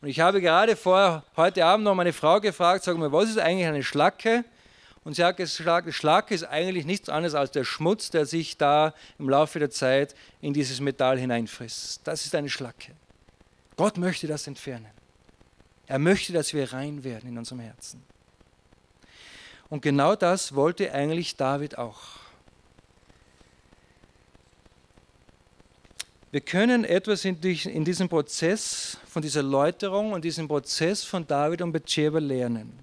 Und 0.00 0.08
ich 0.08 0.20
habe 0.20 0.40
gerade 0.40 0.76
vor 0.76 1.24
heute 1.36 1.64
Abend 1.64 1.84
noch 1.84 1.94
meine 1.94 2.12
Frau 2.12 2.40
gefragt, 2.40 2.84
sag 2.84 2.98
mal, 2.98 3.12
was 3.12 3.30
ist 3.30 3.38
eigentlich 3.38 3.66
eine 3.66 3.82
Schlacke? 3.82 4.44
Und 5.04 5.14
sie 5.14 5.24
hat 5.24 5.36
gesagt, 5.36 5.92
Schlag 5.92 6.30
ist 6.30 6.44
eigentlich 6.44 6.86
nichts 6.86 7.08
anderes 7.08 7.34
als 7.34 7.50
der 7.50 7.64
Schmutz, 7.64 8.10
der 8.10 8.24
sich 8.24 8.56
da 8.56 8.94
im 9.18 9.28
Laufe 9.28 9.58
der 9.58 9.70
Zeit 9.70 10.14
in 10.40 10.52
dieses 10.52 10.80
Metall 10.80 11.18
hineinfrisst. 11.18 12.02
Das 12.04 12.24
ist 12.24 12.34
eine 12.34 12.48
Schlacke. 12.48 12.92
Gott 13.76 13.98
möchte 13.98 14.28
das 14.28 14.46
entfernen. 14.46 14.90
Er 15.86 15.98
möchte, 15.98 16.32
dass 16.32 16.54
wir 16.54 16.72
rein 16.72 17.02
werden 17.02 17.30
in 17.30 17.38
unserem 17.38 17.60
Herzen. 17.60 18.02
Und 19.68 19.82
genau 19.82 20.14
das 20.14 20.54
wollte 20.54 20.92
eigentlich 20.92 21.36
David 21.36 21.78
auch. 21.78 22.00
Wir 26.30 26.40
können 26.40 26.84
etwas 26.84 27.24
in 27.24 27.40
diesem 27.84 28.08
Prozess 28.08 28.98
von 29.06 29.20
dieser 29.20 29.42
Läuterung 29.42 30.12
und 30.12 30.24
diesem 30.24 30.48
Prozess 30.48 31.04
von 31.04 31.26
David 31.26 31.60
und 31.60 31.72
Bathsheba 31.72 32.20
lernen. 32.20 32.78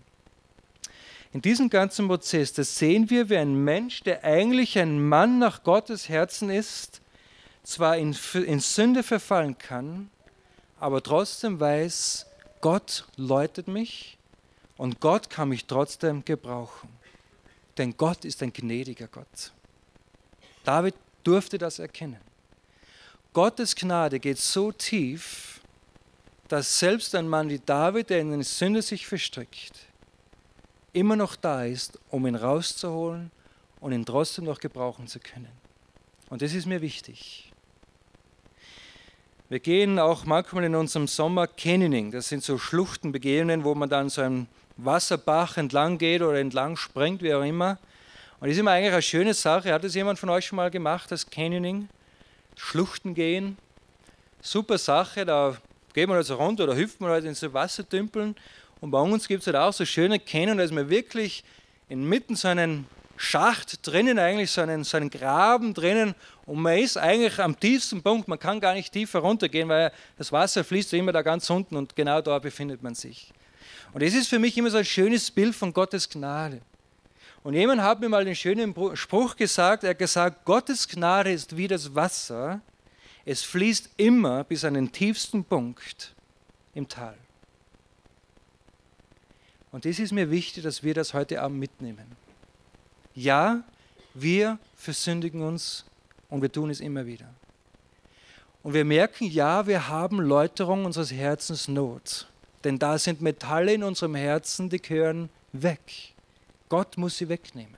In 1.32 1.42
diesem 1.42 1.70
ganzen 1.70 2.08
Prozess, 2.08 2.54
das 2.54 2.76
sehen 2.76 3.10
wir, 3.12 3.30
wie 3.30 3.38
ein 3.38 3.64
Mensch, 3.64 4.02
der 4.02 4.24
eigentlich 4.24 4.80
ein 4.80 5.08
Mann 5.08 5.38
nach 5.38 5.64
Gottes 5.64 6.10
Herzen 6.10 6.50
ist, 6.50 7.02
zwar 7.64 7.98
in, 7.98 8.16
in 8.34 8.60
Sünde 8.60 9.04
verfallen 9.04 9.58
kann, 9.58 10.10
aber 10.80 11.04
trotzdem 11.04 11.60
weiß, 11.60 12.26
Gott 12.62 13.06
läutet 13.16 13.68
mich 13.68 14.18
und 14.78 15.00
Gott 15.00 15.30
kann 15.30 15.50
mich 15.50 15.66
trotzdem 15.66 16.26
gebrauchen. 16.26 16.90
Denn 17.78 17.96
Gott 17.96 18.26
ist 18.26 18.42
ein 18.42 18.52
gnädiger 18.52 19.08
Gott. 19.08 19.52
David 20.64 20.96
durfte 21.24 21.58
das 21.58 21.78
erkennen. 21.78 22.20
Gottes 23.34 23.76
Gnade 23.76 24.20
geht 24.20 24.40
so 24.40 24.72
tief, 24.72 25.62
dass 26.48 26.80
selbst 26.80 27.14
ein 27.14 27.28
Mann 27.28 27.50
wie 27.50 27.60
David, 27.60 28.10
der 28.10 28.22
in 28.22 28.34
eine 28.34 28.44
Sünde 28.44 28.82
sich 28.82 29.06
verstrickt, 29.06 29.89
immer 30.94 31.16
noch 31.16 31.36
da 31.36 31.64
ist, 31.64 32.00
um 32.10 32.26
ihn 32.26 32.36
rauszuholen 32.36 33.32
und 33.80 33.92
ihn 33.92 34.06
trotzdem 34.06 34.46
noch 34.46 34.60
gebrauchen 34.60 35.08
zu 35.08 35.20
können. 35.20 35.52
Und 36.30 36.42
das 36.42 36.54
ist 36.54 36.66
mir 36.66 36.82
wichtig. 36.82 37.52
Wir 39.50 39.60
gehen 39.60 39.98
auch 39.98 40.26
manchmal 40.26 40.66
in 40.66 40.76
unserem 40.76 41.08
Sommer 41.08 41.48
Canyoning. 41.48 42.12
Das 42.12 42.30
sind 42.30 42.44
so 42.44 42.60
Schluchtenbegehungen, 42.60 43.64
wo 43.64 43.74
man 43.74 43.90
dann 43.90 44.10
so 44.10 44.22
einen 44.22 44.48
Wasserbach 44.78 45.58
entlang 45.58 45.98
geht 45.98 46.22
oder 46.22 46.40
entlang 46.40 46.76
springt, 46.76 47.24
wie 47.24 47.34
auch 47.34 47.44
immer. 47.44 47.80
Und 48.40 48.48
das 48.48 48.52
ist 48.52 48.60
immer 48.60 48.72
eigentlich 48.72 48.94
eine 48.94 49.02
schöne 49.02 49.34
Sache. 49.34 49.74
Hat 49.74 49.84
das 49.84 49.96
jemand 49.96 50.20
von 50.20 50.30
euch 50.30 50.46
schon 50.46 50.58
mal 50.58 50.70
gemacht, 50.70 51.12
das 51.12 51.30
Canyoning? 51.30 51.90
Schluchten 52.56 53.16
gehen. 53.16 53.58
Super 54.42 54.78
Sache, 54.78 55.26
da 55.26 55.58
geht 55.94 56.08
man 56.08 56.18
also 56.18 56.36
runter 56.36 56.66
oder 56.66 56.76
hüpft 56.76 57.02
man 57.02 57.10
halt 57.10 57.26
in 57.26 57.34
so 57.34 57.52
Wassertümpeln. 57.52 58.36
Und 58.82 58.92
bei 58.92 59.00
uns 59.00 59.28
gibt 59.28 59.42
es 59.42 59.48
halt 59.48 59.58
auch 59.58 59.74
so 59.74 59.86
schöne 59.86 60.20
Canyon, 60.20 60.58
da 60.58 60.64
ist 60.64 60.74
man 60.74 60.90
wirklich 60.90 61.44
inmitten 61.90 62.36
so 62.36 62.48
einen 62.48 62.86
Schacht 63.18 63.86
drinnen, 63.86 64.18
eigentlich 64.18 64.50
so 64.50 64.62
einen, 64.62 64.86
so 64.86 64.96
einen 64.96 65.10
Graben 65.10 65.74
drinnen 65.74 66.16
und 66.46 66.62
man 66.62 66.78
ist 66.78 66.98
eigentlich 66.98 67.38
am 67.40 67.60
tiefsten 67.60 68.02
Punkt, 68.02 68.30
man 68.30 68.40
kann 68.40 68.62
gar 68.62 68.74
nicht 68.74 68.94
tiefer 68.94 69.20
runtergehen, 69.20 69.68
weil 69.68 69.92
das 70.18 70.32
Wasser 70.32 70.64
fließt 70.64 70.94
immer 70.94 71.12
da 71.12 71.22
ganz 71.22 71.50
unten 71.50 71.76
und 71.76 71.98
genau 71.98 72.22
da 72.22 72.40
befindet 72.40 72.82
man 72.82 72.96
sich. 72.96 73.34
Und 73.94 74.04
das 74.04 74.14
ist 74.14 74.30
für 74.30 74.40
mich 74.40 74.58
immer 74.58 74.70
so 74.70 74.78
ein 74.78 74.86
schönes 74.86 75.30
Bild 75.32 75.54
von 75.54 75.74
Gottes 75.74 76.10
Gnade. 76.10 76.62
Und 77.44 77.56
jemand 77.56 77.82
hat 77.82 78.00
mir 78.00 78.08
mal 78.08 78.24
den 78.24 78.36
schönen 78.36 78.74
Spruch 78.96 79.36
gesagt, 79.36 79.84
er 79.84 79.92
hat 79.92 80.00
gesagt, 80.00 80.46
Gottes 80.46 80.88
Gnade 80.88 81.34
ist 81.34 81.58
wie 81.58 81.68
das 81.68 81.94
Wasser, 81.94 82.62
es 83.26 83.44
fließt 83.44 83.90
immer 83.98 84.46
bis 84.46 84.64
an 84.64 84.76
den 84.76 84.92
tiefsten 84.92 85.44
Punkt 85.44 86.14
im 86.74 86.88
Tal. 86.88 87.18
Und 89.72 89.86
das 89.86 90.00
ist 90.00 90.12
mir 90.12 90.32
wichtig, 90.32 90.64
dass 90.64 90.84
wir 90.84 90.94
das 90.94 91.14
heute 91.14 91.42
Abend 91.42 91.60
mitnehmen. 91.60 92.06
Ja, 93.14 93.64
wir 94.14 94.58
versündigen 94.76 95.42
uns 95.42 95.86
und 96.30 96.42
wir 96.42 96.52
tun 96.52 96.70
es 96.70 96.80
immer 96.80 97.06
wieder. 97.06 97.28
Und 98.64 98.74
wir 98.74 98.86
merken, 98.86 99.26
ja, 99.26 99.68
wir 99.68 99.88
haben 99.88 100.20
Läuterung 100.20 100.86
unseres 100.86 101.12
Herzens 101.12 101.68
Not. 101.68 102.28
Denn 102.64 102.78
da 102.78 102.98
sind 102.98 103.22
Metalle 103.22 103.74
in 103.74 103.84
unserem 103.84 104.16
Herzen, 104.16 104.70
die 104.70 104.82
gehören 104.82 105.30
weg. 105.54 106.14
Gott 106.68 106.98
muss 106.98 107.18
sie 107.18 107.30
wegnehmen. 107.30 107.78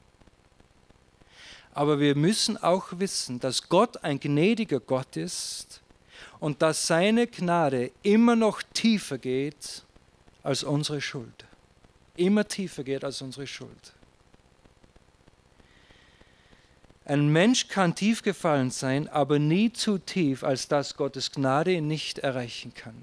Aber 1.74 2.00
wir 2.00 2.16
müssen 2.16 2.58
auch 2.58 2.88
wissen, 2.98 3.40
dass 3.40 3.70
Gott 3.70 4.04
ein 4.04 4.20
gnädiger 4.20 4.80
Gott 4.80 5.16
ist 5.16 5.82
und 6.40 6.62
dass 6.62 6.88
seine 6.88 7.28
Gnade 7.28 7.92
immer 8.04 8.36
noch 8.36 8.62
tiefer 8.74 9.18
geht 9.18 9.84
als 10.44 10.64
unsere 10.64 11.00
Schuld. 11.00 11.46
Immer 12.16 12.48
tiefer 12.48 12.84
geht 12.84 13.04
als 13.04 13.22
unsere 13.22 13.48
Schuld. 13.48 13.94
Ein 17.06 17.30
Mensch 17.30 17.68
kann 17.68 17.96
tief 17.96 18.22
gefallen 18.22 18.70
sein, 18.70 19.10
aber 19.10 19.40
nie 19.40 19.74
zu 19.74 19.98
tief, 19.98 20.44
als 20.44 20.68
dass 20.68 20.96
Gottes 20.96 21.32
Gnade 21.32 21.74
ihn 21.74 21.88
nicht 21.88 22.20
erreichen 22.20 22.74
kann. 22.74 22.96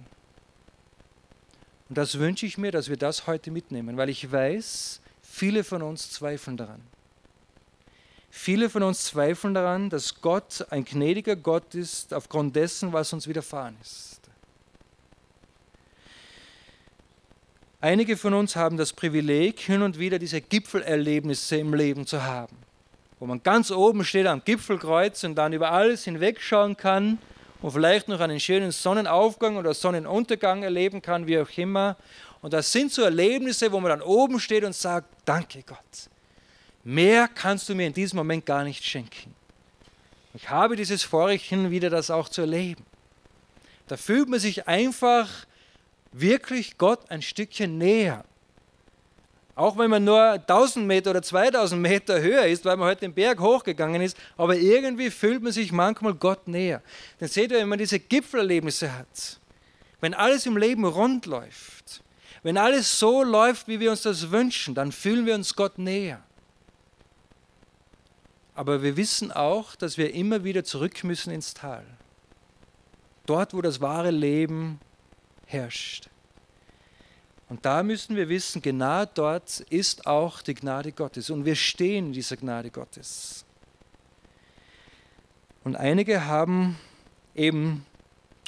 Und 1.88 1.98
das 1.98 2.18
wünsche 2.18 2.46
ich 2.46 2.59
mir, 2.59 2.70
dass 2.70 2.88
wir 2.88 2.96
das 2.96 3.26
heute 3.26 3.50
mitnehmen, 3.50 3.96
weil 3.96 4.09
ich 4.09 4.30
weiß, 4.30 5.00
viele 5.22 5.64
von 5.64 5.82
uns 5.82 6.11
zweifeln 6.11 6.56
daran. 6.56 6.80
Viele 8.30 8.68
von 8.70 8.82
uns 8.82 9.04
zweifeln 9.04 9.54
daran, 9.54 9.90
dass 9.90 10.20
Gott 10.20 10.66
ein 10.70 10.84
gnädiger 10.84 11.34
Gott 11.34 11.74
ist 11.74 12.14
aufgrund 12.14 12.54
dessen, 12.54 12.92
was 12.92 13.12
uns 13.12 13.26
widerfahren 13.26 13.76
ist. 13.82 14.17
Einige 17.80 18.16
von 18.16 18.34
uns 18.34 18.56
haben 18.56 18.76
das 18.76 18.92
Privileg, 18.92 19.60
hin 19.60 19.82
und 19.82 19.98
wieder 19.98 20.18
diese 20.18 20.40
Gipfelerlebnisse 20.40 21.56
im 21.56 21.74
Leben 21.74 22.06
zu 22.06 22.24
haben 22.24 22.56
wo 23.18 23.26
man 23.26 23.42
ganz 23.42 23.70
oben 23.70 24.04
steht 24.04 24.26
am 24.26 24.42
Gipfelkreuz 24.44 25.24
und 25.24 25.34
dann 25.34 25.52
über 25.52 25.72
alles 25.72 26.04
hinwegschauen 26.04 26.76
kann 26.76 27.18
und 27.60 27.72
vielleicht 27.72 28.08
noch 28.08 28.20
einen 28.20 28.38
schönen 28.38 28.70
Sonnenaufgang 28.70 29.56
oder 29.56 29.74
Sonnenuntergang 29.74 30.62
erleben 30.62 31.02
kann, 31.02 31.26
wie 31.26 31.38
auch 31.38 31.50
immer. 31.56 31.96
Und 32.40 32.52
das 32.52 32.70
sind 32.70 32.92
so 32.92 33.02
Erlebnisse, 33.02 33.72
wo 33.72 33.80
man 33.80 33.90
dann 33.90 34.02
oben 34.02 34.38
steht 34.38 34.62
und 34.62 34.74
sagt, 34.74 35.08
danke 35.24 35.62
Gott. 35.64 35.78
Mehr 36.84 37.28
kannst 37.28 37.68
du 37.68 37.74
mir 37.74 37.88
in 37.88 37.92
diesem 37.92 38.16
Moment 38.16 38.46
gar 38.46 38.62
nicht 38.62 38.84
schenken. 38.84 39.34
Ich 40.34 40.48
habe 40.48 40.76
dieses 40.76 41.02
Vorrecht 41.02 41.44
hin 41.44 41.70
wieder 41.70 41.90
das 41.90 42.10
auch 42.10 42.28
zu 42.28 42.42
erleben. 42.42 42.84
Da 43.88 43.96
fühlt 43.96 44.28
man 44.28 44.38
sich 44.38 44.68
einfach 44.68 45.28
wirklich 46.12 46.78
Gott 46.78 47.11
ein 47.11 47.22
Stückchen 47.22 47.78
näher. 47.78 48.24
Auch 49.54 49.76
wenn 49.76 49.90
man 49.90 50.04
nur 50.04 50.22
1000 50.22 50.86
Meter 50.86 51.11
oder 51.11 51.20
2000 51.20 51.82
Meter 51.82 52.20
höher 52.20 52.46
ist, 52.46 52.64
weil 52.64 52.76
man 52.76 52.88
heute 52.88 53.00
den 53.00 53.12
Berg 53.12 53.40
hochgegangen 53.40 54.00
ist, 54.00 54.16
aber 54.36 54.56
irgendwie 54.56 55.11
fühlt 55.11 55.42
man 55.42 55.50
sich 55.50 55.72
manchmal 55.72 56.14
Gott 56.14 56.46
näher. 56.46 56.80
Dann 57.18 57.28
seht 57.28 57.50
ihr, 57.50 57.59
wenn 57.59 57.68
man 57.68 57.78
diese 57.78 57.98
Gipfelerlebnisse 57.98 58.96
hat, 58.96 59.40
wenn 60.00 60.14
alles 60.14 60.46
im 60.46 60.56
Leben 60.56 60.84
rund 60.84 61.26
läuft, 61.26 62.04
wenn 62.44 62.56
alles 62.56 63.00
so 63.00 63.24
läuft, 63.24 63.66
wie 63.66 63.80
wir 63.80 63.90
uns 63.90 64.02
das 64.02 64.30
wünschen, 64.30 64.76
dann 64.76 64.92
fühlen 64.92 65.26
wir 65.26 65.34
uns 65.34 65.56
Gott 65.56 65.76
näher. 65.76 66.22
Aber 68.54 68.82
wir 68.82 68.96
wissen 68.96 69.32
auch, 69.32 69.74
dass 69.74 69.98
wir 69.98 70.14
immer 70.14 70.44
wieder 70.44 70.62
zurück 70.62 71.02
müssen 71.02 71.32
ins 71.32 71.54
Tal. 71.54 71.84
Dort, 73.26 73.54
wo 73.54 73.61
das 73.61 73.80
wahre 73.80 74.11
Leben 74.11 74.80
herrscht. 75.49 76.09
Und 77.49 77.64
da 77.64 77.82
müssen 77.82 78.14
wir 78.14 78.28
wissen, 78.28 78.61
genau 78.61 79.07
dort 79.07 79.61
ist 79.70 80.07
auch 80.07 80.42
die 80.42 80.55
Gnade 80.55 80.92
Gottes. 80.92 81.30
Und 81.30 81.46
wir 81.46 81.57
stehen 81.57 82.09
in 82.09 82.12
dieser 82.12 82.36
Gnade 82.36 82.70
Gottes. 82.70 83.44
Und 85.64 85.74
einige 85.76 86.26
haben 86.26 86.78
eben, 87.34 87.86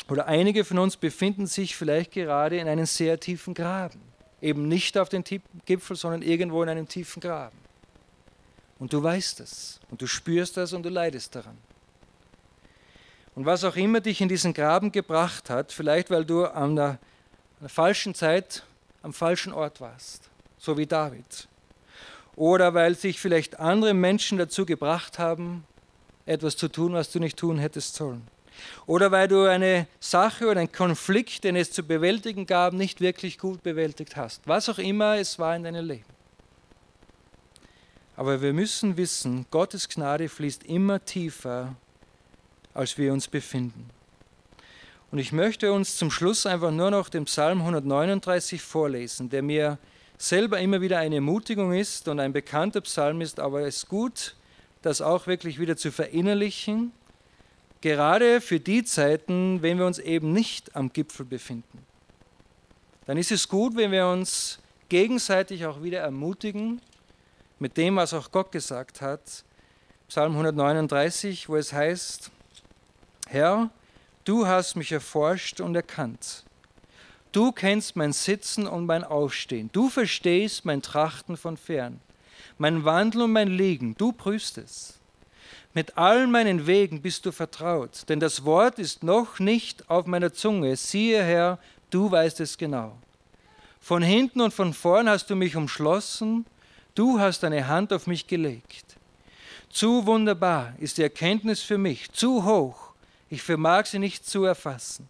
oder 0.09 0.26
einige 0.26 0.64
von 0.64 0.78
uns 0.78 0.96
befinden 0.96 1.46
sich 1.46 1.76
vielleicht 1.76 2.12
gerade 2.12 2.59
in 2.59 2.68
einem 2.68 2.86
sehr 2.86 3.18
tiefen 3.18 3.55
Graben. 3.55 4.01
Eben 4.42 4.68
nicht 4.68 4.98
auf 4.98 5.09
dem 5.09 5.24
Gipfel, 5.64 5.96
sondern 5.96 6.22
irgendwo 6.22 6.62
in 6.62 6.68
einem 6.68 6.88
tiefen 6.88 7.20
Graben. 7.20 7.59
Und 8.78 8.92
du 8.92 9.03
weißt 9.03 9.40
es. 9.40 9.80
Und 9.90 10.03
du 10.03 10.07
spürst 10.07 10.57
das 10.57 10.72
und 10.74 10.82
du 10.82 10.90
leidest 10.90 11.34
daran. 11.34 11.57
Und 13.34 13.46
was 13.46 13.64
auch 13.64 13.76
immer 13.76 14.00
dich 14.00 14.20
in 14.20 14.28
diesen 14.28 14.52
Graben 14.52 14.92
gebracht 14.92 15.50
hat, 15.50 15.72
vielleicht 15.72 16.10
weil 16.10 16.24
du 16.24 16.44
an 16.44 16.76
der, 16.76 16.86
an 16.86 16.98
der 17.62 17.68
falschen 17.68 18.14
Zeit 18.14 18.64
am 19.02 19.12
falschen 19.12 19.52
Ort 19.52 19.80
warst, 19.80 20.28
so 20.58 20.76
wie 20.76 20.86
David. 20.86 21.48
Oder 22.36 22.74
weil 22.74 22.94
sich 22.94 23.20
vielleicht 23.20 23.60
andere 23.60 23.94
Menschen 23.94 24.38
dazu 24.38 24.66
gebracht 24.66 25.18
haben, 25.18 25.64
etwas 26.26 26.56
zu 26.56 26.68
tun, 26.68 26.92
was 26.92 27.10
du 27.10 27.18
nicht 27.18 27.38
tun 27.38 27.58
hättest 27.58 27.94
sollen. 27.94 28.26
Oder 28.86 29.10
weil 29.10 29.28
du 29.28 29.48
eine 29.48 29.86
Sache 30.00 30.46
oder 30.46 30.60
einen 30.60 30.72
Konflikt, 30.72 31.44
den 31.44 31.56
es 31.56 31.72
zu 31.72 31.82
bewältigen 31.82 32.46
gab, 32.46 32.72
nicht 32.72 33.00
wirklich 33.00 33.38
gut 33.38 33.62
bewältigt 33.62 34.16
hast. 34.16 34.46
Was 34.46 34.68
auch 34.68 34.78
immer 34.78 35.16
es 35.16 35.38
war 35.38 35.56
in 35.56 35.64
deinem 35.64 35.86
Leben. 35.86 36.04
Aber 38.16 38.42
wir 38.42 38.52
müssen 38.52 38.96
wissen, 38.96 39.46
Gottes 39.50 39.88
Gnade 39.88 40.28
fließt 40.28 40.64
immer 40.64 41.02
tiefer, 41.02 41.74
als 42.74 42.98
wir 42.98 43.12
uns 43.12 43.28
befinden. 43.28 43.90
Und 45.10 45.18
ich 45.18 45.32
möchte 45.32 45.72
uns 45.72 45.96
zum 45.96 46.10
Schluss 46.10 46.46
einfach 46.46 46.70
nur 46.70 46.90
noch 46.90 47.08
den 47.08 47.24
Psalm 47.24 47.58
139 47.60 48.62
vorlesen, 48.62 49.28
der 49.28 49.42
mir 49.42 49.78
selber 50.18 50.60
immer 50.60 50.80
wieder 50.80 50.98
eine 50.98 51.16
Ermutigung 51.16 51.72
ist 51.72 52.06
und 52.06 52.20
ein 52.20 52.32
bekannter 52.32 52.82
Psalm 52.82 53.20
ist, 53.20 53.40
aber 53.40 53.62
es 53.62 53.78
ist 53.78 53.88
gut, 53.88 54.36
das 54.82 55.00
auch 55.00 55.26
wirklich 55.26 55.58
wieder 55.58 55.76
zu 55.76 55.90
verinnerlichen, 55.90 56.92
gerade 57.80 58.40
für 58.40 58.60
die 58.60 58.84
Zeiten, 58.84 59.62
wenn 59.62 59.78
wir 59.78 59.86
uns 59.86 59.98
eben 59.98 60.32
nicht 60.32 60.76
am 60.76 60.92
Gipfel 60.92 61.26
befinden. 61.26 61.84
Dann 63.06 63.16
ist 63.16 63.32
es 63.32 63.48
gut, 63.48 63.76
wenn 63.76 63.90
wir 63.90 64.06
uns 64.06 64.60
gegenseitig 64.88 65.66
auch 65.66 65.82
wieder 65.82 66.00
ermutigen 66.00 66.80
mit 67.58 67.76
dem, 67.76 67.96
was 67.96 68.14
auch 68.14 68.30
Gott 68.30 68.52
gesagt 68.52 69.00
hat. 69.00 69.44
Psalm 70.08 70.32
139, 70.32 71.48
wo 71.48 71.56
es 71.56 71.72
heißt, 71.72 72.30
Herr, 73.32 73.70
Du 74.24 74.46
hast 74.46 74.76
mich 74.76 74.92
erforscht 74.92 75.60
und 75.60 75.74
erkannt. 75.74 76.44
Du 77.32 77.52
kennst 77.52 77.96
mein 77.96 78.12
Sitzen 78.12 78.66
und 78.66 78.84
mein 78.84 79.02
Aufstehen. 79.02 79.70
Du 79.72 79.88
verstehst 79.88 80.64
mein 80.64 80.82
Trachten 80.82 81.36
von 81.36 81.56
fern. 81.56 82.00
Mein 82.58 82.84
Wandeln 82.84 83.24
und 83.24 83.32
mein 83.32 83.48
Liegen, 83.48 83.96
du 83.96 84.12
prüfst 84.12 84.58
es. 84.58 84.98
Mit 85.72 85.96
allen 85.96 86.30
meinen 86.30 86.66
Wegen 86.66 87.00
bist 87.00 87.24
du 87.24 87.32
vertraut, 87.32 88.08
denn 88.08 88.20
das 88.20 88.44
Wort 88.44 88.78
ist 88.78 89.02
noch 89.02 89.38
nicht 89.38 89.88
auf 89.88 90.06
meiner 90.06 90.32
Zunge. 90.32 90.76
Siehe, 90.76 91.22
Herr, 91.22 91.58
du 91.88 92.10
weißt 92.10 92.40
es 92.40 92.58
genau. 92.58 92.98
Von 93.80 94.02
hinten 94.02 94.42
und 94.42 94.52
von 94.52 94.74
vorn 94.74 95.08
hast 95.08 95.30
du 95.30 95.34
mich 95.34 95.56
umschlossen, 95.56 96.44
du 96.94 97.18
hast 97.18 97.42
deine 97.42 97.68
Hand 97.68 97.92
auf 97.92 98.06
mich 98.06 98.26
gelegt. 98.26 98.96
Zu 99.70 100.04
wunderbar 100.04 100.74
ist 100.78 100.98
die 100.98 101.02
Erkenntnis 101.02 101.62
für 101.62 101.78
mich, 101.78 102.12
zu 102.12 102.44
hoch 102.44 102.89
ich 103.30 103.42
vermag 103.42 103.86
sie 103.86 103.98
nicht 103.98 104.26
zu 104.26 104.44
erfassen. 104.44 105.08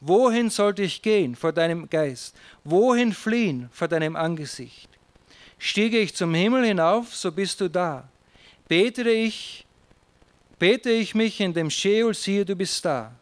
Wohin 0.00 0.50
sollte 0.50 0.82
ich 0.82 1.00
gehen 1.00 1.36
vor 1.36 1.52
deinem 1.52 1.88
Geist? 1.88 2.36
Wohin 2.64 3.12
fliehen 3.12 3.68
vor 3.72 3.86
deinem 3.86 4.16
Angesicht? 4.16 4.88
Stiege 5.58 5.98
ich 5.98 6.14
zum 6.14 6.34
Himmel 6.34 6.66
hinauf, 6.66 7.14
so 7.14 7.30
bist 7.30 7.60
du 7.60 7.68
da. 7.68 8.08
Bete 8.66 9.08
ich, 9.08 9.64
bete 10.58 10.90
ich 10.90 11.14
mich 11.14 11.40
in 11.40 11.54
dem 11.54 11.70
Scheol, 11.70 12.14
siehe, 12.14 12.44
du 12.44 12.56
bist 12.56 12.84
da. 12.84 13.12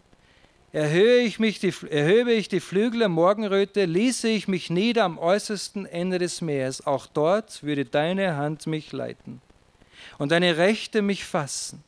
Erhöhe 0.72 1.20
ich, 1.20 1.38
mich 1.38 1.58
die, 1.58 1.74
erhöbe 1.90 2.32
ich 2.32 2.48
die 2.48 2.60
Flügel 2.60 3.00
der 3.00 3.08
Morgenröte, 3.08 3.84
ließe 3.84 4.28
ich 4.28 4.48
mich 4.48 4.70
nieder 4.70 5.04
am 5.04 5.18
äußersten 5.18 5.84
Ende 5.84 6.18
des 6.18 6.40
Meeres, 6.40 6.86
auch 6.86 7.06
dort 7.06 7.62
würde 7.62 7.84
deine 7.84 8.36
Hand 8.36 8.66
mich 8.66 8.92
leiten 8.92 9.42
und 10.16 10.30
deine 10.32 10.56
Rechte 10.56 11.02
mich 11.02 11.24
fassen. 11.24 11.82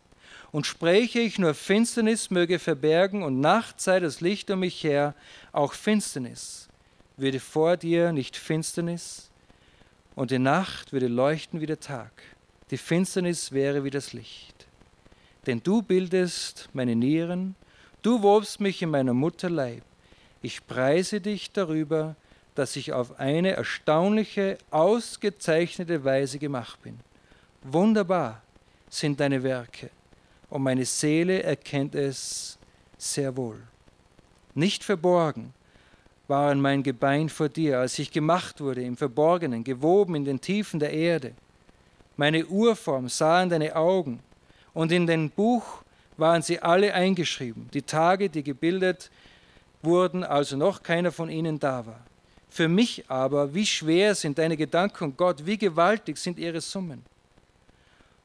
Und 0.53 0.67
spräche 0.67 1.19
ich 1.19 1.39
nur 1.39 1.55
Finsternis 1.55 2.31
möge 2.31 2.59
verbergen 2.59 3.23
und 3.23 3.41
Nacht 3.41 3.81
sei 3.81 3.99
das 4.01 4.21
Licht 4.21 4.51
um 4.51 4.61
mich 4.61 4.85
her, 4.85 5.15
auch 5.51 5.73
Finsternis 5.73 6.69
würde 7.17 7.41
vor 7.41 7.77
dir 7.77 8.13
nicht 8.13 8.37
Finsternis 8.37 9.31
und 10.15 10.31
die 10.31 10.39
Nacht 10.39 10.93
würde 10.93 11.09
leuchten 11.09 11.61
wie 11.61 11.67
der 11.67 11.81
Tag. 11.81 12.11
Die 12.71 12.79
Finsternis 12.79 13.53
wäre 13.53 13.85
wie 13.85 13.91
das 13.91 14.13
Licht. 14.13 14.67
Denn 15.47 15.63
du 15.63 15.83
bildest 15.83 16.69
meine 16.73 16.97
Nieren, 16.97 17.55
du 18.03 18.23
wobst 18.23 18.61
mich 18.61 18.83
in 18.83 18.91
meiner 18.91 19.15
Mutter 19.15 19.51
Leib. 19.51 19.83
Ich 20.41 20.67
preise 20.67 21.21
dich 21.21 21.53
darüber, 21.53 22.17
dass 22.55 22.77
ich 22.77 22.93
auf 22.93 23.19
eine 23.19 23.53
erstaunliche, 23.53 24.59
ausgezeichnete 24.71 26.05
Weise 26.05 26.39
gemacht 26.39 26.83
bin. 26.83 27.01
Wunderbar 27.63 28.43
sind 28.89 29.21
deine 29.21 29.43
Werke, 29.43 29.91
und 30.53 30.63
meine 30.63 30.85
Seele 30.85 31.43
erkennt 31.43 31.95
es 31.95 32.59
sehr 32.99 33.35
wohl. 33.39 33.59
Nicht 34.55 34.85
verborgen 34.85 35.55
waren 36.29 36.61
mein 36.61 36.83
Gebein 36.83 37.31
vor 37.31 37.49
dir, 37.49 37.81
als 37.81 37.99
ich 37.99 38.11
gemacht 38.11 38.61
wurde 38.61 38.83
im 38.83 38.99
Verborgenen, 38.99 39.65
gewoben 39.65 40.15
in 40.15 40.27
den 40.27 40.43
Tiefen 40.43 40.79
der 40.79 40.93
Erde. 40.93 41.33
Meine 42.19 42.45
Urform 42.45 43.09
sahen 43.09 43.49
deine 43.49 43.75
Augen, 43.75 44.21
und 44.75 44.93
in 44.93 45.07
den 45.07 45.31
Buch 45.31 45.83
waren 46.19 46.43
sie 46.43 46.61
alle 46.61 46.93
eingeschrieben, 46.93 47.71
die 47.73 47.83
Tage, 47.83 48.29
die 48.29 48.43
gebildet 48.43 49.11
wurden, 49.81 50.23
also 50.23 50.59
noch 50.59 50.83
keiner 50.83 51.13
von 51.13 51.31
ihnen 51.31 51.59
da 51.59 51.87
war. 51.87 52.01
Für 52.51 52.69
mich 52.69 53.09
aber, 53.09 53.55
wie 53.55 53.65
schwer 53.65 54.15
sind 54.15 54.37
deine 54.37 54.59
Gedanken, 54.59 55.17
Gott, 55.17 55.47
wie 55.47 55.57
gewaltig 55.57 56.19
sind 56.19 56.39
ihre 56.39 56.61
Summen. 56.61 57.03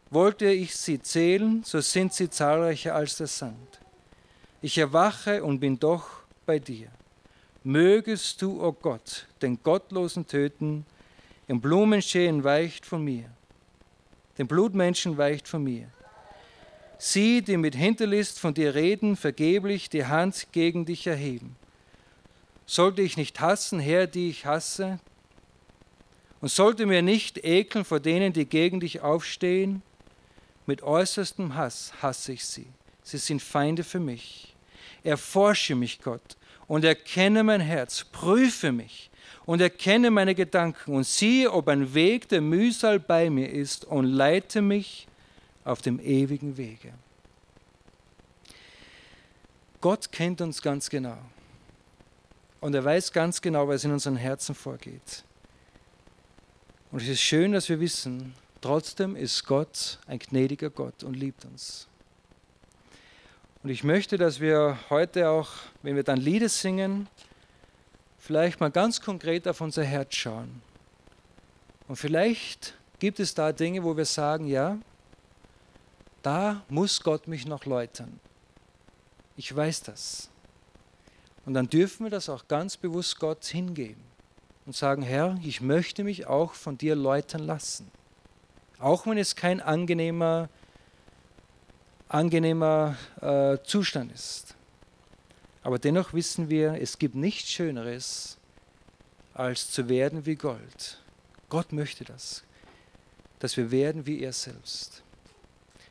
Wollte 0.10 0.46
ich 0.46 0.76
sie 0.76 1.02
zählen, 1.02 1.64
so 1.66 1.82
sind 1.82 2.14
sie 2.14 2.30
zahlreicher 2.30 2.96
als 2.96 3.18
der 3.18 3.28
Sand. 3.28 3.80
Ich 4.62 4.78
erwache 4.78 5.44
und 5.44 5.60
bin 5.60 5.80
doch 5.80 6.08
bei 6.46 6.60
dir. 6.60 6.88
Mögest 7.64 8.42
du, 8.42 8.62
o 8.62 8.68
oh 8.68 8.72
Gott, 8.72 9.28
den 9.42 9.62
Gottlosen 9.62 10.26
töten, 10.26 10.86
im 11.48 11.60
Blumenschäen 11.60 12.44
weicht 12.44 12.86
von 12.86 13.04
mir, 13.04 13.26
den 14.38 14.48
Blutmenschen 14.48 15.18
weicht 15.18 15.48
von 15.48 15.64
mir. 15.64 15.90
Sie, 16.98 17.42
die 17.42 17.58
mit 17.58 17.76
Hinterlist 17.76 18.40
von 18.40 18.54
dir 18.54 18.74
reden, 18.74 19.16
vergeblich 19.16 19.90
die 19.90 20.06
Hand 20.06 20.48
gegen 20.52 20.86
dich 20.86 21.06
erheben. 21.06 21.56
Sollte 22.66 23.02
ich 23.02 23.18
nicht 23.18 23.40
hassen, 23.40 23.80
Herr, 23.80 24.08
die 24.08 24.30
ich 24.30 24.46
hasse? 24.46 25.00
Und 26.42 26.50
sollte 26.50 26.86
mir 26.86 27.02
nicht 27.02 27.44
ekeln 27.44 27.86
vor 27.86 28.00
denen, 28.00 28.34
die 28.34 28.46
gegen 28.46 28.80
dich 28.80 29.02
aufstehen? 29.02 29.84
Mit 30.68 30.84
äußerstem 30.84 31.56
Hass 31.56 31.94
hasse 32.02 32.34
ich 32.34 32.46
sie. 32.46 32.68
Sie 33.02 33.18
sind 33.18 33.42
Feinde 33.42 33.84
für 33.84 34.02
mich. 34.02 34.54
Erforsche 35.04 35.76
mich, 35.76 36.02
Gott, 36.02 36.38
und 36.68 36.84
erkenne 36.84 37.44
mein 37.44 37.62
Herz. 37.62 38.04
Prüfe 38.04 38.74
mich 38.74 39.10
und 39.46 39.62
erkenne 39.62 40.12
meine 40.12 40.36
Gedanken 40.36 40.94
und 40.94 41.06
siehe, 41.06 41.52
ob 41.52 41.70
ein 41.70 41.94
Weg 41.94 42.28
der 42.28 42.42
Mühsal 42.42 43.00
bei 43.00 43.30
mir 43.30 43.50
ist 43.50 43.86
und 43.86 44.06
leite 44.06 44.62
mich 44.62 45.08
auf 45.64 45.82
dem 45.82 46.02
ewigen 46.02 46.58
Wege. 46.58 46.94
Gott 49.80 50.12
kennt 50.12 50.42
uns 50.42 50.62
ganz 50.62 50.90
genau. 50.90 51.18
Und 52.60 52.76
er 52.76 52.84
weiß 52.84 53.14
ganz 53.14 53.42
genau, 53.42 53.70
was 53.70 53.86
in 53.86 53.92
unseren 53.92 54.18
Herzen 54.18 54.54
vorgeht. 54.54 55.24
Und 56.92 57.02
es 57.02 57.08
ist 57.08 57.22
schön, 57.22 57.54
dass 57.54 57.70
wir 57.70 57.80
wissen, 57.80 58.34
Trotzdem 58.62 59.16
ist 59.16 59.46
Gott 59.46 60.00
ein 60.08 60.20
gnädiger 60.20 60.70
Gott 60.70 61.04
und 61.04 61.14
liebt 61.14 61.46
uns. 61.46 61.88
Und 63.64 63.70
ich 63.70 63.84
möchte, 63.84 64.18
dass 64.18 64.40
wir 64.40 64.80
heute 64.90 65.30
auch, 65.30 65.50
wenn 65.84 65.96
wir 65.96 66.04
dann 66.04 66.18
Lieder 66.18 66.50
singen, 66.50 67.08
vielleicht 68.18 68.60
mal 68.60 68.72
ganz 68.72 69.02
konkret 69.02 69.48
auf 69.48 69.62
unser 69.62 69.84
Herz 69.84 70.16
schauen. 70.16 70.62
Und 71.88 71.96
vielleicht 71.98 72.74
gibt 73.00 73.20
es 73.20 73.34
da 73.34 73.52
Dinge, 73.52 73.84
wo 73.84 73.96
wir 73.96 74.06
sagen, 74.06 74.48
ja, 74.48 74.78
da 76.22 76.64
muss 76.68 77.02
Gott 77.02 77.28
mich 77.28 77.46
noch 77.46 77.66
läutern. 77.66 78.20
Ich 79.36 79.56
weiß 79.56 79.84
das. 79.84 80.30
Und 81.46 81.54
dann 81.54 81.70
dürfen 81.70 82.06
wir 82.06 82.10
das 82.10 82.28
auch 82.28 82.48
ganz 82.48 82.76
bewusst 82.76 83.20
Gott 83.20 83.46
hingeben 83.46 84.04
und 84.66 84.76
sagen, 84.76 85.02
Herr, 85.02 85.38
ich 85.44 85.62
möchte 85.62 86.04
mich 86.04 86.28
auch 86.28 86.54
von 86.54 86.78
dir 86.78 86.96
läutern 86.96 87.46
lassen. 87.46 87.90
Auch 88.80 89.08
wenn 89.08 89.18
es 89.18 89.36
kein 89.36 89.60
angenehmer, 89.60 90.50
angenehmer 92.10 92.96
äh, 93.22 93.58
Zustand 93.64 94.12
ist. 94.12 94.56
Aber 95.64 95.80
dennoch 95.80 96.14
wissen 96.14 96.50
wir, 96.50 96.76
es 96.80 97.00
gibt 97.00 97.16
nichts 97.16 97.52
Schöneres, 97.52 98.38
als 99.34 99.72
zu 99.72 99.90
werden 99.90 100.26
wie 100.26 100.36
Gold. 100.36 101.02
Gott 101.50 101.72
möchte 101.74 102.06
das, 102.06 102.44
dass 103.40 103.58
wir 103.58 103.72
werden 103.72 104.06
wie 104.06 104.22
er 104.22 104.34
selbst. 104.34 105.04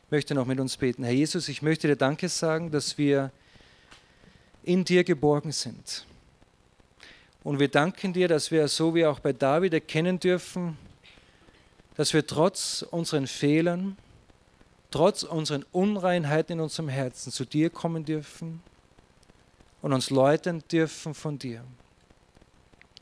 Ich 0.05 0.11
möchte 0.11 0.33
noch 0.33 0.45
mit 0.45 0.59
uns 0.59 0.77
beten. 0.77 1.03
Herr 1.03 1.13
Jesus, 1.13 1.49
ich 1.49 1.61
möchte 1.61 1.87
dir 1.87 1.95
Danke 1.95 2.29
sagen, 2.29 2.71
dass 2.71 2.97
wir 2.97 3.31
in 4.63 4.85
dir 4.85 5.03
geborgen 5.03 5.51
sind. 5.51 6.05
Und 7.43 7.59
wir 7.59 7.67
danken 7.67 8.13
dir, 8.13 8.27
dass 8.27 8.51
wir 8.51 8.67
so 8.67 8.95
wie 8.95 9.05
auch 9.05 9.19
bei 9.19 9.33
David 9.33 9.73
erkennen 9.73 10.19
dürfen, 10.19 10.77
dass 11.97 12.13
wir 12.13 12.25
trotz 12.25 12.85
unseren 12.89 13.27
Fehlern, 13.27 13.97
trotz 14.91 15.23
unseren 15.23 15.63
Unreinheiten 15.71 16.53
in 16.53 16.59
unserem 16.61 16.89
Herzen 16.89 17.31
zu 17.31 17.43
dir 17.43 17.71
kommen 17.71 18.05
dürfen 18.05 18.61
und 19.81 19.91
uns 19.93 20.11
läutern 20.11 20.63
dürfen 20.71 21.15
von 21.15 21.39
dir. 21.39 21.63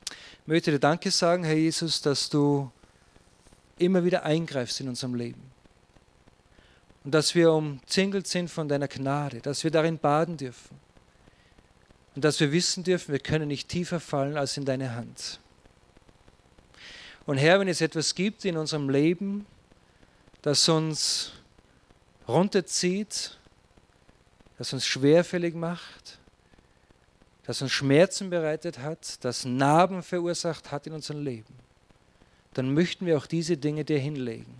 Ich 0.09 0.47
möchte 0.47 0.71
dir 0.71 0.79
Danke 0.79 1.11
sagen, 1.11 1.43
Herr 1.43 1.55
Jesus, 1.55 2.01
dass 2.01 2.29
du 2.29 2.71
immer 3.77 4.05
wieder 4.05 4.23
eingreifst 4.23 4.79
in 4.79 4.87
unserem 4.87 5.15
Leben. 5.15 5.41
Und 7.03 7.11
dass 7.11 7.35
wir 7.35 7.51
umzingelt 7.51 8.27
sind 8.27 8.49
von 8.49 8.69
deiner 8.69 8.87
Gnade, 8.87 9.41
dass 9.41 9.63
wir 9.63 9.71
darin 9.71 9.99
baden 9.99 10.37
dürfen. 10.37 10.79
Und 12.15 12.23
dass 12.23 12.39
wir 12.39 12.51
wissen 12.51 12.83
dürfen, 12.83 13.11
wir 13.11 13.19
können 13.19 13.49
nicht 13.49 13.67
tiefer 13.67 13.99
fallen 13.99 14.37
als 14.37 14.55
in 14.55 14.63
deine 14.63 14.95
Hand. 14.95 15.39
Und 17.25 17.37
Herr, 17.37 17.59
wenn 17.59 17.67
es 17.67 17.81
etwas 17.81 18.13
gibt 18.13 18.45
in 18.45 18.57
unserem 18.57 18.89
Leben, 18.89 19.45
das 20.41 20.69
uns 20.69 21.31
runterzieht, 22.27 23.37
das 24.57 24.73
uns 24.73 24.85
schwerfällig 24.85 25.55
macht, 25.55 26.19
das 27.45 27.61
uns 27.61 27.71
Schmerzen 27.71 28.29
bereitet 28.29 28.79
hat, 28.79 29.23
das 29.23 29.45
Narben 29.45 30.03
verursacht 30.03 30.71
hat 30.71 30.87
in 30.87 30.93
unserem 30.93 31.23
Leben, 31.23 31.53
dann 32.53 32.73
möchten 32.73 33.05
wir 33.05 33.17
auch 33.17 33.25
diese 33.25 33.57
Dinge 33.57 33.83
dir 33.83 33.99
hinlegen 33.99 34.55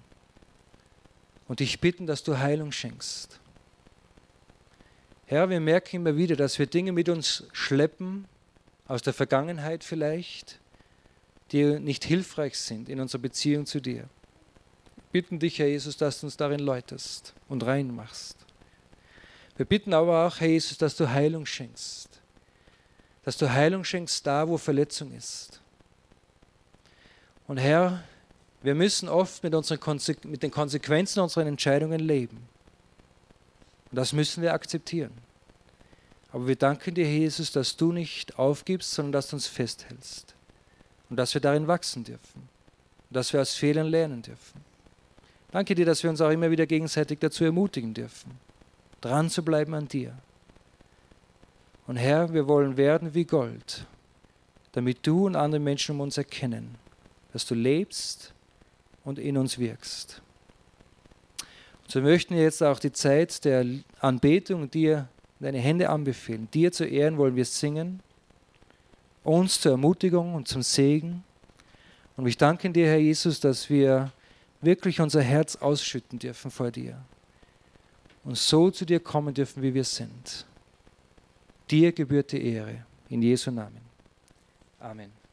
und 1.47 1.59
dich 1.59 1.79
bitten, 1.79 2.07
dass 2.07 2.23
du 2.23 2.37
Heilung 2.37 2.71
schenkst. 2.71 3.39
Herr, 5.27 5.49
wir 5.49 5.59
merken 5.59 5.97
immer 5.97 6.17
wieder, 6.17 6.35
dass 6.35 6.59
wir 6.59 6.67
Dinge 6.67 6.91
mit 6.91 7.09
uns 7.09 7.47
schleppen, 7.53 8.27
aus 8.87 9.01
der 9.01 9.13
Vergangenheit 9.13 9.83
vielleicht, 9.83 10.59
die 11.51 11.79
nicht 11.79 12.03
hilfreich 12.03 12.57
sind 12.57 12.89
in 12.89 12.99
unserer 12.99 13.21
Beziehung 13.21 13.65
zu 13.65 13.79
dir. 13.79 14.09
Wir 14.95 15.21
bitten 15.21 15.39
dich, 15.39 15.59
Herr 15.59 15.67
Jesus, 15.67 15.97
dass 15.97 16.19
du 16.19 16.27
uns 16.27 16.37
darin 16.37 16.59
läuterst 16.59 17.33
und 17.47 17.65
reinmachst. 17.65 18.37
Wir 19.55 19.65
bitten 19.65 19.93
aber 19.93 20.27
auch, 20.27 20.39
Herr 20.39 20.49
Jesus, 20.49 20.77
dass 20.77 20.95
du 20.95 21.09
Heilung 21.09 21.45
schenkst. 21.45 22.09
Dass 23.23 23.37
du 23.37 23.51
Heilung 23.51 23.83
schenkst 23.83 24.25
da, 24.27 24.47
wo 24.47 24.57
Verletzung 24.57 25.13
ist. 25.13 25.61
Und 27.47 27.57
Herr, 27.57 28.03
wir 28.61 28.75
müssen 28.75 29.07
oft 29.07 29.43
mit, 29.43 29.53
unseren 29.53 29.79
mit 30.23 30.43
den 30.43 30.51
Konsequenzen 30.51 31.19
unserer 31.19 31.45
Entscheidungen 31.45 31.99
leben. 31.99 32.49
Und 33.91 33.95
das 33.95 34.11
müssen 34.11 34.41
wir 34.41 34.53
akzeptieren. 34.53 35.13
Aber 36.31 36.47
wir 36.47 36.55
danken 36.55 36.95
dir, 36.95 37.07
Jesus, 37.07 37.51
dass 37.51 37.77
du 37.77 37.93
nicht 37.93 38.37
aufgibst, 38.37 38.91
sondern 38.91 39.13
dass 39.13 39.29
du 39.29 39.37
uns 39.37 39.47
festhältst 39.47 40.34
und 41.09 41.17
dass 41.17 41.33
wir 41.33 41.41
darin 41.41 41.67
wachsen 41.67 42.03
dürfen 42.03 42.49
und 43.09 43.15
dass 43.15 43.33
wir 43.33 43.41
aus 43.41 43.53
Fehlern 43.53 43.87
lernen 43.87 44.21
dürfen. 44.21 44.61
Danke 45.51 45.75
dir, 45.75 45.85
dass 45.85 46.03
wir 46.03 46.09
uns 46.09 46.21
auch 46.21 46.31
immer 46.31 46.51
wieder 46.51 46.65
gegenseitig 46.65 47.19
dazu 47.19 47.45
ermutigen 47.45 47.93
dürfen, 47.93 48.31
dran 49.01 49.29
zu 49.29 49.43
bleiben 49.43 49.73
an 49.73 49.87
dir. 49.87 50.17
Und 51.87 51.97
Herr, 51.97 52.33
wir 52.33 52.47
wollen 52.47 52.77
werden 52.77 53.13
wie 53.13 53.25
Gold, 53.25 53.85
damit 54.71 55.05
du 55.05 55.27
und 55.27 55.35
andere 55.35 55.59
Menschen 55.59 55.95
um 55.95 56.01
uns 56.01 56.17
erkennen, 56.17 56.75
dass 57.31 57.45
du 57.45 57.55
lebst 57.55 58.33
und 59.03 59.19
in 59.19 59.37
uns 59.37 59.59
wirkst. 59.59 60.21
Und 61.83 61.91
so 61.91 62.01
möchten 62.01 62.35
wir 62.35 62.41
jetzt 62.41 62.63
auch 62.63 62.79
die 62.79 62.91
Zeit 62.91 63.45
der 63.45 63.65
Anbetung 63.99 64.69
dir 64.71 65.07
deine 65.39 65.59
Hände 65.59 65.89
anbefehlen. 65.89 66.49
Dir 66.51 66.71
zu 66.71 66.85
Ehren 66.85 67.17
wollen 67.17 67.35
wir 67.35 67.45
singen, 67.45 68.01
uns 69.25 69.59
zur 69.59 69.73
Ermutigung 69.73 70.35
und 70.35 70.47
zum 70.47 70.61
Segen. 70.61 71.23
Und 72.15 72.27
ich 72.27 72.37
danke 72.37 72.69
dir, 72.69 72.87
Herr 72.87 72.97
Jesus, 72.97 73.39
dass 73.39 73.69
wir 73.69 74.11
wirklich 74.61 75.01
unser 75.01 75.21
Herz 75.21 75.55
ausschütten 75.57 76.19
dürfen 76.19 76.49
vor 76.49 76.71
dir 76.71 77.03
und 78.23 78.37
so 78.37 78.71
zu 78.71 78.85
dir 78.85 78.99
kommen 78.99 79.33
dürfen, 79.33 79.61
wie 79.61 79.73
wir 79.73 79.83
sind. 79.83 80.45
Dir 81.69 81.91
gebührt 81.91 82.31
die 82.31 82.43
Ehre. 82.53 82.85
In 83.09 83.21
Jesu 83.21 83.51
Namen. 83.51 83.81
Amen. 84.79 85.24